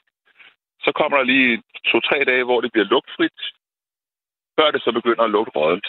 Så 0.84 0.90
kommer 0.98 1.16
der 1.18 1.24
lige 1.24 1.62
to-tre 1.90 2.18
dage, 2.30 2.44
hvor 2.44 2.60
det 2.60 2.72
bliver 2.72 2.92
lugtfrit. 2.94 3.38
Før 4.58 4.70
det 4.70 4.82
så 4.82 4.92
begynder 4.92 5.24
at 5.24 5.30
lugte 5.30 5.52
rådent. 5.58 5.88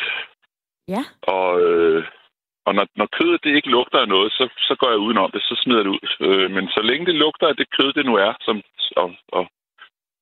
Ja. 0.87 1.03
Og, 1.21 1.61
øh, 1.61 2.03
og 2.67 2.75
når, 2.75 2.85
når 2.95 3.07
kødet 3.17 3.43
det 3.43 3.55
ikke 3.55 3.69
lugter 3.69 3.99
af 3.99 4.07
noget, 4.07 4.31
så, 4.31 4.43
så 4.67 4.75
går 4.79 4.89
jeg 4.89 5.03
udenom 5.05 5.31
det, 5.31 5.41
så 5.41 5.55
smider 5.63 5.83
det 5.83 5.95
ud. 5.97 6.05
Øh, 6.27 6.51
men 6.55 6.67
så 6.67 6.81
længe 6.89 7.05
det 7.05 7.15
lugter 7.15 7.47
af 7.47 7.55
det 7.57 7.67
kød, 7.77 7.93
det 7.93 8.05
nu 8.05 8.15
er, 8.15 8.33
som, 8.41 8.61
og, 9.01 9.09
og, 9.37 9.43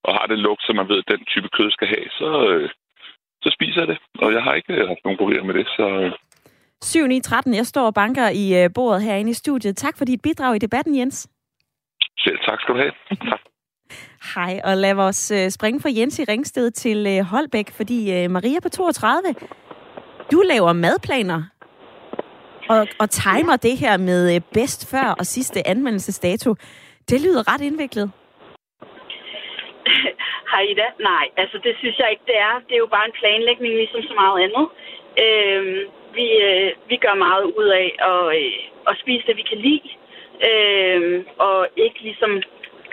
og 0.04 0.12
har 0.18 0.26
det 0.28 0.40
lugt, 0.40 0.64
som 0.66 0.76
man 0.76 0.90
ved, 0.90 0.98
at 1.04 1.12
den 1.14 1.26
type 1.26 1.50
kød 1.58 1.72
skal 1.72 1.88
have, 1.88 2.08
så, 2.20 2.30
øh, 2.50 2.70
så 3.44 3.50
spiser 3.58 3.82
jeg 3.82 3.88
det. 3.88 3.98
Og 4.24 4.34
jeg 4.34 4.44
har 4.44 4.54
ikke 4.54 4.74
øh, 4.74 4.88
haft 4.88 5.04
nogen 5.04 5.18
problemer 5.18 5.46
med 5.46 5.54
det, 5.54 5.68
så... 5.78 5.86
Øh. 6.04 6.12
7 6.84 7.08
9, 7.08 7.22
13. 7.22 7.54
Jeg 7.54 7.66
står 7.66 7.86
og 7.86 7.94
banker 7.94 8.30
i 8.30 8.64
øh, 8.64 8.70
bordet 8.76 9.04
herinde 9.04 9.32
i 9.32 9.34
studiet. 9.34 9.78
Tak 9.78 9.98
for 9.98 10.06
dit 10.06 10.22
bidrag 10.22 10.56
i 10.56 10.60
debatten, 10.60 10.98
Jens. 10.98 11.30
Selv 12.20 12.40
tak 12.48 12.62
skal 12.62 12.76
du 12.76 12.80
have. 12.80 12.94
Tak. 13.32 13.42
Hej, 14.36 14.62
og 14.64 14.78
lad 14.78 14.96
os 14.98 15.32
øh, 15.32 15.50
springe 15.50 15.80
fra 15.82 15.90
Jens 15.98 16.20
i 16.20 16.24
Ringsted 16.24 16.72
til 16.72 17.24
Holbæk, 17.24 17.72
fordi 17.72 18.28
Maria 18.28 18.60
på 18.64 18.70
32 18.70 19.36
du 20.32 20.42
laver 20.42 20.74
madplaner 20.74 21.42
og, 22.70 22.88
og 23.02 23.10
timer 23.10 23.56
det 23.68 23.76
her 23.84 23.98
med 23.98 24.36
øh, 24.36 24.42
bedst 24.54 24.82
før 24.92 25.08
og 25.20 25.26
sidste 25.26 25.68
anvendelsesdato. 25.68 26.50
Det 27.10 27.22
lyder 27.26 27.54
ret 27.54 27.62
indviklet. 27.70 28.12
Hej 30.52 30.64
Ida. 30.72 30.88
Nej, 31.00 31.26
altså 31.38 31.58
det 31.66 31.74
synes 31.80 31.98
jeg 32.00 32.10
ikke, 32.12 32.28
det 32.32 32.38
er. 32.38 32.54
Det 32.68 32.74
er 32.76 32.84
jo 32.86 32.96
bare 32.96 33.06
en 33.06 33.20
planlægning, 33.22 33.74
ligesom 33.74 34.02
så 34.10 34.14
meget 34.22 34.38
andet. 34.46 34.66
Øh, 35.24 35.64
vi, 36.18 36.28
øh, 36.48 36.72
vi 36.90 36.96
gør 37.06 37.16
meget 37.28 37.46
ud 37.60 37.70
af 37.82 37.88
at, 38.12 38.24
øh, 38.40 38.54
at 38.90 38.98
spise 39.02 39.28
det, 39.28 39.36
vi 39.38 39.46
kan 39.52 39.60
lide. 39.68 39.90
Øh, 40.50 41.26
og 41.48 41.68
ikke 41.86 42.00
ligesom 42.08 42.32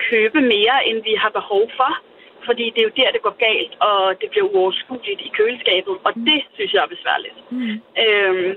købe 0.09 0.41
mere, 0.41 0.77
end 0.87 0.97
vi 1.09 1.13
har 1.23 1.31
behov 1.39 1.63
for 1.77 1.91
fordi 2.49 2.65
det 2.73 2.79
er 2.81 2.87
jo 2.89 2.97
der, 2.99 3.15
det 3.15 3.21
går 3.27 3.35
galt, 3.47 3.73
og 3.89 3.99
det 4.21 4.27
bliver 4.29 4.47
uoverskueligt 4.53 5.21
i 5.27 5.31
køleskabet, 5.37 5.95
og 6.05 6.11
mm. 6.15 6.25
det 6.29 6.39
synes 6.55 6.73
jeg 6.73 6.83
er 6.83 6.95
besværligt. 6.95 7.37
Mm. 7.51 7.75
Øhm, 8.03 8.51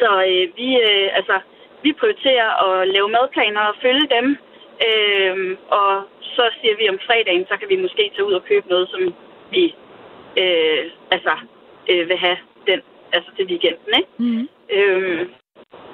så 0.00 0.08
øh, 0.30 0.44
vi, 0.58 0.68
øh, 0.86 1.08
altså, 1.18 1.36
vi 1.84 1.90
prioriterer 2.00 2.50
at 2.66 2.88
lave 2.94 3.08
madplaner 3.08 3.60
og 3.60 3.74
følge 3.82 4.06
dem, 4.16 4.26
Øh, 4.86 5.56
og 5.78 5.90
så 6.20 6.44
siger 6.60 6.74
vi 6.80 6.88
om 6.88 6.98
fredagen, 7.06 7.46
så 7.50 7.56
kan 7.60 7.68
vi 7.68 7.76
måske 7.84 8.10
tage 8.14 8.28
ud 8.28 8.32
og 8.32 8.44
købe 8.44 8.68
noget, 8.68 8.88
som 8.88 9.14
vi 9.50 9.64
øh, 10.42 10.82
altså, 11.10 11.34
øh, 11.90 12.08
vil 12.08 12.16
have 12.16 12.38
den, 12.66 12.80
altså 13.12 13.30
til 13.36 13.46
weekenden. 13.46 13.92
Ikke? 14.00 14.10
Mm. 14.18 14.48
Øh, 14.76 15.26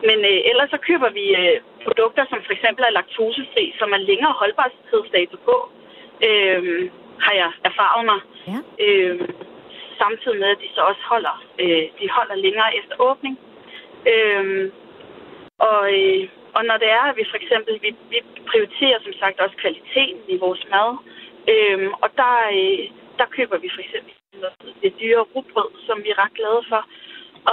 men 0.08 0.18
øh, 0.30 0.40
ellers 0.50 0.70
så 0.70 0.78
køber 0.88 1.10
vi 1.10 1.26
øh, 1.40 1.56
produkter, 1.84 2.24
som 2.28 2.38
for 2.46 2.52
eksempel 2.52 2.84
er 2.84 2.96
laktosefri, 2.98 3.74
som 3.78 3.92
er 3.92 4.06
længere 4.10 4.34
holdbarhedsdato 4.40 5.36
på, 5.48 5.56
øh, 6.28 6.90
har 7.20 7.34
jeg 7.42 7.50
erfaret 7.64 8.04
mig. 8.04 8.20
Ja. 8.46 8.58
Øh, 8.84 9.28
samtidig 9.98 10.38
med, 10.40 10.48
at 10.48 10.62
de 10.62 10.68
så 10.74 10.80
også 10.80 11.02
holder, 11.12 11.44
øh, 11.58 11.84
de 12.00 12.08
holder 12.10 12.34
længere 12.34 12.76
efter 12.76 12.94
åbning. 12.98 13.38
Øh, 14.12 14.70
og, 15.58 15.82
øh, 15.98 16.28
og 16.56 16.64
når 16.64 16.76
det 16.76 16.90
er, 16.90 17.04
at 17.10 17.16
vi 17.16 17.24
for 17.30 17.36
eksempel, 17.36 17.74
vi, 17.82 17.90
vi 18.10 18.18
prioriterer 18.50 18.98
som 19.02 19.12
sagt 19.20 19.40
også 19.40 19.56
kvaliteten 19.56 20.22
i 20.28 20.36
vores 20.36 20.62
mad, 20.70 20.90
øh, 21.52 21.90
og 22.02 22.08
der, 22.20 22.34
øh, 22.58 22.84
der 23.18 23.26
køber 23.36 23.58
vi 23.58 23.68
for 23.74 23.80
eksempel 23.80 24.12
det 24.82 24.92
dyre 25.00 25.22
rugbrød, 25.34 25.70
som 25.86 25.96
vi 26.04 26.08
er 26.10 26.22
ret 26.24 26.34
glade 26.34 26.62
for. 26.68 26.82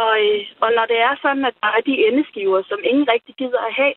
Og, 0.01 0.13
øh, 0.25 0.45
og 0.63 0.69
når 0.77 0.85
det 0.85 0.99
er 1.07 1.13
sådan, 1.21 1.45
at 1.45 1.55
der 1.63 1.69
er 1.77 1.81
de 1.81 2.05
endeskiver, 2.07 2.61
som 2.69 2.79
ingen 2.83 3.07
rigtig 3.13 3.35
gider 3.35 3.61
at 3.69 3.73
have, 3.73 3.93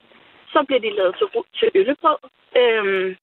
så 0.53 0.65
bliver 0.67 0.81
de 0.81 0.97
lavet 0.99 1.15
til, 1.19 1.29
til 1.59 1.69
øllebrød 1.75 2.21
øh, 2.61 3.17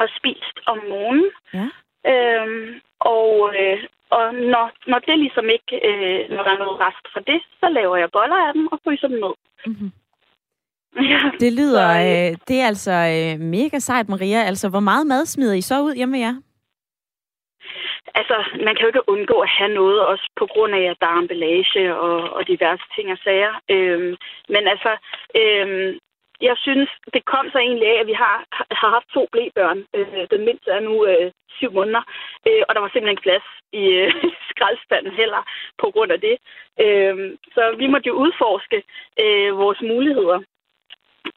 og 0.00 0.08
spist 0.18 0.56
om 0.66 0.78
morgenen. 0.88 1.30
Ja. 1.58 1.68
Øh, 2.12 2.80
og 3.00 3.54
øh, 3.60 3.82
og 4.16 4.34
når, 4.34 4.66
når 4.90 4.98
det 4.98 5.18
ligesom 5.18 5.46
ikke, 5.56 5.74
øh, 5.88 6.20
når 6.34 6.42
der 6.44 6.50
er 6.50 6.62
noget 6.64 6.80
rest 6.80 7.06
for 7.12 7.20
det, 7.20 7.40
så 7.60 7.66
laver 7.68 7.96
jeg 7.96 8.10
boller 8.12 8.36
af 8.46 8.52
dem 8.52 8.66
og 8.72 8.78
fryser 8.84 9.08
dem 9.08 9.18
ned. 9.24 9.34
Mm-hmm. 9.66 9.92
Ja, 11.12 11.20
det 11.40 11.52
lyder, 11.52 11.88
så, 11.94 12.00
øh, 12.08 12.38
det 12.48 12.56
er 12.60 12.66
altså 12.66 12.92
øh, 13.16 13.40
mega 13.40 13.78
sejt, 13.78 14.08
Maria. 14.08 14.40
Altså, 14.50 14.68
hvor 14.68 14.80
meget 14.80 15.06
mad 15.06 15.26
smider 15.26 15.54
I 15.54 15.60
så 15.60 15.82
ud 15.82 15.94
hjemme 15.94 16.12
med 16.12 16.20
jer? 16.20 16.34
Altså, 18.14 18.36
man 18.66 18.74
kan 18.74 18.82
jo 18.82 18.86
ikke 18.86 19.08
undgå 19.08 19.36
at 19.40 19.48
have 19.58 19.74
noget, 19.74 20.06
også 20.06 20.26
på 20.36 20.46
grund 20.52 20.74
af, 20.74 20.84
at 20.90 20.96
der 21.00 21.06
er 21.06 21.18
emballage 21.18 21.96
og, 21.96 22.16
og 22.36 22.48
diverse 22.48 22.84
ting 22.94 23.12
og 23.12 23.18
sager. 23.24 23.52
Øhm, 23.70 24.16
men 24.48 24.62
altså, 24.72 24.92
øhm, 25.40 25.98
jeg 26.48 26.56
synes, 26.58 26.90
det 27.14 27.24
kom 27.24 27.46
så 27.52 27.58
egentlig 27.58 27.88
af, 27.88 28.00
at 28.00 28.06
vi 28.06 28.12
har, 28.12 28.36
har 28.80 28.90
haft 28.96 29.08
to 29.14 29.28
blæbørn. 29.32 29.84
Øh, 29.96 30.26
den 30.30 30.44
mindste 30.44 30.70
er 30.70 30.80
nu 30.80 31.06
øh, 31.06 31.32
syv 31.58 31.72
måneder, 31.72 32.02
øh, 32.48 32.62
og 32.68 32.74
der 32.74 32.80
var 32.80 32.88
simpelthen 32.88 33.16
ikke 33.16 33.28
plads 33.28 33.46
i 33.72 33.84
øh, 34.00 34.12
skraldespanden 34.50 35.12
heller 35.12 35.42
på 35.78 35.90
grund 35.94 36.12
af 36.12 36.20
det. 36.20 36.36
Øh, 36.84 37.38
så 37.54 37.74
vi 37.78 37.86
måtte 37.86 38.08
jo 38.08 38.14
udforske 38.14 38.82
øh, 39.22 39.58
vores 39.58 39.80
muligheder. 39.80 40.38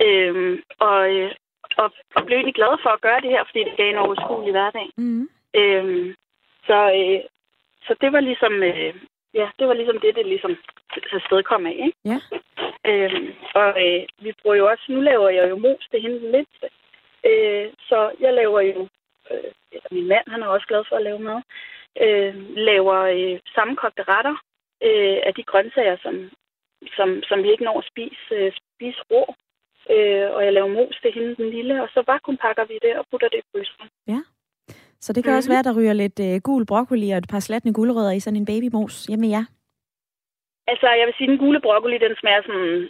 Øh, 0.07 0.59
og, 0.79 0.99
øh, 1.15 1.31
og, 1.77 1.91
og 2.15 2.25
blev 2.25 2.35
egentlig 2.37 2.59
glade 2.59 2.77
for 2.83 2.89
at 2.89 3.01
gøre 3.01 3.21
det 3.21 3.29
her, 3.29 3.43
fordi 3.43 3.59
det 3.63 3.77
gav 3.77 3.89
en 3.89 4.03
overskuelig 4.05 4.51
hverdag. 4.51 4.87
Mm. 4.97 5.29
Øh, 5.55 6.15
så, 6.67 6.79
øh, 6.99 7.21
så 7.87 7.95
det 8.01 8.11
var 8.13 8.19
ligesom... 8.19 8.53
Øh, 8.63 8.93
ja, 9.33 9.47
det 9.59 9.67
var 9.67 9.73
ligesom 9.73 9.99
det, 9.99 10.15
det 10.15 10.25
ligesom 10.25 10.57
afsted 11.11 11.43
kom 11.43 11.65
af. 11.65 11.77
Ikke? 11.85 11.97
Ja. 12.05 12.19
Øhm, 12.91 13.27
og 13.61 13.69
øh, 13.85 14.03
vi 14.23 14.31
bruger 14.41 14.55
jo 14.55 14.65
også, 14.71 14.85
nu 14.89 15.01
laver 15.01 15.29
jeg 15.29 15.49
jo 15.49 15.57
mos 15.57 15.87
til 15.91 16.01
hende 16.01 16.19
den 16.19 16.31
mindste. 16.31 16.67
Øh, 17.29 17.67
så 17.89 18.11
jeg 18.19 18.33
laver 18.33 18.61
jo, 18.61 18.87
øh, 19.31 19.51
min 19.91 20.07
mand, 20.07 20.25
han 20.27 20.43
er 20.43 20.47
også 20.47 20.67
glad 20.67 20.83
for 20.89 20.95
at 20.95 21.03
lave 21.03 21.19
mad, 21.19 21.41
øh, 22.03 22.33
laver 22.69 22.97
øh, 23.15 23.39
sammenkogte 23.55 24.03
retter 24.13 24.35
øh, 24.87 25.17
af 25.27 25.33
de 25.37 25.43
grøntsager, 25.43 25.97
som, 26.05 26.15
som, 26.97 27.09
som 27.29 27.37
vi 27.43 27.51
ikke 27.51 27.63
når 27.63 27.77
at 27.79 27.89
spise, 27.91 28.25
øh, 28.31 28.51
spise 28.75 29.01
rå. 29.11 29.23
Øh, 29.95 30.27
og 30.35 30.45
jeg 30.45 30.53
laver 30.53 30.67
mos 30.67 30.95
til 31.01 31.11
hende 31.13 31.35
den 31.35 31.49
lille, 31.49 31.83
og 31.83 31.89
så 31.93 32.03
bare 32.07 32.19
kun 32.19 32.37
pakker 32.37 32.65
vi 32.65 32.79
det 32.81 32.93
og 32.99 33.05
putter 33.11 33.29
det 33.29 33.37
i 33.37 33.47
fryseren. 33.51 33.89
Ja. 34.07 34.21
Så 35.01 35.13
det 35.13 35.23
kan 35.23 35.29
mm-hmm. 35.29 35.37
også 35.37 35.49
være, 35.53 35.63
der 35.63 35.77
ryger 35.77 35.93
lidt 35.93 36.19
øh, 36.19 36.41
gul 36.41 36.65
broccoli 36.65 37.11
og 37.11 37.17
et 37.17 37.29
par 37.29 37.39
slatne 37.39 37.73
gulerødder 37.73 38.11
i 38.11 38.19
sådan 38.19 38.39
en 38.39 38.45
babymos 38.45 39.05
hjemme 39.05 39.27
ja. 39.27 39.45
Altså, 40.71 40.87
jeg 40.99 41.05
vil 41.07 41.17
sige, 41.17 41.31
den 41.31 41.41
gule 41.43 41.61
broccoli, 41.67 41.97
den 42.05 42.15
smager 42.19 42.41
sådan 42.47 42.89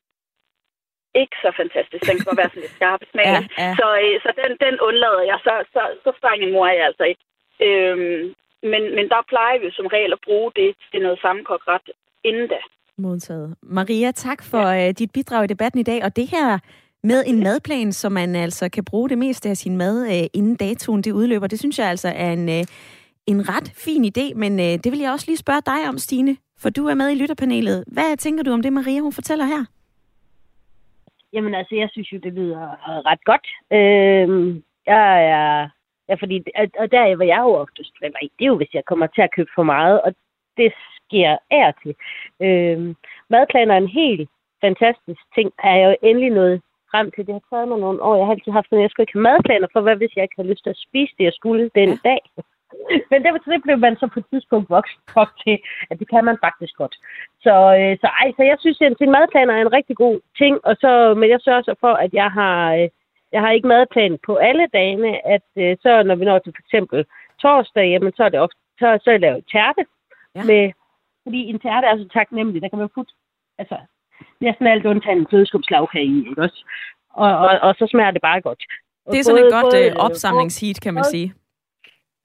ikke 1.22 1.38
så 1.44 1.50
fantastisk. 1.62 2.02
Den 2.12 2.18
kan 2.20 2.38
være 2.40 2.52
sådan 2.52 2.64
lidt 2.66 2.78
skarp 2.80 3.02
smag. 3.12 3.26
ja, 3.34 3.40
ja. 3.64 3.72
Så, 3.80 3.88
øh, 4.04 4.16
så 4.24 4.30
den, 4.42 4.52
den 4.66 4.76
undlader 4.88 5.24
jeg. 5.32 5.38
Så, 5.48 5.54
så, 5.74 5.82
så 6.04 6.10
streng 6.20 6.40
en 6.44 6.54
mor 6.54 6.66
er 6.72 6.76
jeg 6.80 6.86
altså 6.92 7.06
ikke. 7.12 7.24
Øhm, 7.68 8.24
men, 8.72 8.82
men 8.98 9.06
der 9.14 9.22
plejer 9.32 9.58
vi 9.64 9.68
som 9.72 9.88
regel 9.96 10.12
at 10.18 10.24
bruge 10.28 10.52
det 10.60 10.70
til 10.92 11.00
noget 11.06 11.20
sammenkogt 11.26 11.64
ret 11.68 11.88
inden 12.24 12.48
da. 12.54 12.60
Modtaget. 12.98 13.56
Maria, 13.62 14.12
tak 14.12 14.44
for 14.52 14.66
ja. 14.68 14.90
uh, 14.90 14.94
dit 15.00 15.12
bidrag 15.12 15.44
i 15.44 15.48
debatten 15.48 15.80
i 15.80 15.90
dag. 15.92 16.04
Og 16.04 16.16
det 16.16 16.28
her 16.28 16.60
med 17.04 17.24
en 17.28 17.40
madplan, 17.44 17.92
så 17.94 18.10
man 18.10 18.36
altså 18.36 18.70
kan 18.70 18.86
bruge 18.86 19.10
det 19.10 19.18
meste 19.18 19.50
af 19.50 19.58
sin 19.58 19.78
mad, 19.78 19.96
uh, 20.02 20.26
inden 20.34 20.56
datoen 20.56 21.02
det 21.02 21.12
udløber, 21.12 21.48
det 21.48 21.60
synes 21.60 21.80
jeg 21.80 21.88
altså 21.88 22.08
er 22.08 22.32
en, 22.32 22.50
en 23.28 23.50
ret 23.50 23.72
fin 23.76 24.06
idé. 24.06 24.34
Men 24.36 24.60
det 24.60 24.92
vil 24.92 25.00
jeg 25.00 25.12
også 25.12 25.26
lige 25.28 25.38
spørge 25.38 25.62
dig 25.66 25.90
om, 25.90 25.98
Stine. 25.98 26.38
For 26.62 26.70
du 26.70 26.88
er 26.88 26.94
med 26.94 27.12
i 27.12 27.16
lytterpanelet. 27.22 27.84
Hvad 27.88 28.18
tænker 28.18 28.44
du 28.44 28.52
om 28.52 28.62
det, 28.62 28.74
Maria 28.74 29.00
hun 29.00 29.14
fortæller 29.14 29.46
her? 29.46 29.66
Jamen 31.34 31.56
altså, 31.56 31.76
jeg 31.76 31.90
synes 31.92 32.14
jo, 32.14 32.18
det 32.18 32.34
lyder 32.34 32.66
ret 33.10 33.24
godt. 33.24 33.48
Øh, 33.72 34.62
jeg 34.86 35.26
er... 35.26 35.70
Ja, 36.10 36.16
fordi, 36.16 36.38
og 36.80 36.92
der 36.92 37.00
er, 37.00 37.16
hvor 37.16 37.26
jeg 37.26 37.42
jo 37.42 37.54
oftest 37.54 37.94
det 38.02 38.46
er 38.46 38.46
jo, 38.46 38.58
hvis 38.58 38.74
jeg 38.74 38.86
kommer 38.86 39.08
til 39.08 39.22
at 39.22 39.34
købe 39.36 39.50
for 39.56 39.64
meget, 39.64 40.02
og 40.02 40.16
det 40.58 40.74
sker 40.98 41.38
er 41.52 41.72
til. 41.84 41.96
Øh, 42.46 42.96
madplaner 43.30 43.74
er 43.74 43.78
en 43.78 43.98
helt 44.02 44.30
fantastisk 44.62 45.22
ting, 45.36 45.48
er 45.64 45.76
jeg 45.76 45.88
jo 45.90 46.08
endelig 46.10 46.30
noget 46.30 46.62
frem 46.92 47.12
til. 47.12 47.26
Det 47.28 47.34
har 47.34 47.46
taget 47.50 47.68
mig 47.68 47.80
nogle 47.80 48.02
år. 48.02 48.16
Jeg 48.16 48.26
har 48.26 48.34
altid 48.34 48.52
haft 48.52 48.72
at 48.72 48.82
jeg 48.82 48.90
skulle 48.90 49.04
ikke 49.04 49.18
have 49.18 49.30
madplaner 49.30 49.68
for, 49.74 49.82
hvad 49.82 49.96
hvis 49.96 50.16
jeg 50.16 50.24
ikke 50.24 50.40
har 50.42 50.50
lyst 50.52 50.64
til 50.64 50.76
at 50.76 50.84
spise 50.88 51.14
det, 51.18 51.24
jeg 51.30 51.36
skulle 51.40 51.64
den 51.80 51.92
dag. 52.10 52.22
Men 53.12 53.24
det, 53.24 53.32
det 53.46 53.64
blev 53.64 53.78
man 53.78 53.96
så 53.98 54.08
på 54.14 54.20
et 54.20 54.26
tidspunkt 54.32 54.70
vokset 54.70 55.00
op 55.16 55.32
til, 55.44 55.58
at 55.90 56.00
det 56.00 56.10
kan 56.10 56.26
man 56.26 56.38
faktisk 56.46 56.76
godt. 56.82 56.96
Så, 57.46 57.54
øh, 57.80 57.94
så, 58.02 58.08
ej, 58.22 58.28
så 58.38 58.44
jeg 58.52 58.58
synes, 58.60 58.82
at 58.82 59.02
en 59.02 59.12
madplan 59.12 59.50
er 59.50 59.62
en 59.62 59.74
rigtig 59.74 59.96
god 59.96 60.20
ting, 60.38 60.54
og 60.68 60.76
så, 60.84 61.14
men 61.20 61.30
jeg 61.30 61.40
sørger 61.42 61.62
så 61.62 61.76
for, 61.80 61.94
at 61.94 62.14
jeg 62.14 62.30
har, 62.40 62.74
øh, 62.74 62.90
jeg 63.32 63.42
har 63.42 63.52
ikke 63.52 63.68
madplan 63.68 64.18
på 64.26 64.36
alle 64.36 64.68
dagene, 64.74 65.28
at 65.28 65.48
øh, 65.58 65.78
så 65.84 66.04
når 66.04 66.16
vi 66.16 66.26
når 66.26 66.40
til 66.40 66.54
for 66.56 66.64
eksempel 66.66 67.06
torsdag, 67.42 67.88
jamen 67.90 68.14
så 68.18 68.24
er 68.24 68.30
det 68.30 68.40
ofte, 68.40 68.60
så, 68.80 68.88
så 69.02 69.10
er 69.10 69.14
jeg 69.14 69.22
lavet 69.22 69.46
tærte. 69.52 69.84
Ja. 70.36 70.44
Med, 70.44 70.72
fordi 71.24 71.40
en 71.52 71.60
tærte 71.60 71.88
er 71.88 71.98
så 71.98 72.08
taknemmelig, 72.14 72.62
der 72.62 72.70
kan 72.70 72.80
man 72.80 72.90
putte, 72.96 73.14
altså, 73.58 73.78
næsten 74.42 74.68
alt 74.68 74.86
undtagen 74.86 75.18
en 75.18 75.28
flødeskumslagkage 75.30 76.06
i, 76.06 76.18
ikke 76.30 76.42
også? 76.42 76.60
Og, 77.14 77.38
og, 77.38 77.60
og, 77.62 77.76
så 77.80 77.88
smager 77.92 78.12
det 78.12 78.22
bare 78.22 78.42
godt. 78.42 78.64
Og 79.06 79.12
det 79.12 79.20
er 79.20 79.24
sådan 79.24 79.46
et 79.46 79.52
godt 79.52 79.74
både, 79.74 79.94
opsamlingsheat, 80.08 80.82
kan 80.82 80.94
man 80.94 81.04
sige. 81.04 81.34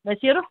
Hvad 0.08 0.16
siger 0.20 0.34
du? 0.38 0.42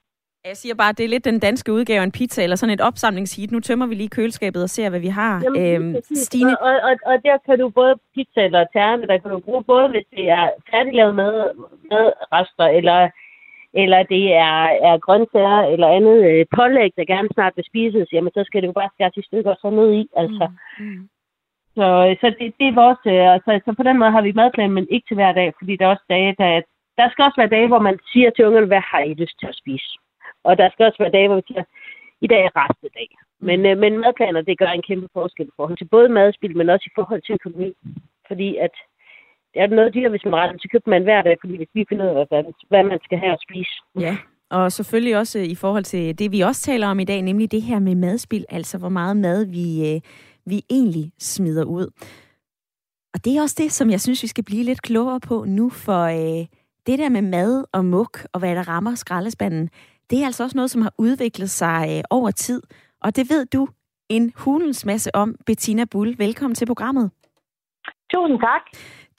Jeg 0.49 0.57
siger 0.57 0.75
bare, 0.75 0.89
at 0.89 0.97
det 0.97 1.05
er 1.05 1.13
lidt 1.15 1.25
den 1.25 1.39
danske 1.39 1.73
udgave 1.73 1.99
af 1.99 2.03
en 2.03 2.17
pizza, 2.19 2.43
eller 2.43 2.55
sådan 2.55 2.73
et 2.77 2.81
opsamlingshit. 2.89 3.51
Nu 3.51 3.59
tømmer 3.59 3.85
vi 3.87 3.95
lige 3.95 4.15
køleskabet 4.17 4.63
og 4.63 4.69
ser, 4.69 4.89
hvad 4.89 4.99
vi 4.99 5.07
har. 5.07 5.33
Jamen, 5.43 5.61
øhm, 5.65 5.95
Stine? 6.27 6.61
Og, 6.61 6.75
og, 6.87 6.93
og 7.05 7.15
der 7.25 7.37
kan 7.45 7.59
du 7.59 7.69
både 7.69 7.93
pizza 8.15 8.41
eller 8.45 8.65
terne, 8.73 9.07
der 9.07 9.17
kan 9.17 9.31
du 9.31 9.39
bruge 9.39 9.63
både, 9.63 9.87
hvis 9.87 10.07
det 10.15 10.29
er 10.29 10.49
færdiglavet 10.71 11.15
med, 11.15 11.33
med 11.91 12.03
rester, 12.35 12.67
eller, 12.79 13.09
eller 13.73 13.99
det 14.03 14.23
er, 14.33 14.61
er 14.89 14.97
grøntsager 15.05 15.61
eller 15.73 15.87
andet 15.97 16.17
øh, 16.29 16.45
pålæg, 16.55 16.91
der 16.97 17.05
gerne 17.13 17.29
snart 17.33 17.53
vil 17.55 17.65
spises, 17.71 18.13
jamen 18.13 18.31
så 18.33 18.43
skal 18.45 18.61
det 18.61 18.67
jo 18.67 18.79
bare 18.81 18.93
skæres 18.93 19.17
i 19.17 19.27
stykker 19.27 19.51
og 19.51 19.57
så 19.61 19.69
ned 19.69 19.89
i. 20.01 20.03
Altså. 20.21 20.45
Mm. 20.79 20.85
Mm. 20.85 21.09
Så, 21.77 21.87
så 22.21 22.27
det, 22.39 22.47
det 22.59 22.67
er 22.67 22.79
vores... 22.83 23.01
Øh, 23.13 23.33
altså, 23.35 23.51
så 23.65 23.71
på 23.77 23.83
den 23.83 23.97
måde 23.99 24.11
har 24.11 24.21
vi 24.21 24.39
madplan, 24.39 24.71
men 24.77 24.87
ikke 24.89 25.07
til 25.07 25.15
hver 25.19 25.33
dag, 25.39 25.53
fordi 25.59 25.73
der 25.75 25.85
er 25.85 25.93
også 25.95 26.07
dage, 26.09 26.35
der, 26.41 26.61
der 26.97 27.09
skal 27.09 27.25
også 27.25 27.39
være 27.41 27.55
dage, 27.57 27.67
hvor 27.67 27.79
man 27.87 27.97
siger 28.11 28.29
til 28.29 28.45
ungerne, 28.45 28.67
hvad 28.67 28.83
har 28.91 29.01
I 29.09 29.13
lyst 29.13 29.39
til 29.39 29.47
at 29.47 29.59
spise? 29.61 29.91
Og 30.43 30.57
der 30.57 30.69
skal 30.69 30.85
også 30.85 31.03
være 31.03 31.15
dage, 31.17 31.27
hvor 31.27 31.39
vi 31.41 31.47
siger, 31.47 31.63
i 32.21 32.27
dag 32.27 32.41
er 32.45 32.53
restedag. 32.55 33.09
Men, 33.47 33.59
øh, 33.65 33.77
men 33.77 33.99
madplaner, 33.99 34.41
det 34.41 34.59
gør 34.59 34.67
en 34.67 34.87
kæmpe 34.89 35.07
forskel 35.13 35.47
i 35.47 35.57
forhold 35.57 35.77
til 35.77 35.91
både 35.95 36.09
madspil, 36.09 36.57
men 36.57 36.69
også 36.69 36.85
i 36.87 36.95
forhold 36.95 37.21
til 37.21 37.33
økonomi. 37.39 37.73
Fordi 38.27 38.49
at 38.65 38.75
det 39.53 39.61
er 39.61 39.67
noget 39.67 39.93
dyrt, 39.93 40.11
hvis 40.11 40.25
man 40.25 40.35
retter 40.35 40.57
så 40.59 40.67
køber 40.71 40.89
man 40.89 41.03
hver 41.03 41.21
dag, 41.21 41.37
fordi 41.41 41.57
hvis 41.57 41.73
vi 41.73 41.85
finder 41.89 42.11
ud 42.11 42.19
af, 42.19 42.25
hvad, 42.29 42.43
hvad 42.69 42.83
man 42.83 42.99
skal 43.03 43.17
have 43.17 43.33
at 43.33 43.43
spise. 43.47 43.75
Ja, 43.99 44.17
og 44.49 44.71
selvfølgelig 44.71 45.17
også 45.17 45.39
i 45.39 45.55
forhold 45.55 45.83
til 45.83 46.19
det, 46.19 46.31
vi 46.31 46.41
også 46.41 46.61
taler 46.61 46.87
om 46.87 46.99
i 46.99 47.03
dag, 47.03 47.21
nemlig 47.21 47.51
det 47.51 47.61
her 47.61 47.79
med 47.79 47.95
madspil, 47.95 48.45
altså 48.49 48.77
hvor 48.77 48.89
meget 48.89 49.17
mad 49.17 49.45
vi, 49.45 49.93
øh, 49.93 50.01
vi 50.45 50.61
egentlig 50.69 51.11
smider 51.19 51.65
ud. 51.65 51.87
Og 53.13 53.25
det 53.25 53.37
er 53.37 53.41
også 53.41 53.55
det, 53.57 53.71
som 53.71 53.89
jeg 53.89 54.01
synes, 54.01 54.23
vi 54.23 54.27
skal 54.27 54.43
blive 54.43 54.63
lidt 54.63 54.81
klogere 54.81 55.19
på 55.19 55.45
nu, 55.47 55.69
for 55.69 56.03
øh, 56.03 56.45
det 56.87 56.99
der 56.99 57.09
med 57.09 57.21
mad 57.21 57.63
og 57.71 57.85
muk 57.85 58.25
og 58.33 58.39
hvad 58.39 58.55
der 58.55 58.67
rammer 58.67 58.95
skraldespanden, 58.95 59.69
det 60.09 60.21
er 60.21 60.25
altså 60.25 60.43
også 60.43 60.57
noget, 60.57 60.71
som 60.71 60.81
har 60.81 60.93
udviklet 60.97 61.49
sig 61.49 61.97
øh, 61.97 62.03
over 62.09 62.31
tid. 62.31 62.61
Og 63.01 63.15
det 63.15 63.29
ved 63.29 63.45
du 63.45 63.67
en 64.09 64.33
hulens 64.35 64.85
masse 64.85 65.15
om, 65.15 65.35
Bettina 65.45 65.85
Bull. 65.85 66.15
Velkommen 66.17 66.55
til 66.55 66.65
programmet. 66.65 67.11
Tusind 68.13 68.39
tak. 68.39 68.61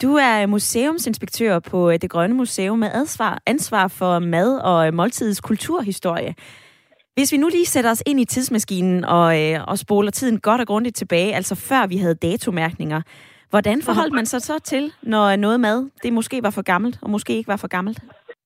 Du 0.02 0.14
er 0.14 0.46
museumsinspektør 0.46 1.58
på 1.58 1.90
øh, 1.90 1.98
Det 2.02 2.10
Grønne 2.10 2.36
Museum 2.36 2.78
med 2.78 2.90
ansvar, 2.94 3.42
ansvar 3.46 3.88
for 3.88 4.18
mad 4.18 4.58
og 4.58 4.86
øh, 4.86 4.94
måltidets 4.94 5.40
kulturhistorie. 5.40 6.34
Hvis 7.14 7.32
vi 7.32 7.36
nu 7.36 7.48
lige 7.48 7.66
sætter 7.66 7.90
os 7.90 8.02
ind 8.06 8.20
i 8.20 8.24
tidsmaskinen 8.24 9.04
og, 9.04 9.34
og 9.66 9.78
spoler 9.78 10.10
tiden 10.10 10.40
godt 10.40 10.60
og 10.60 10.66
grundigt 10.66 10.96
tilbage, 10.96 11.34
altså 11.34 11.54
før 11.54 11.86
vi 11.86 11.96
havde 11.96 12.14
datomærkninger, 12.14 13.02
Hvordan 13.50 13.78
forholdt 13.88 14.14
man 14.14 14.26
sig 14.26 14.42
så 14.42 14.58
til, 14.58 14.92
når 15.02 15.36
noget 15.36 15.60
mad, 15.60 15.90
det 16.02 16.12
måske 16.12 16.42
var 16.42 16.50
for 16.50 16.62
gammelt, 16.62 16.96
og 17.02 17.10
måske 17.10 17.32
ikke 17.36 17.52
var 17.54 17.60
for 17.64 17.68
gammelt? 17.76 17.98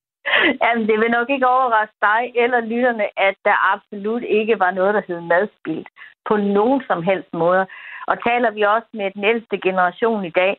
Jamen, 0.62 0.84
det 0.88 0.96
vil 1.00 1.11
nok 1.11 1.30
ikke 1.30 1.46
overraske 1.46 1.98
dig 2.09 2.22
eller 2.42 2.61
lytterne, 2.61 3.07
at 3.28 3.34
der 3.44 3.72
absolut 3.74 4.22
ikke 4.22 4.59
var 4.59 4.70
noget, 4.70 4.94
der 4.94 5.03
hed 5.09 5.20
madspild 5.20 5.84
på 6.28 6.36
nogen 6.36 6.82
som 6.88 7.03
helst 7.03 7.32
måde. 7.32 7.66
Og 8.11 8.16
taler 8.28 8.50
vi 8.50 8.62
også 8.62 8.88
med 8.94 9.11
den 9.16 9.24
ældste 9.24 9.57
generation 9.66 10.24
i 10.24 10.30
dag, 10.30 10.55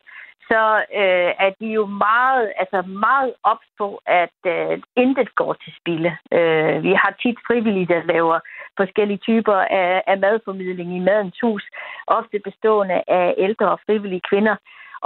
så 0.50 0.62
øh, 1.02 1.30
er 1.46 1.50
de 1.60 1.66
jo 1.66 1.86
meget, 1.86 2.52
altså 2.56 2.82
meget 2.88 3.34
ops 3.42 3.68
på, 3.78 4.00
at 4.06 4.38
øh, 4.46 4.82
intet 4.96 5.34
går 5.34 5.52
til 5.52 5.72
spilde. 5.80 6.16
Øh, 6.32 6.82
vi 6.82 6.92
har 7.02 7.12
tit 7.22 7.38
frivillige, 7.48 7.86
der 7.86 8.02
laver 8.14 8.38
forskellige 8.76 9.18
typer 9.18 9.58
af, 9.80 10.02
af 10.06 10.18
madformidling 10.18 10.96
i 10.96 11.04
Madens 11.08 11.38
Hus, 11.42 11.64
ofte 12.06 12.38
bestående 12.44 13.02
af 13.08 13.34
ældre 13.38 13.70
og 13.70 13.80
frivillige 13.86 14.26
kvinder. 14.30 14.56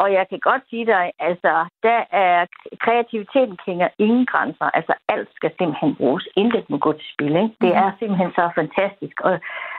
Og 0.03 0.12
jeg 0.12 0.24
kan 0.30 0.41
godt 0.51 0.62
sige 0.70 0.86
dig, 0.86 1.05
altså, 1.18 1.53
der 1.82 2.01
er 2.26 2.47
kreativiteten 2.84 3.57
kender 3.64 3.89
ingen 3.99 4.26
grænser. 4.26 4.68
Altså, 4.78 4.95
alt 5.09 5.28
skal 5.36 5.51
simpelthen 5.59 5.95
bruges. 5.97 6.28
Intet 6.36 6.70
må 6.70 6.78
gå 6.78 6.93
til 6.93 7.09
spil. 7.14 7.34
Ikke? 7.43 7.57
Det 7.64 7.72
mhm. 7.74 7.82
er 7.82 7.91
simpelthen 7.99 8.32
så 8.39 8.51
fantastisk. 8.55 9.16
Og 9.20 9.32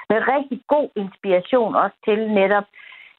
med 0.09 0.19
rigtig 0.33 0.59
god 0.67 0.89
inspiration 0.95 1.75
også 1.75 1.97
til 2.05 2.19
netop 2.39 2.67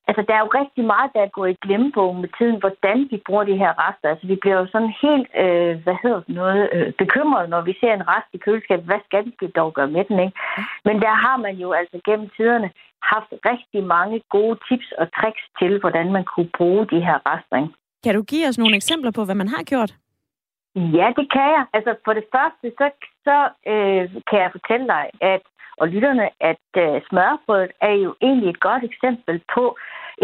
altså, 0.08 0.22
der 0.28 0.34
er 0.34 0.42
jo 0.44 0.50
rigtig 0.60 0.84
meget, 0.92 1.10
der 1.14 1.22
er 1.22 1.36
gået 1.38 1.50
i 1.50 1.62
glemmebogen 1.64 2.20
med 2.20 2.30
tiden, 2.38 2.56
hvordan 2.62 2.98
vi 3.10 3.22
bruger 3.26 3.44
de 3.44 3.60
her 3.62 3.72
rester. 3.82 4.08
Altså, 4.08 4.26
vi 4.26 4.36
bliver 4.42 4.58
jo 4.60 4.66
sådan 4.72 4.92
helt, 5.02 5.28
øh, 5.44 5.72
hvad 5.84 5.96
hedder 6.02 6.20
det, 6.26 6.34
noget, 6.40 6.68
øh, 6.72 6.92
bekymret, 7.02 7.50
når 7.50 7.60
vi 7.68 7.74
ser 7.80 7.92
en 7.94 8.08
rest 8.12 8.30
i 8.32 8.38
køleskabet. 8.44 8.88
Hvad 8.90 9.00
skal 9.06 9.24
vi 9.40 9.46
dog 9.60 9.70
gøre 9.74 9.90
med 9.96 10.04
den, 10.04 10.18
ikke? 10.26 10.38
Men 10.84 10.96
der 11.04 11.14
har 11.24 11.36
man 11.36 11.54
jo 11.64 11.72
altså 11.72 11.96
gennem 12.04 12.28
tiderne 12.36 12.70
haft 13.12 13.32
rigtig 13.50 13.82
mange 13.84 14.20
gode 14.36 14.58
tips 14.68 14.88
og 15.00 15.06
tricks 15.18 15.44
til, 15.60 15.72
hvordan 15.80 16.12
man 16.12 16.24
kunne 16.32 16.50
bruge 16.58 16.86
de 16.92 17.00
her 17.06 17.18
rester, 17.30 17.56
ikke? 17.56 17.74
Kan 18.04 18.14
du 18.14 18.22
give 18.22 18.48
os 18.48 18.58
nogle 18.58 18.76
eksempler 18.76 19.10
på, 19.10 19.24
hvad 19.24 19.34
man 19.34 19.48
har 19.48 19.62
gjort? 19.62 19.92
Ja, 20.74 21.06
det 21.18 21.26
kan 21.32 21.48
jeg. 21.56 21.64
Altså 21.72 21.92
for 22.04 22.12
det 22.12 22.24
første, 22.34 22.66
så, 22.78 22.86
så 23.26 23.36
øh, 23.72 24.04
kan 24.28 24.38
jeg 24.44 24.50
fortælle 24.56 24.86
dig, 24.86 25.04
at 25.20 25.42
og 25.80 25.88
lytterne, 25.88 26.26
at 26.50 26.66
øh, 26.76 27.00
smørbrødet 27.08 27.72
er 27.80 27.94
jo 28.04 28.10
egentlig 28.22 28.50
et 28.50 28.60
godt 28.60 28.84
eksempel 28.84 29.42
på 29.54 29.64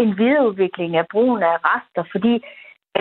en 0.01 0.17
videreudvikling 0.17 0.97
af 0.97 1.05
brugen 1.11 1.43
af 1.43 1.57
rester, 1.69 2.03
fordi 2.11 2.33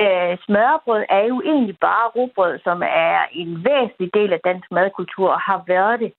øh, 0.00 0.32
smørbrød 0.44 1.02
er 1.08 1.24
jo 1.32 1.36
egentlig 1.52 1.76
bare 1.88 2.12
rugbrød, 2.16 2.58
som 2.66 2.82
er 2.82 3.18
en 3.32 3.64
væsentlig 3.68 4.10
del 4.14 4.32
af 4.32 4.40
dansk 4.44 4.68
madkultur 4.70 5.28
og 5.36 5.40
har 5.40 5.64
været 5.66 6.00
det 6.00 6.12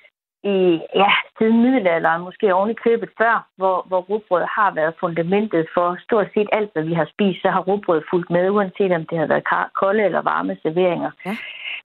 i, 0.56 0.82
ja, 0.96 1.12
siden 1.38 1.62
middelalderen, 1.62 2.22
måske 2.22 2.54
oven 2.54 2.70
i 2.70 2.82
købet 2.86 3.10
før, 3.18 3.36
hvor, 3.56 3.86
hvor 3.88 4.02
rugbrød 4.10 4.46
har 4.58 4.72
været 4.72 4.94
fundamentet 5.00 5.68
for 5.74 5.98
stort 6.06 6.28
set 6.34 6.50
alt, 6.52 6.70
hvad 6.74 6.84
vi 6.84 6.94
har 6.94 7.08
spist, 7.14 7.42
så 7.42 7.50
har 7.50 7.68
rugbrød 7.70 8.02
fulgt 8.10 8.30
med, 8.30 8.50
uanset 8.50 8.92
om 8.92 9.06
det 9.06 9.18
har 9.18 9.26
været 9.26 9.74
kolde 9.82 10.04
eller 10.04 10.22
varme 10.22 10.58
serveringer. 10.64 11.12
Ja. 11.26 11.36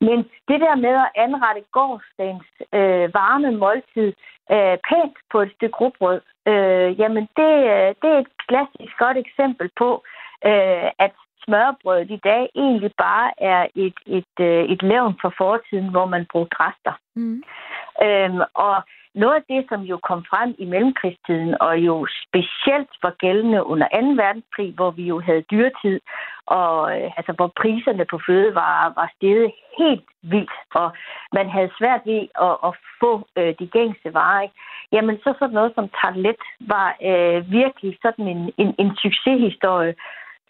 Men 0.01 0.19
det 0.49 0.61
der 0.61 0.75
med 0.87 0.95
at 1.05 1.13
anrette 1.25 1.63
gårdsdagens 1.73 2.51
øh, 2.79 3.15
varme 3.21 3.51
måltid 3.63 4.13
øh, 4.55 4.77
pænt 4.89 5.17
på 5.33 5.41
et 5.41 5.53
stykke 5.57 5.77
rugbrød, 5.81 6.21
øh, 6.51 7.01
jamen 7.01 7.25
det, 7.37 7.55
øh, 7.75 7.89
det 8.03 8.09
er 8.15 8.19
et 8.25 8.33
klassisk 8.49 8.95
godt 8.99 9.17
eksempel 9.25 9.71
på, 9.79 9.91
øh, 10.51 10.89
at 11.05 11.13
smørbrødet 11.45 12.11
i 12.11 12.21
dag 12.25 12.49
egentlig 12.55 12.93
bare 12.99 13.31
er 13.39 13.67
et, 13.75 13.99
et, 14.07 14.35
øh, 14.41 14.65
et 14.65 14.83
levn 14.83 15.15
for 15.21 15.33
fortiden, 15.39 15.89
hvor 15.91 16.07
man 16.07 16.27
brugte 16.33 16.57
rester. 16.61 16.95
Mm. 17.15 17.43
Øhm, 18.07 18.41
og 18.55 18.77
noget 19.15 19.35
af 19.35 19.45
det, 19.49 19.67
som 19.69 19.81
jo 19.81 19.97
kom 20.09 20.25
frem 20.31 20.55
i 20.59 20.65
mellemkrigstiden, 20.65 21.55
og 21.61 21.79
jo 21.79 22.07
specielt 22.27 22.93
var 23.03 23.15
gældende 23.19 23.65
under 23.65 23.89
2. 23.89 23.97
verdenskrig, 24.23 24.73
hvor 24.75 24.91
vi 24.91 25.03
jo 25.03 25.21
havde 25.21 25.45
dyretid, 25.51 26.01
og 26.47 27.01
øh, 27.01 27.11
altså, 27.17 27.33
hvor 27.33 27.51
priserne 27.61 28.05
på 28.05 28.21
fødevarer 28.27 28.93
var 28.95 29.13
steget 29.17 29.53
helt 29.79 30.09
vildt, 30.23 30.57
og 30.75 30.93
man 31.33 31.51
havde 31.51 31.71
svært 31.79 32.01
ved 32.05 32.23
at, 32.47 32.55
at 32.69 32.73
få 33.01 33.13
øh, 33.37 33.55
de 33.59 33.67
gængse 33.67 34.15
varer, 34.15 34.43
ikke? 34.43 34.55
jamen 34.93 35.17
så 35.19 35.35
sådan 35.39 35.55
noget 35.55 35.73
som 35.75 35.89
tartelet 35.89 36.43
var 36.61 36.89
øh, 37.09 37.51
virkelig 37.51 37.99
sådan 38.03 38.27
en, 38.29 38.53
en, 38.59 38.75
en 38.79 38.97
succeshistorie, 38.97 39.95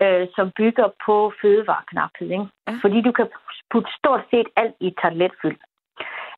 øh, 0.02 0.26
som 0.36 0.50
bygger 0.56 0.88
på 1.06 1.32
fødevareknaphed. 1.40 2.30
Ikke? 2.30 2.46
Ja. 2.68 2.72
Fordi 2.82 3.00
du 3.00 3.12
kan 3.12 3.28
putte 3.70 3.90
stort 3.98 4.22
set 4.30 4.48
alt 4.56 4.76
i 4.80 4.94
tarteletfyld. 5.02 5.58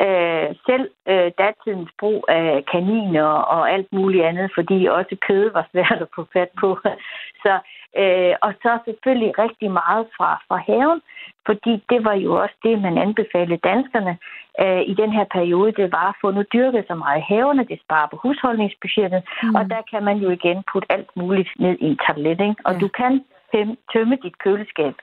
Øh, 0.03 0.49
selv 0.67 0.91
øh, 1.09 1.31
datidens 1.39 1.91
brug 2.01 2.25
af 2.29 2.65
kaniner 2.73 3.31
og 3.55 3.71
alt 3.71 3.93
muligt 3.93 4.25
andet, 4.25 4.51
fordi 4.55 4.87
også 4.87 5.17
kød 5.29 5.53
var 5.53 5.67
svært 5.73 5.99
at 6.01 6.09
få 6.15 6.27
fat 6.33 6.49
på. 6.61 6.79
Så, 7.45 7.55
øh, 8.01 8.35
og 8.43 8.53
så 8.63 8.79
selvfølgelig 8.85 9.39
rigtig 9.39 9.71
meget 9.71 10.07
fra, 10.17 10.31
fra 10.49 10.57
haven, 10.57 11.01
fordi 11.47 11.83
det 11.91 12.05
var 12.05 12.15
jo 12.15 12.43
også 12.43 12.57
det, 12.63 12.83
man 12.83 12.99
anbefalede 12.99 13.67
danskerne 13.71 14.19
øh, 14.63 14.83
i 14.93 14.95
den 14.95 15.11
her 15.13 15.25
periode. 15.37 15.73
Det 15.73 15.93
var 15.93 16.09
at 16.09 16.19
få 16.21 16.31
nu 16.31 16.43
dyrket 16.53 16.85
så 16.89 16.95
meget 16.95 17.23
havene, 17.23 17.65
det 17.65 17.81
sparer 17.85 18.09
på 18.11 18.17
husholdningsbudgettet, 18.17 19.23
mm. 19.43 19.55
og 19.55 19.71
der 19.71 19.83
kan 19.91 20.03
man 20.05 20.17
jo 20.17 20.31
igen 20.31 20.63
putte 20.73 20.93
alt 20.93 21.11
muligt 21.17 21.51
ned 21.59 21.77
i 21.81 21.87
en 21.87 21.99
tablet. 22.07 22.41
Ikke? 22.41 22.63
Og 22.65 22.73
ja. 22.73 22.79
du 22.79 22.89
kan 22.89 23.25
tømme 23.93 24.17
dit 24.23 24.39
køleskab 24.39 24.95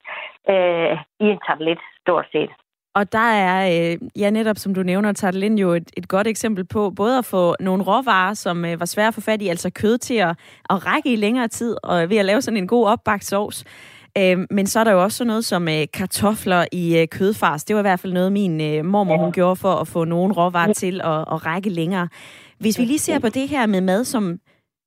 øh, 0.50 0.98
i 1.20 1.26
en 1.34 1.40
tablet, 1.48 1.80
stort 2.02 2.28
set. 2.32 2.52
Og 2.96 3.12
der 3.12 3.20
er, 3.20 3.92
øh, 3.92 3.98
ja 4.16 4.30
netop 4.30 4.58
som 4.58 4.74
du 4.74 4.84
nævner, 4.84 5.14
Tartelin 5.14 5.58
jo 5.58 5.74
et, 5.74 5.92
et 5.98 6.08
godt 6.08 6.28
eksempel 6.28 6.66
på 6.66 6.90
både 6.90 7.18
at 7.18 7.26
få 7.26 7.56
nogle 7.60 7.84
råvarer, 7.84 8.34
som 8.34 8.66
øh, 8.66 8.80
var 8.80 8.86
svære 8.86 9.08
at 9.08 9.14
få 9.14 9.22
fat 9.22 9.42
i, 9.42 9.48
altså 9.48 9.70
kød 9.70 9.98
til 9.98 10.14
at, 10.14 10.40
at 10.70 10.86
række 10.86 11.14
i 11.14 11.16
længere 11.16 11.48
tid, 11.48 11.76
og 11.84 12.10
ved 12.10 12.18
at 12.18 12.26
lave 12.26 12.42
sådan 12.42 12.58
en 12.58 12.68
god 12.68 12.88
opbagt 12.88 13.26
sovs. 13.26 13.64
Øh, 14.18 14.38
men 14.52 14.68
så 14.68 14.80
er 14.80 14.84
der 14.84 14.92
jo 14.92 15.04
også 15.04 15.18
sådan 15.18 15.28
noget 15.28 15.46
som 15.46 15.68
øh, 15.68 15.86
kartofler 15.94 16.66
i 16.72 16.98
øh, 16.98 17.08
kødfars. 17.08 17.64
Det 17.64 17.76
var 17.76 17.82
i 17.82 17.90
hvert 17.90 18.00
fald 18.00 18.14
noget, 18.14 18.32
min 18.32 18.62
øh, 18.62 18.86
mormor 18.86 19.18
hun 19.18 19.32
gjorde 19.32 19.56
for 19.56 19.74
at 19.74 19.88
få 19.88 20.04
nogle 20.04 20.34
råvarer 20.34 20.74
til 20.74 21.02
at, 21.02 21.20
at 21.20 21.46
række 21.46 21.70
længere. 21.70 22.08
Hvis 22.60 22.80
vi 22.80 22.86
lige 22.86 23.00
ser 23.00 23.20
på 23.20 23.30
det 23.30 23.50
her 23.50 23.66
med 23.66 23.82
mad, 23.82 24.06
som 24.06 24.40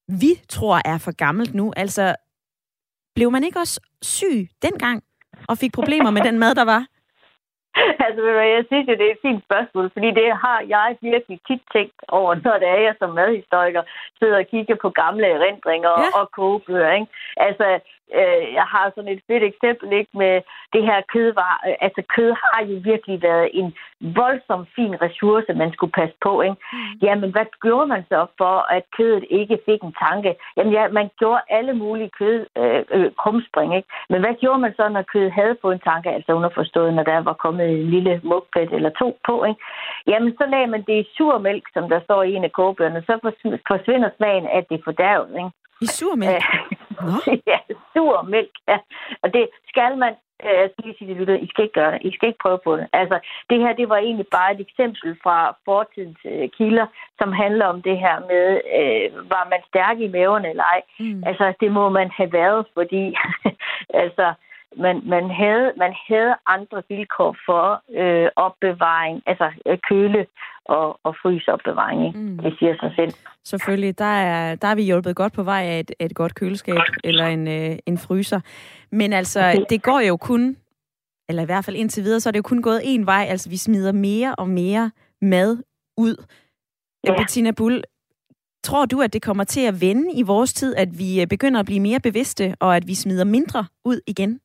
vi 0.08 0.40
tror 0.48 0.80
er 0.84 0.98
for 0.98 1.12
gammelt 1.12 1.54
nu, 1.54 1.72
altså 1.76 2.14
blev 3.14 3.30
man 3.30 3.44
ikke 3.44 3.58
også 3.58 3.80
syg 4.02 4.48
dengang 4.62 5.02
og 5.48 5.58
fik 5.58 5.72
problemer 5.72 6.10
med 6.10 6.22
den 6.22 6.38
mad, 6.38 6.54
der 6.54 6.64
var? 6.64 6.86
altså, 8.06 8.22
jeg 8.54 8.64
synes 8.68 8.88
jo, 8.88 8.94
det 9.00 9.06
er 9.06 9.14
et 9.14 9.26
fint 9.26 9.42
spørgsmål, 9.44 9.90
fordi 9.92 10.10
det 10.20 10.28
har 10.44 10.60
jeg 10.74 10.96
virkelig 11.00 11.40
tit 11.48 11.62
tænkt 11.72 12.00
over, 12.08 12.30
når 12.44 12.56
det 12.62 12.68
er 12.68 12.80
jeg 12.86 12.94
som 12.98 13.10
madhistoriker 13.10 13.82
sidder 14.18 14.38
og 14.38 14.46
kigger 14.52 14.76
på 14.82 14.90
gamle 14.90 15.26
erindringer 15.26 15.94
ja. 16.02 16.18
og 16.18 16.30
kogebøger. 16.30 16.92
Ikke? 16.92 17.06
Altså, 17.36 17.66
øh, 18.18 18.44
jeg 18.58 18.66
har 18.74 18.92
sådan 18.94 19.12
et 19.12 19.22
fedt 19.28 19.42
eksempel 19.42 19.92
ikke 19.92 20.14
med 20.22 20.34
det 20.72 20.82
her 20.88 21.00
kødvar. 21.12 21.54
Altså, 21.80 22.02
kød 22.16 22.30
har 22.42 22.60
jo 22.64 22.76
virkelig 22.90 23.22
været 23.22 23.48
en 23.52 23.74
voldsom 24.00 24.66
fin 24.76 25.02
ressource, 25.02 25.52
man 25.54 25.72
skulle 25.72 25.92
passe 25.92 26.16
på. 26.22 26.42
Ikke? 26.42 26.56
Mm. 26.72 26.78
Jamen, 27.02 27.30
hvad 27.30 27.46
gjorde 27.62 27.86
man 27.86 28.04
så 28.08 28.26
for, 28.38 28.56
at 28.76 28.82
kødet 28.96 29.24
ikke 29.30 29.58
fik 29.66 29.80
en 29.82 29.94
tanke? 30.06 30.36
Jamen, 30.56 30.72
ja, 30.72 30.88
man 30.88 31.10
gjorde 31.18 31.40
alle 31.48 31.74
mulige 31.74 32.10
kød 32.18 32.46
øh, 32.58 32.82
øh, 32.90 33.10
krumspring, 33.22 33.76
ikke? 33.76 33.88
Men 34.10 34.20
hvad 34.20 34.34
gjorde 34.40 34.58
man 34.58 34.74
så, 34.76 34.88
når 34.88 35.02
kødet 35.12 35.32
havde 35.32 35.56
fået 35.62 35.74
en 35.74 35.86
tanke, 35.90 36.10
altså 36.10 36.32
underforstået, 36.32 36.94
når 36.94 37.02
der 37.02 37.18
var 37.18 37.32
kommet 37.32 37.70
en 37.70 37.90
lille 37.90 38.20
mugplet 38.24 38.72
eller 38.72 38.90
to 38.90 39.18
på, 39.26 39.44
ikke? 39.44 39.60
Jamen, 40.06 40.32
så 40.38 40.44
lagde 40.46 40.66
man 40.66 40.82
det 40.88 40.96
i 41.00 41.10
surmælk, 41.16 41.64
som 41.72 41.88
der 41.88 42.00
står 42.00 42.22
i 42.22 42.34
en 42.34 42.44
af 42.44 42.52
kogebøgerne, 42.52 43.02
så 43.06 43.14
forsvinder 43.68 44.10
smagen 44.16 44.46
af 44.46 44.64
det 44.70 44.80
fordærvet, 44.84 45.30
ikke? 45.36 45.50
I 45.80 45.86
surmælk? 45.86 46.44
ja, 47.50 47.58
surmælk, 47.92 48.54
ja. 48.68 48.78
Og 49.22 49.34
det 49.34 49.48
skal 49.68 49.98
man 49.98 50.14
øh, 50.44 50.58
jeg 50.60 50.70
skal 50.70 50.84
lige 50.84 50.98
sige 50.98 51.08
det, 51.08 51.16
lytter. 51.16 51.34
I 51.34 51.48
skal 51.50 51.64
ikke 51.64 51.80
gøre 51.80 51.92
det. 51.92 52.00
I 52.02 52.14
skal 52.14 52.28
ikke 52.28 52.44
prøve 52.44 52.58
på 52.64 52.76
det. 52.76 52.86
Altså, 52.92 53.16
det 53.50 53.58
her, 53.60 53.72
det 53.72 53.88
var 53.88 53.96
egentlig 53.96 54.26
bare 54.26 54.54
et 54.54 54.60
eksempel 54.60 55.16
fra 55.22 55.56
fortidens 55.64 56.18
øh, 56.24 56.48
kilder, 56.58 56.86
som 57.18 57.32
handler 57.32 57.66
om 57.66 57.82
det 57.82 57.98
her 57.98 58.16
med, 58.30 58.46
øh, 58.78 59.30
var 59.30 59.44
man 59.50 59.60
stærk 59.68 59.98
i 59.98 60.08
maven 60.08 60.44
eller 60.44 60.64
ej. 60.74 60.82
Mm. 61.00 61.22
Altså, 61.26 61.52
det 61.60 61.72
må 61.72 61.88
man 61.88 62.10
have 62.10 62.32
været, 62.32 62.66
fordi 62.74 63.14
altså, 64.04 64.32
man, 64.76 65.02
man, 65.04 65.30
havde, 65.30 65.72
man 65.76 65.94
havde 66.08 66.34
andre 66.46 66.82
vilkår 66.88 67.36
for 67.46 67.82
øh, 68.00 68.28
opbevaring, 68.36 69.22
altså 69.26 69.50
øh, 69.66 69.78
køle 69.88 70.26
og, 70.64 71.00
og 71.02 71.16
fryseopbevaring. 71.22 72.06
Ikke? 72.06 72.18
Mm. 72.18 72.38
Det 72.38 72.56
siger 72.58 72.74
sig 72.80 72.92
selv. 72.96 73.14
Selvfølgelig. 73.44 73.98
Der 73.98 74.04
er, 74.04 74.54
der 74.54 74.68
er 74.68 74.74
vi 74.74 74.82
hjulpet 74.82 75.16
godt 75.16 75.32
på 75.32 75.42
vej 75.42 75.62
af 75.62 75.80
et, 75.80 75.92
et 76.00 76.14
godt 76.14 76.34
køleskab 76.34 76.78
eller 77.04 77.26
en, 77.26 77.48
øh, 77.48 77.78
en 77.86 77.98
fryser. 77.98 78.40
Men 78.92 79.12
altså, 79.12 79.66
det 79.70 79.82
går 79.82 80.00
jo 80.00 80.16
kun, 80.16 80.56
eller 81.28 81.42
i 81.42 81.46
hvert 81.46 81.64
fald 81.64 81.76
indtil 81.76 82.04
videre, 82.04 82.20
så 82.20 82.28
er 82.28 82.30
det 82.30 82.38
jo 82.38 82.42
kun 82.42 82.62
gået 82.62 82.80
en 82.84 83.06
vej. 83.06 83.26
Altså, 83.28 83.50
vi 83.50 83.56
smider 83.56 83.92
mere 83.92 84.34
og 84.34 84.48
mere 84.48 84.90
mad 85.22 85.58
ud. 85.96 86.24
Ja. 87.06 87.16
Bettina 87.18 87.50
Bull, 87.50 87.84
tror 88.64 88.86
du, 88.86 89.00
at 89.00 89.12
det 89.12 89.22
kommer 89.22 89.44
til 89.44 89.60
at 89.60 89.80
vende 89.80 90.12
i 90.12 90.22
vores 90.22 90.52
tid, 90.52 90.74
at 90.74 90.98
vi 90.98 91.20
øh, 91.20 91.26
begynder 91.26 91.60
at 91.60 91.66
blive 91.66 91.80
mere 91.80 92.00
bevidste, 92.00 92.56
og 92.60 92.76
at 92.76 92.86
vi 92.86 92.94
smider 92.94 93.24
mindre 93.24 93.66
ud 93.84 94.00
igen? 94.06 94.40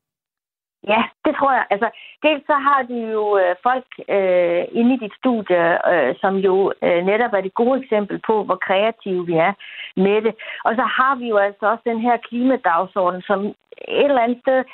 Ja, 0.88 1.02
det 1.24 1.34
tror 1.36 1.52
jeg. 1.52 1.64
Altså, 1.70 1.88
dels 2.22 2.46
så 2.46 2.54
har 2.66 2.82
de 2.82 2.98
jo 3.16 3.38
øh, 3.38 3.54
folk 3.62 3.86
øh, 4.08 4.64
inde 4.72 4.94
i 4.94 5.02
dit 5.04 5.14
studie, 5.20 5.62
øh, 5.92 6.14
som 6.20 6.36
jo 6.36 6.72
øh, 6.82 7.04
netop 7.06 7.32
er 7.32 7.40
det 7.40 7.54
gode 7.54 7.80
eksempel 7.82 8.20
på, 8.26 8.44
hvor 8.44 8.56
kreative 8.56 9.26
vi 9.26 9.34
er 9.34 9.52
med 9.96 10.22
det. 10.22 10.34
Og 10.64 10.72
så 10.74 10.82
har 10.82 11.14
vi 11.14 11.28
jo 11.28 11.36
altså 11.36 11.64
også 11.66 11.82
den 11.84 12.00
her 12.00 12.16
klimadagsorden, 12.16 13.22
som 13.22 13.40
et 13.88 14.04
eller 14.04 14.20
andet 14.20 14.40
sted, 14.44 14.64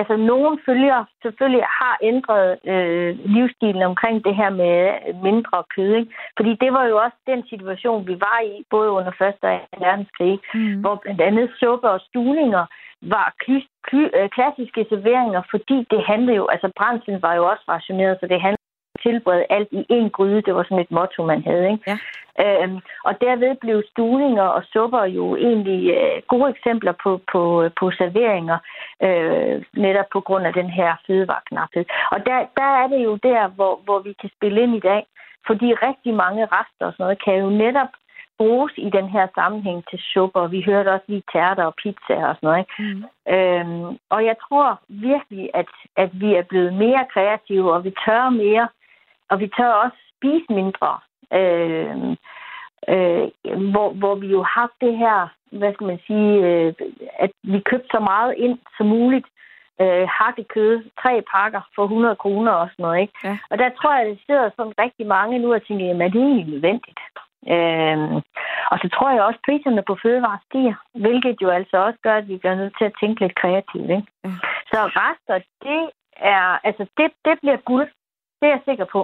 altså 0.00 0.16
nogen 0.16 0.60
følger 0.66 1.04
selvfølgelig 1.22 1.64
har 1.80 1.98
ændret 2.02 2.58
øh, 2.64 3.18
livsstilen 3.24 3.82
omkring 3.82 4.24
det 4.24 4.34
her 4.36 4.50
med 4.50 4.76
mindre 5.22 5.64
kød. 5.74 5.94
Ikke? 5.94 6.12
Fordi 6.36 6.52
det 6.60 6.72
var 6.72 6.84
jo 6.84 6.96
også 7.04 7.16
den 7.26 7.42
situation, 7.48 8.06
vi 8.06 8.16
var 8.20 8.40
i, 8.40 8.64
både 8.70 8.90
under 8.90 9.12
1. 9.12 9.20
og 9.22 9.34
2. 9.42 9.48
verdenskrig, 9.84 10.38
mm. 10.54 10.80
hvor 10.80 10.94
blandt 10.94 11.20
andet 11.20 11.50
suppe 11.60 11.90
og 11.90 12.00
stuninger 12.00 12.64
var 13.02 13.34
kly- 13.44 13.70
kly- 13.88 14.14
øh, 14.18 14.28
klassiske 14.28 14.86
serveringer, 14.88 15.42
fordi 15.50 15.86
det 15.90 16.00
handlede 16.06 16.36
jo, 16.36 16.46
altså 16.46 16.70
brændslen 16.76 17.22
var 17.22 17.34
jo 17.34 17.44
også 17.46 17.64
rationeret, 17.68 18.18
så 18.20 18.26
det 18.26 18.40
handlede 18.40 18.66
tilberede 19.02 19.46
alt 19.50 19.68
i 19.72 19.82
én 19.92 20.08
gryde. 20.08 20.42
Det 20.42 20.54
var 20.54 20.62
sådan 20.62 20.84
et 20.84 20.90
motto, 20.90 21.20
man 21.24 21.42
havde. 21.42 21.70
Ikke? 21.72 21.84
Ja. 21.90 21.98
Øhm, 22.44 22.78
og 23.04 23.20
derved 23.20 23.56
blev 23.64 23.82
stuninger 23.92 24.42
og 24.56 24.62
supper 24.72 25.04
jo 25.04 25.36
egentlig 25.36 25.80
øh, 25.96 26.22
gode 26.28 26.50
eksempler 26.50 26.94
på, 27.02 27.20
på, 27.32 27.42
på 27.80 27.90
serveringer, 27.90 28.58
øh, 29.06 29.64
netop 29.84 30.08
på 30.12 30.20
grund 30.20 30.46
af 30.46 30.52
den 30.52 30.70
her 30.70 30.90
fødevareknaphed. 31.06 31.84
Og 32.12 32.18
der, 32.26 32.38
der 32.58 32.70
er 32.82 32.86
det 32.86 33.00
jo 33.04 33.14
der, 33.16 33.48
hvor, 33.48 33.80
hvor 33.84 33.98
vi 33.98 34.12
kan 34.20 34.30
spille 34.36 34.62
ind 34.62 34.76
i 34.76 34.86
dag, 34.90 35.02
fordi 35.46 35.68
rigtig 35.74 36.14
mange 36.14 36.44
rester 36.44 36.86
og 36.86 36.92
sådan 36.92 37.04
noget 37.04 37.24
kan 37.24 37.34
jo 37.34 37.50
netop 37.50 37.92
bruges 38.38 38.72
i 38.76 38.90
den 38.90 39.08
her 39.08 39.26
sammenhæng 39.34 39.84
til 39.90 39.98
suppe, 40.12 40.50
vi 40.50 40.62
hørte 40.66 40.92
også 40.92 41.04
lige 41.08 41.22
tærter 41.32 41.64
og 41.64 41.74
pizza 41.82 42.16
og 42.28 42.34
sådan 42.36 42.46
noget. 42.48 42.58
Ikke? 42.62 42.74
Mm. 42.82 43.04
Øhm, 43.34 43.98
og 44.10 44.24
jeg 44.24 44.36
tror 44.48 44.80
virkelig, 44.88 45.50
at, 45.54 45.66
at 45.96 46.10
vi 46.20 46.34
er 46.34 46.42
blevet 46.42 46.72
mere 46.74 47.06
kreative, 47.12 47.72
og 47.72 47.84
vi 47.84 47.92
tør 48.06 48.30
mere, 48.30 48.68
og 49.30 49.40
vi 49.40 49.48
tør 49.56 49.72
også 49.84 49.98
spise 50.16 50.46
mindre. 50.48 50.98
Øhm, 51.32 52.16
øh, 52.92 53.26
hvor, 53.72 53.88
hvor 54.00 54.14
vi 54.14 54.26
jo 54.26 54.42
har 54.42 54.60
haft 54.60 54.76
det 54.80 54.98
her, 54.98 55.28
hvad 55.50 55.74
skal 55.74 55.86
man 55.86 56.00
sige, 56.06 56.32
øh, 56.46 56.74
at 57.18 57.30
vi 57.42 57.60
købte 57.70 57.88
så 57.90 58.00
meget 58.00 58.34
ind 58.36 58.58
som 58.76 58.86
muligt, 58.86 59.26
øh, 59.80 60.06
hakkekød, 60.18 60.74
tre 61.02 61.22
pakker 61.34 61.60
for 61.74 61.84
100 61.84 62.16
kroner 62.16 62.52
og 62.52 62.68
sådan 62.70 62.82
noget. 62.82 63.00
Ikke? 63.00 63.14
Ja. 63.24 63.38
Og 63.50 63.58
der 63.58 63.68
tror 63.68 63.92
jeg, 63.94 64.02
at 64.02 64.10
det 64.10 64.22
sidder 64.26 64.50
sådan 64.56 64.78
rigtig 64.78 65.06
mange 65.06 65.38
nu 65.38 65.54
og 65.54 65.66
tænker, 65.66 65.86
jamen 65.86 66.02
er 66.02 66.08
det 66.08 66.22
egentlig 66.22 66.46
nødvendigt? 66.46 67.00
Øhm, 67.54 68.16
og 68.70 68.76
så 68.82 68.88
tror 68.94 69.10
jeg 69.10 69.22
også, 69.22 69.38
at 69.42 69.46
priserne 69.48 69.82
på 69.82 69.96
fødevarer 70.02 70.38
stiger, 70.46 70.74
hvilket 71.04 71.36
jo 71.42 71.48
altså 71.50 71.76
også 71.86 71.98
gør, 72.02 72.16
at 72.16 72.28
vi 72.28 72.36
bliver 72.36 72.54
nødt 72.54 72.74
til 72.78 72.84
at 72.84 72.96
tænke 73.00 73.20
lidt 73.20 73.34
kreativt. 73.42 73.90
Ikke? 73.96 74.08
Ja. 74.24 74.30
Så 74.70 74.78
rester, 75.00 75.36
det 75.66 75.82
er, 76.16 76.58
altså 76.68 76.86
det, 76.98 77.08
det 77.24 77.34
bliver 77.42 77.56
guld. 77.56 77.88
Det 78.40 78.46
er 78.48 78.54
jeg 78.56 78.60
sikker 78.64 78.84
på. 78.84 79.00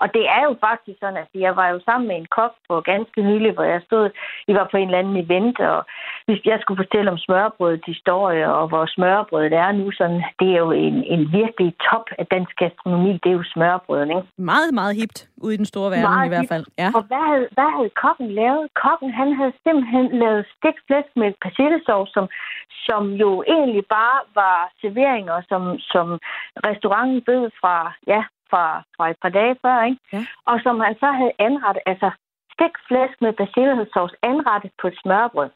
Og 0.00 0.06
det 0.14 0.24
er 0.36 0.42
jo 0.48 0.52
faktisk 0.68 0.98
sådan, 1.00 1.16
at 1.24 1.28
jeg 1.34 1.56
var 1.56 1.68
jo 1.68 1.78
sammen 1.84 2.08
med 2.08 2.16
en 2.16 2.28
kok 2.36 2.54
på 2.68 2.80
ganske 2.80 3.20
nylig, 3.22 3.52
hvor 3.52 3.66
jeg 3.74 3.80
stod, 3.86 4.10
vi 4.46 4.52
var 4.54 4.68
på 4.70 4.76
en 4.76 4.88
eller 4.88 4.98
anden 4.98 5.24
event, 5.24 5.60
og 5.60 5.78
hvis 6.26 6.40
jeg 6.44 6.58
skulle 6.60 6.82
fortælle 6.84 7.10
om 7.10 7.18
smørbrødets 7.18 7.86
historie, 7.86 8.44
og 8.58 8.68
hvor 8.68 8.84
smørbrødet 8.86 9.52
er 9.52 9.72
nu, 9.72 9.90
sådan, 9.90 10.20
det 10.40 10.48
er 10.54 10.58
jo 10.66 10.70
en, 10.70 10.96
en 11.14 11.22
virkelig 11.40 11.74
top 11.90 12.06
af 12.18 12.26
dansk 12.26 12.54
gastronomi, 12.56 13.12
det 13.22 13.28
er 13.30 13.38
jo 13.40 13.44
smørbrødet, 13.54 14.08
ikke? 14.08 14.28
Meget, 14.52 14.74
meget 14.74 14.94
hipt 15.00 15.18
ude 15.44 15.54
i 15.54 15.56
den 15.56 15.70
store 15.72 15.90
verden 15.90 16.10
meget 16.10 16.26
i 16.26 16.32
hvert 16.34 16.52
fald. 16.54 16.66
Ja. 16.82 16.90
Og 16.96 17.02
hvad 17.08 17.22
havde, 17.30 17.48
hvad 17.56 17.70
havde 17.76 17.90
kokken 18.04 18.28
lavet? 18.40 18.64
Kokken, 18.84 19.10
han 19.20 19.28
havde 19.38 19.52
simpelthen 19.64 20.06
lavet 20.22 20.42
stikflæsk 20.56 21.10
med 21.20 21.30
persillesovs, 21.44 22.10
som, 22.16 22.24
som 22.86 23.02
jo 23.22 23.30
egentlig 23.54 23.84
bare 23.98 24.18
var 24.40 24.58
serveringer, 24.80 25.36
som, 25.50 25.62
som 25.92 26.06
restauranten 26.68 27.20
bød 27.28 27.44
fra, 27.60 27.76
ja, 28.06 28.22
fra, 28.50 28.82
fra 28.96 29.10
et 29.10 29.16
par 29.22 29.28
dage 29.28 29.56
før, 29.62 29.82
ikke? 29.82 30.00
Ja. 30.12 30.26
og 30.46 30.60
som 30.64 30.80
han 30.80 30.94
så 31.02 31.10
havde 31.12 31.38
anrettet, 31.38 31.82
altså 31.86 32.10
stik 32.54 32.74
flæsk 32.88 33.16
med 33.20 33.32
basilisauce 33.32 34.16
anrettet 34.22 34.72
på 34.80 34.86
et 34.88 34.98
smørbrød. 35.02 35.50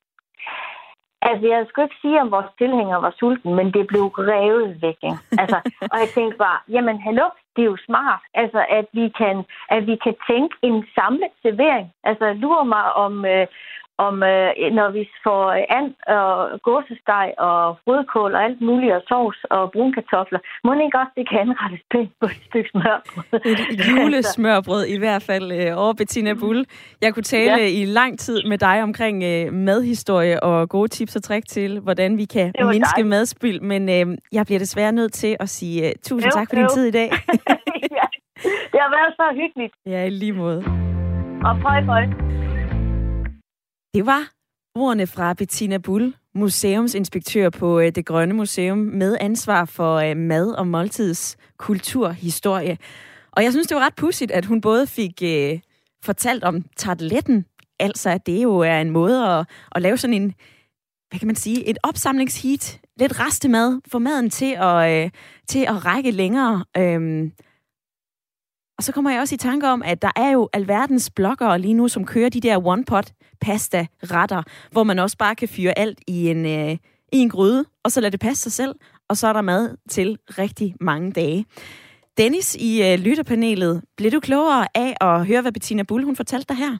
Altså, 1.29 1.47
jeg 1.47 1.67
skulle 1.69 1.87
ikke 1.87 2.03
sige, 2.03 2.21
om 2.21 2.31
vores 2.31 2.51
tilhænger 2.59 2.97
var 2.97 3.15
sulten, 3.19 3.55
men 3.55 3.67
det 3.77 3.87
blev 3.87 4.05
revet 4.33 4.83
væk. 4.83 5.01
Ikke? 5.03 5.23
Altså, 5.43 5.59
og 5.93 5.97
jeg 6.03 6.09
tænkte 6.17 6.39
bare, 6.39 6.59
jamen 6.69 7.01
hallo, 7.07 7.27
det 7.57 7.63
er 7.63 7.71
jo 7.73 7.77
smart, 7.87 8.23
altså, 8.35 8.61
at 8.79 8.87
vi 8.93 9.07
kan, 9.21 9.37
at 9.69 9.87
vi 9.87 9.97
kan 10.05 10.15
tænke 10.31 10.55
en 10.63 10.87
samlet 10.95 11.33
servering. 11.43 11.87
Altså, 12.05 12.33
lurer 12.33 12.65
mig 12.65 12.85
om, 13.05 13.25
øh, 13.25 13.47
om 14.09 14.17
øh, 14.33 14.49
når 14.79 14.89
vi 14.97 15.03
får 15.25 15.45
and 15.79 15.91
og 16.19 16.61
gåsesteg 16.67 17.29
og 17.49 17.61
rødkål 17.87 18.35
og 18.35 18.45
alt 18.47 18.61
muligt 18.69 18.93
og 18.99 19.03
sovs 19.09 19.41
og 19.57 19.63
brunkartofler, 19.75 20.41
må 20.65 20.71
ikke 20.73 20.99
også 21.03 21.13
det 21.19 21.29
kan 21.29 21.39
anrettes 21.45 21.83
pænt 21.93 22.13
på 22.21 22.27
et 22.35 22.43
stykke 22.49 22.69
smørbrød? 22.73 23.41
Et 23.73 23.81
julesmørbrød 23.91 24.85
i 24.97 24.99
hvert 24.99 25.23
fald 25.23 25.47
øh, 25.53 25.83
over 25.83 25.93
Bettina 25.93 26.33
Bull. 26.35 26.61
Jeg 27.03 27.15
kunne 27.15 27.29
tale 27.37 27.63
ja. 27.63 27.81
i 27.81 27.85
lang 27.85 28.19
tid 28.19 28.39
med 28.51 28.59
dig 28.59 28.83
omkring 28.83 29.17
øh, 29.25 29.53
madhistorie 29.53 30.43
og 30.43 30.69
gode 30.69 30.89
tips 30.89 31.17
og 31.17 31.23
trick 31.23 31.47
til, 31.47 31.81
hvordan 31.81 32.19
vi 32.19 32.25
kan 32.25 32.45
mindske 32.45 32.91
dejligt. 32.97 33.09
madspild, 33.09 33.61
men 33.61 33.83
øh, 33.89 34.19
jeg 34.33 34.47
bliver 34.47 34.59
desværre 34.59 34.93
nødt 34.93 35.13
til 35.13 35.37
at 35.41 35.49
sige 35.49 35.85
uh, 35.85 35.91
tusind 36.03 36.33
jo, 36.33 36.39
tak 36.39 36.47
for 36.51 36.57
jo. 36.57 36.63
din 36.63 36.69
tid 36.69 36.85
i 36.85 36.91
dag. 36.91 37.11
ja. 37.99 38.07
Det 38.73 38.81
har 38.85 38.91
været 38.97 39.13
så 39.17 39.27
hyggeligt. 39.41 39.75
Ja, 39.87 40.05
i 40.05 40.11
lige 40.11 40.33
måde. 40.33 40.59
Og 41.45 41.55
prøv, 41.63 41.85
prøv. 41.87 42.52
Det 43.95 44.07
var 44.07 44.33
ordene 44.75 45.07
fra 45.07 45.35
Bettina 45.35 45.79
Bull, 45.79 46.15
museumsinspektør 46.35 47.51
på 47.51 47.81
øh, 47.81 47.93
Det 47.95 48.07
Grønne 48.07 48.35
Museum, 48.35 48.79
med 48.79 49.17
ansvar 49.21 49.65
for 49.65 49.97
øh, 49.97 50.17
mad 50.17 50.51
og 50.51 50.67
måltids 50.67 51.37
kulturhistorie. 51.57 52.79
Og 53.33 53.43
jeg 53.43 53.53
synes, 53.53 53.67
det 53.67 53.75
var 53.75 53.87
ret 53.87 53.95
pudsigt, 53.95 54.31
at 54.31 54.45
hun 54.45 54.61
både 54.61 54.87
fik 54.87 55.23
øh, 55.23 55.61
fortalt 56.05 56.45
om 56.45 56.65
tartletten, 56.77 57.47
altså 57.81 58.11
at 58.11 58.27
det 58.27 58.43
jo 58.43 58.59
er 58.59 58.81
en 58.81 58.91
måde 58.91 59.29
at, 59.29 59.47
at 59.75 59.83
lave 59.83 59.97
sådan 59.97 60.15
en, 60.15 60.35
hvad 61.11 61.19
kan 61.19 61.27
man 61.27 61.37
sige, 61.37 61.69
et 61.69 61.79
opsamlingsheat, 61.83 62.81
lidt 62.97 63.21
restemad, 63.21 63.81
få 63.89 63.99
maden 63.99 64.31
til 64.31 64.57
at, 64.59 65.05
øh, 65.05 65.11
til 65.49 65.65
at 65.69 65.85
række 65.87 66.11
længere. 66.11 66.65
Øh, 66.77 67.31
og 68.79 68.85
så 68.85 68.93
kommer 68.93 69.11
jeg 69.11 69.21
også 69.21 69.35
i 69.35 69.39
tanke 69.39 69.69
om, 69.69 69.83
at 69.83 70.03
der 70.03 70.11
er 70.17 70.31
jo 70.31 70.49
alverdens 70.53 71.11
bloggere 71.11 71.59
lige 71.59 71.75
nu, 71.75 71.89
som 71.89 72.07
kører 72.07 72.29
de 72.29 72.41
der 72.41 72.67
one-pot 72.67 73.13
pasta-retter, 73.41 74.43
hvor 74.71 74.83
man 74.83 74.99
også 74.99 75.17
bare 75.17 75.35
kan 75.35 75.49
fyre 75.49 75.79
alt 75.79 76.01
i 76.07 76.31
en, 76.31 76.47
øh, 76.47 76.77
i 77.13 77.19
en 77.19 77.31
gryde, 77.31 77.65
og 77.85 77.93
så 77.93 78.01
lade 78.01 78.11
det 78.11 78.21
passe 78.21 78.43
sig 78.43 78.53
selv, 78.53 78.75
og 79.09 79.17
så 79.17 79.27
er 79.27 79.33
der 79.33 79.41
mad 79.41 79.77
til 79.91 80.19
rigtig 80.39 80.75
mange 80.81 81.13
dage. 81.13 81.47
Dennis 82.17 82.55
i 82.55 82.83
øh, 82.83 82.99
lytterpanelet, 82.99 83.83
bliver 83.97 84.11
du 84.11 84.21
klogere 84.21 84.67
af 84.75 84.97
at 85.01 85.27
høre, 85.27 85.43
hvad 85.43 85.53
Bettina 85.53 85.83
Bull 85.83 86.05
hun 86.05 86.17
fortalte 86.17 86.47
dig 86.49 86.57
her? 86.57 86.79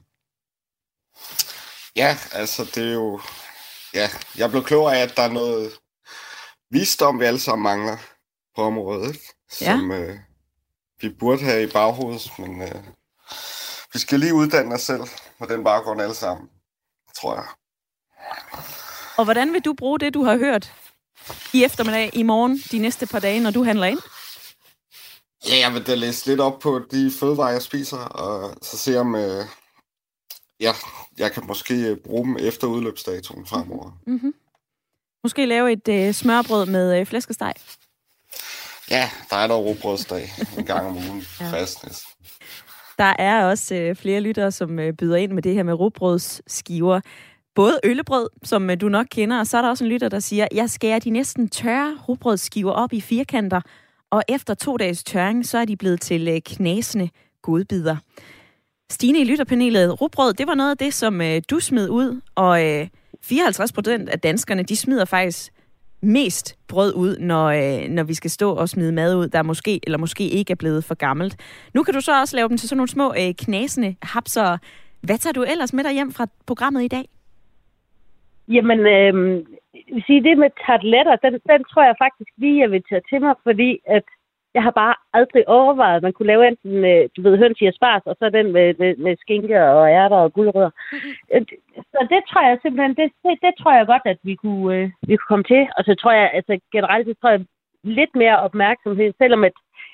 Ja, 1.95 2.17
altså 2.33 2.63
det 2.75 2.89
er 2.89 2.93
jo... 2.93 3.19
Ja, 3.93 4.09
jeg 4.37 4.49
blev 4.49 4.63
klogere 4.63 4.97
af, 4.97 5.01
at 5.01 5.13
der 5.17 5.23
er 5.23 5.31
noget 5.31 5.71
visdom, 6.71 7.19
vi 7.19 7.25
alle 7.25 7.39
sammen 7.39 7.63
mangler 7.63 7.97
på 8.55 8.61
området, 8.61 9.07
ikke? 9.07 9.33
som 9.49 9.91
ja. 9.91 9.97
øh, 9.97 10.19
vi 11.03 11.09
burde 11.09 11.43
have 11.43 11.63
i 11.63 11.67
baghovedet, 11.67 12.31
men 12.39 12.61
øh, 12.61 12.83
vi 13.93 13.99
skal 13.99 14.19
lige 14.19 14.33
uddanne 14.33 14.75
os 14.75 14.81
selv 14.81 15.03
på 15.39 15.45
den 15.45 15.63
baggrund 15.63 16.01
alle 16.01 16.15
sammen, 16.15 16.49
tror 17.17 17.35
jeg. 17.35 17.47
Og 19.17 19.23
hvordan 19.23 19.53
vil 19.53 19.61
du 19.61 19.73
bruge 19.73 19.99
det, 19.99 20.13
du 20.13 20.23
har 20.23 20.37
hørt 20.37 20.73
i 21.53 21.63
eftermiddag, 21.63 22.09
i 22.13 22.23
morgen, 22.23 22.57
de 22.71 22.79
næste 22.79 23.07
par 23.07 23.19
dage, 23.19 23.39
når 23.39 23.51
du 23.51 23.63
handler 23.63 23.85
ind? 23.85 23.99
Ja, 25.49 25.57
jeg 25.59 25.73
vil 25.73 25.87
da 25.87 25.95
læse 25.95 26.25
lidt 26.25 26.39
op 26.39 26.59
på 26.59 26.81
de 26.91 27.11
fødevarer, 27.19 27.51
jeg 27.51 27.61
spiser, 27.61 27.97
og 27.97 28.55
så 28.61 28.77
se 28.77 28.99
om, 28.99 29.15
øh, 29.15 29.45
ja, 30.59 30.73
jeg 31.17 31.31
kan 31.31 31.43
måske 31.47 31.73
øh, 31.73 31.97
bruge 31.97 32.25
dem 32.25 32.37
efter 32.39 32.67
udløbsdatoen 32.67 33.45
fremover. 33.45 33.91
Mm-hmm. 34.07 34.33
Måske 35.23 35.45
lave 35.45 35.71
et 35.71 35.87
øh, 35.87 36.13
smørbrød 36.13 36.65
med 36.65 36.99
øh, 36.99 37.05
flæskesteg? 37.05 37.53
Ja, 38.91 39.09
der 39.29 39.35
er 39.35 39.47
der 39.47 39.55
råbrødsdag 39.55 40.31
en 40.57 40.65
gang 40.65 40.87
om 40.87 40.95
ugen 40.95 41.23
ja. 41.39 41.51
fast 41.51 41.83
næsten. 41.83 42.09
Der 42.97 43.13
er 43.19 43.45
også 43.45 43.75
øh, 43.75 43.95
flere 43.95 44.19
lyttere, 44.19 44.51
som 44.51 44.79
øh, 44.79 44.93
byder 44.93 45.15
ind 45.15 45.31
med 45.31 45.43
det 45.43 45.53
her 45.53 45.63
med 45.63 45.73
råbrødsskiver. 45.73 47.01
Både 47.55 47.79
øllebrød, 47.83 48.29
som 48.43 48.69
øh, 48.69 48.81
du 48.81 48.89
nok 48.89 49.05
kender, 49.11 49.39
og 49.39 49.47
så 49.47 49.57
er 49.57 49.61
der 49.61 49.69
også 49.69 49.83
en 49.83 49.89
lytter, 49.89 50.09
der 50.09 50.19
siger, 50.19 50.47
jeg 50.53 50.69
skærer 50.69 50.99
de 50.99 51.09
næsten 51.09 51.49
tørre 51.49 51.97
råbrødsskiver 52.09 52.71
op 52.71 52.93
i 52.93 53.01
firkanter, 53.01 53.61
og 54.11 54.23
efter 54.27 54.53
to 54.53 54.77
dages 54.77 55.03
tørring, 55.03 55.45
så 55.45 55.57
er 55.57 55.65
de 55.65 55.77
blevet 55.77 56.01
til 56.01 56.27
øh, 56.27 56.41
knasende 56.45 57.09
godbidder. 57.41 57.95
Stine 58.91 59.19
i 59.19 59.23
lytterpanelet, 59.23 60.01
råbrød, 60.01 60.33
det 60.33 60.47
var 60.47 60.55
noget 60.55 60.71
af 60.71 60.77
det, 60.77 60.93
som 60.93 61.21
øh, 61.21 61.41
du 61.49 61.59
smed 61.59 61.89
ud, 61.89 62.21
og 62.35 62.65
øh, 62.65 62.87
54 63.21 63.71
procent 63.71 64.09
af 64.09 64.19
danskerne, 64.19 64.63
de 64.63 64.75
smider 64.75 65.05
faktisk 65.05 65.53
mest 66.03 66.57
brød 66.67 66.93
ud, 66.95 67.17
når, 67.17 67.45
øh, 67.45 67.89
når 67.89 68.03
vi 68.03 68.13
skal 68.13 68.31
stå 68.31 68.51
og 68.51 68.69
smide 68.69 68.91
mad 68.91 69.15
ud, 69.15 69.27
der 69.27 69.43
måske 69.43 69.79
eller 69.83 69.97
måske 69.97 70.23
ikke 70.23 70.51
er 70.51 70.55
blevet 70.55 70.83
for 70.83 70.95
gammelt. 70.95 71.35
Nu 71.73 71.83
kan 71.83 71.93
du 71.93 72.01
så 72.01 72.19
også 72.21 72.35
lave 72.35 72.49
dem 72.49 72.57
til 72.57 72.69
sådan 72.69 72.77
nogle 72.77 72.89
små 72.89 73.13
øh, 73.21 73.33
knasende 73.37 73.95
hapser. 74.01 74.57
Hvad 75.01 75.17
tager 75.17 75.33
du 75.33 75.43
ellers 75.43 75.73
med 75.73 75.83
dig 75.83 75.93
hjem 75.93 76.11
fra 76.11 76.27
programmet 76.45 76.83
i 76.83 76.87
dag? 76.87 77.05
Jamen, 78.47 78.79
øh, 78.79 79.13
sige 80.05 80.23
det 80.23 80.37
med 80.37 80.49
tartletter, 80.65 81.15
den, 81.15 81.33
den 81.33 81.61
tror 81.71 81.83
jeg 81.83 81.95
faktisk 82.05 82.31
lige, 82.37 82.61
jeg 82.61 82.71
vil 82.71 82.83
tage 82.89 83.01
til 83.09 83.21
mig, 83.21 83.35
fordi 83.43 83.79
at 83.87 84.07
jeg 84.53 84.63
har 84.63 84.71
bare 84.71 84.95
aldrig 85.13 85.47
overvejet, 85.47 85.95
at 85.95 86.03
man 86.03 86.13
kunne 86.13 86.27
lave 86.27 86.47
enten, 86.47 86.85
øh, 86.85 87.09
du 87.15 87.21
ved, 87.21 87.37
høns 87.37 87.61
i 87.61 87.71
spars, 87.75 88.01
og 88.05 88.15
så 88.19 88.29
den 88.29 88.51
med, 88.51 88.73
med, 88.79 88.95
med 88.95 89.15
skinke 89.17 89.63
og 89.63 89.89
ærter 89.89 90.15
og 90.15 90.33
guldrødder. 90.33 90.69
Mm-hmm. 90.69 91.45
Så 91.93 92.07
det 92.09 92.21
tror 92.29 92.41
jeg 92.47 92.59
simpelthen, 92.61 92.95
det, 92.95 93.11
det, 93.23 93.37
det 93.41 93.53
tror 93.59 93.73
jeg 93.77 93.87
godt, 93.87 94.05
at 94.05 94.17
vi 94.23 94.35
kunne, 94.35 94.75
øh, 94.75 94.89
vi 95.07 95.15
kunne 95.15 95.31
komme 95.31 95.43
til. 95.43 95.67
Og 95.77 95.83
så 95.83 95.95
tror 95.95 96.11
jeg, 96.11 96.31
altså 96.33 96.59
generelt, 96.71 97.07
så 97.07 97.13
tror 97.21 97.29
jeg 97.29 97.45
lidt 97.83 98.15
mere 98.15 98.39
opmærksomhed, 98.39 99.13
selvom 99.17 99.43
at 99.43 99.53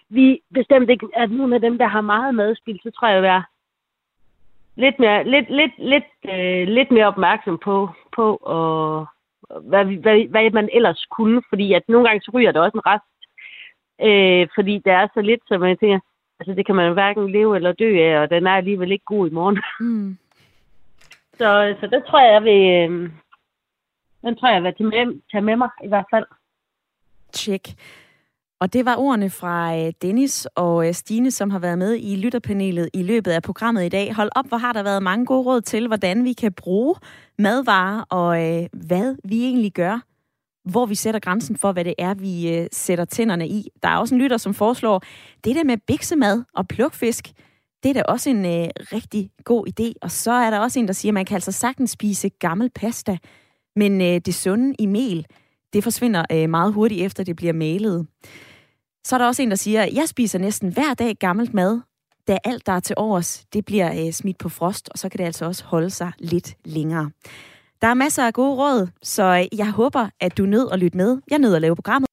vi 0.10 0.42
bestemt 0.54 0.90
ikke 0.90 1.08
er 1.14 1.28
nogle 1.28 1.56
af 1.56 1.62
dem, 1.62 1.78
der 1.78 1.88
har 1.88 2.02
meget 2.02 2.36
madspil, 2.36 2.80
så 2.84 2.92
tror 2.92 3.08
jeg, 3.08 3.18
at 3.18 3.24
være 3.24 3.44
lidt 4.76 5.00
mere, 5.00 5.24
lidt, 5.24 5.50
lidt, 5.50 5.76
lidt, 5.78 6.10
øh, 6.34 6.68
lidt 6.68 6.92
mere 6.92 7.08
opmærksom 7.08 7.58
på, 7.58 7.90
på 8.16 8.36
og, 8.36 9.06
hvad, 9.62 9.86
hvad, 9.86 10.28
hvad 10.30 10.52
man 10.52 10.70
ellers 10.74 11.06
kunne. 11.06 11.42
Fordi 11.50 11.74
at 11.74 11.84
nogle 11.88 12.08
gange 12.08 12.22
så 12.22 12.32
ryger 12.34 12.52
der 12.52 12.62
også 12.62 12.78
en 12.78 12.88
rest 12.88 13.04
Øh, 14.02 14.48
fordi 14.56 14.82
der 14.86 14.94
er 14.94 15.08
så 15.14 15.22
lidt, 15.22 15.42
så 15.48 15.58
man 15.58 15.78
tænker, 15.78 16.00
altså 16.40 16.54
det 16.54 16.66
kan 16.66 16.76
man 16.76 16.94
hverken 16.94 17.32
leve 17.32 17.56
eller 17.56 17.72
dø 17.72 17.98
af, 17.98 18.20
og 18.22 18.30
den 18.30 18.48
er 18.48 18.52
alligevel 18.52 18.92
ikke 18.92 19.06
god 19.06 19.30
i 19.30 19.34
morgen. 19.34 19.60
Mm. 19.80 20.18
så, 21.40 21.76
så 21.80 21.88
det 21.88 22.04
tror 22.08 22.20
jeg, 22.20 22.34
jeg 22.34 22.44
vil, 22.44 22.62
øh, 22.80 23.12
den 24.22 24.36
tror 24.36 24.48
jeg, 24.48 24.56
jeg 24.56 24.64
vil 24.64 24.74
tage 24.74 24.90
med, 24.90 25.22
tage 25.32 25.42
med 25.42 25.56
mig 25.56 25.70
i 25.84 25.88
hvert 25.88 26.06
fald. 26.14 26.26
Tjek. 27.34 27.76
Og 28.62 28.74
det 28.74 28.86
var 28.86 28.96
ordene 28.96 29.30
fra 29.30 29.78
øh, 29.78 29.94
Dennis 30.02 30.46
og 30.46 30.88
øh, 30.88 30.94
Stine, 30.94 31.32
som 31.32 31.50
har 31.50 31.60
været 31.60 31.78
med 31.78 31.98
i 32.00 32.16
lytterpanelet 32.16 32.90
i 32.94 33.04
løbet 33.04 33.32
af 33.32 33.44
programmet 33.44 33.86
i 33.86 33.90
dag. 33.90 34.16
Hold 34.16 34.30
op, 34.36 34.48
hvor 34.48 34.58
har 34.58 34.74
der 34.74 34.84
været 34.84 35.04
mange 35.04 35.26
gode 35.26 35.46
råd 35.46 35.62
til, 35.62 35.88
hvordan 35.88 36.24
vi 36.24 36.34
kan 36.34 36.54
bruge 36.54 36.96
madvarer, 37.38 38.04
og 38.10 38.48
øh, 38.48 38.70
hvad 38.74 39.16
vi 39.24 39.46
egentlig 39.46 39.74
gør 39.74 40.00
hvor 40.66 40.86
vi 40.86 40.96
sætter 40.96 41.20
grænsen 41.20 41.58
for, 41.58 41.72
hvad 41.72 41.86
det 41.86 41.94
er, 41.98 42.14
vi 42.14 42.58
øh, 42.58 42.68
sætter 42.72 43.06
tænderne 43.06 43.48
i. 43.48 43.68
Der 43.84 43.90
er 43.90 43.98
også 43.98 44.16
en 44.16 44.22
lytter, 44.22 44.38
som 44.38 44.54
foreslår, 44.54 45.04
det 45.44 45.56
der 45.56 45.64
med 45.64 45.78
biksemad 45.88 46.44
og 46.54 46.68
plukfisk, 46.68 47.32
det 47.84 47.90
er 47.90 47.94
da 47.94 48.02
også 48.02 48.30
en 48.30 48.46
øh, 48.46 48.70
rigtig 48.94 49.32
god 49.44 49.68
idé. 49.68 49.94
Og 50.02 50.12
så 50.12 50.32
er 50.32 50.50
der 50.50 50.60
også 50.60 50.80
en, 50.80 50.88
der 50.88 50.94
siger, 50.94 51.10
at 51.10 51.14
man 51.14 51.26
kan 51.26 51.36
altså 51.36 51.52
sagtens 51.52 51.92
spise 51.92 52.30
gammel 52.30 52.70
pasta, 52.70 53.18
men 53.76 54.02
øh, 54.02 54.22
det 54.26 54.36
sunde 54.36 54.76
i 54.80 54.86
mel, 54.86 55.26
det 55.74 55.84
forsvinder 55.84 56.26
øh, 56.32 56.50
meget 56.50 56.74
hurtigt 56.74 57.06
efter, 57.06 57.24
det 57.24 57.36
bliver 57.36 57.54
malet. 57.54 58.08
Så 59.04 59.16
er 59.16 59.18
der 59.18 59.28
også 59.28 59.42
en, 59.42 59.50
der 59.50 59.56
siger, 59.56 59.84
at 59.84 59.94
jeg 59.94 60.08
spiser 60.08 60.40
næsten 60.40 60.74
hver 60.74 60.94
dag 60.94 61.16
gammelt 61.16 61.54
mad, 61.54 61.80
da 62.28 62.38
alt, 62.44 62.66
der 62.66 62.74
er 62.74 62.80
til 62.80 62.94
overs, 62.98 63.46
det 63.54 63.66
bliver 63.66 64.06
øh, 64.06 64.12
smidt 64.12 64.38
på 64.38 64.50
frost, 64.50 64.90
og 64.90 64.98
så 64.98 65.10
kan 65.10 65.18
det 65.18 65.24
altså 65.24 65.46
også 65.46 65.64
holde 65.64 65.90
sig 65.90 66.12
lidt 66.20 66.56
længere. 66.66 67.12
Der 67.82 67.88
er 67.88 67.94
masser 67.94 68.24
af 68.24 68.34
gode 68.34 68.56
råd, 68.56 68.88
så 69.04 69.24
øh, 69.24 69.60
jeg 69.60 69.72
håber, 69.72 70.10
at 70.20 70.38
du 70.38 70.44
nød 70.44 70.70
at 70.72 70.80
lytte 70.80 70.98
med. 70.98 71.22
Jeg 71.32 71.40
nød 71.40 71.56
at 71.56 71.62
lave 71.62 71.76
programmet. 71.76 72.09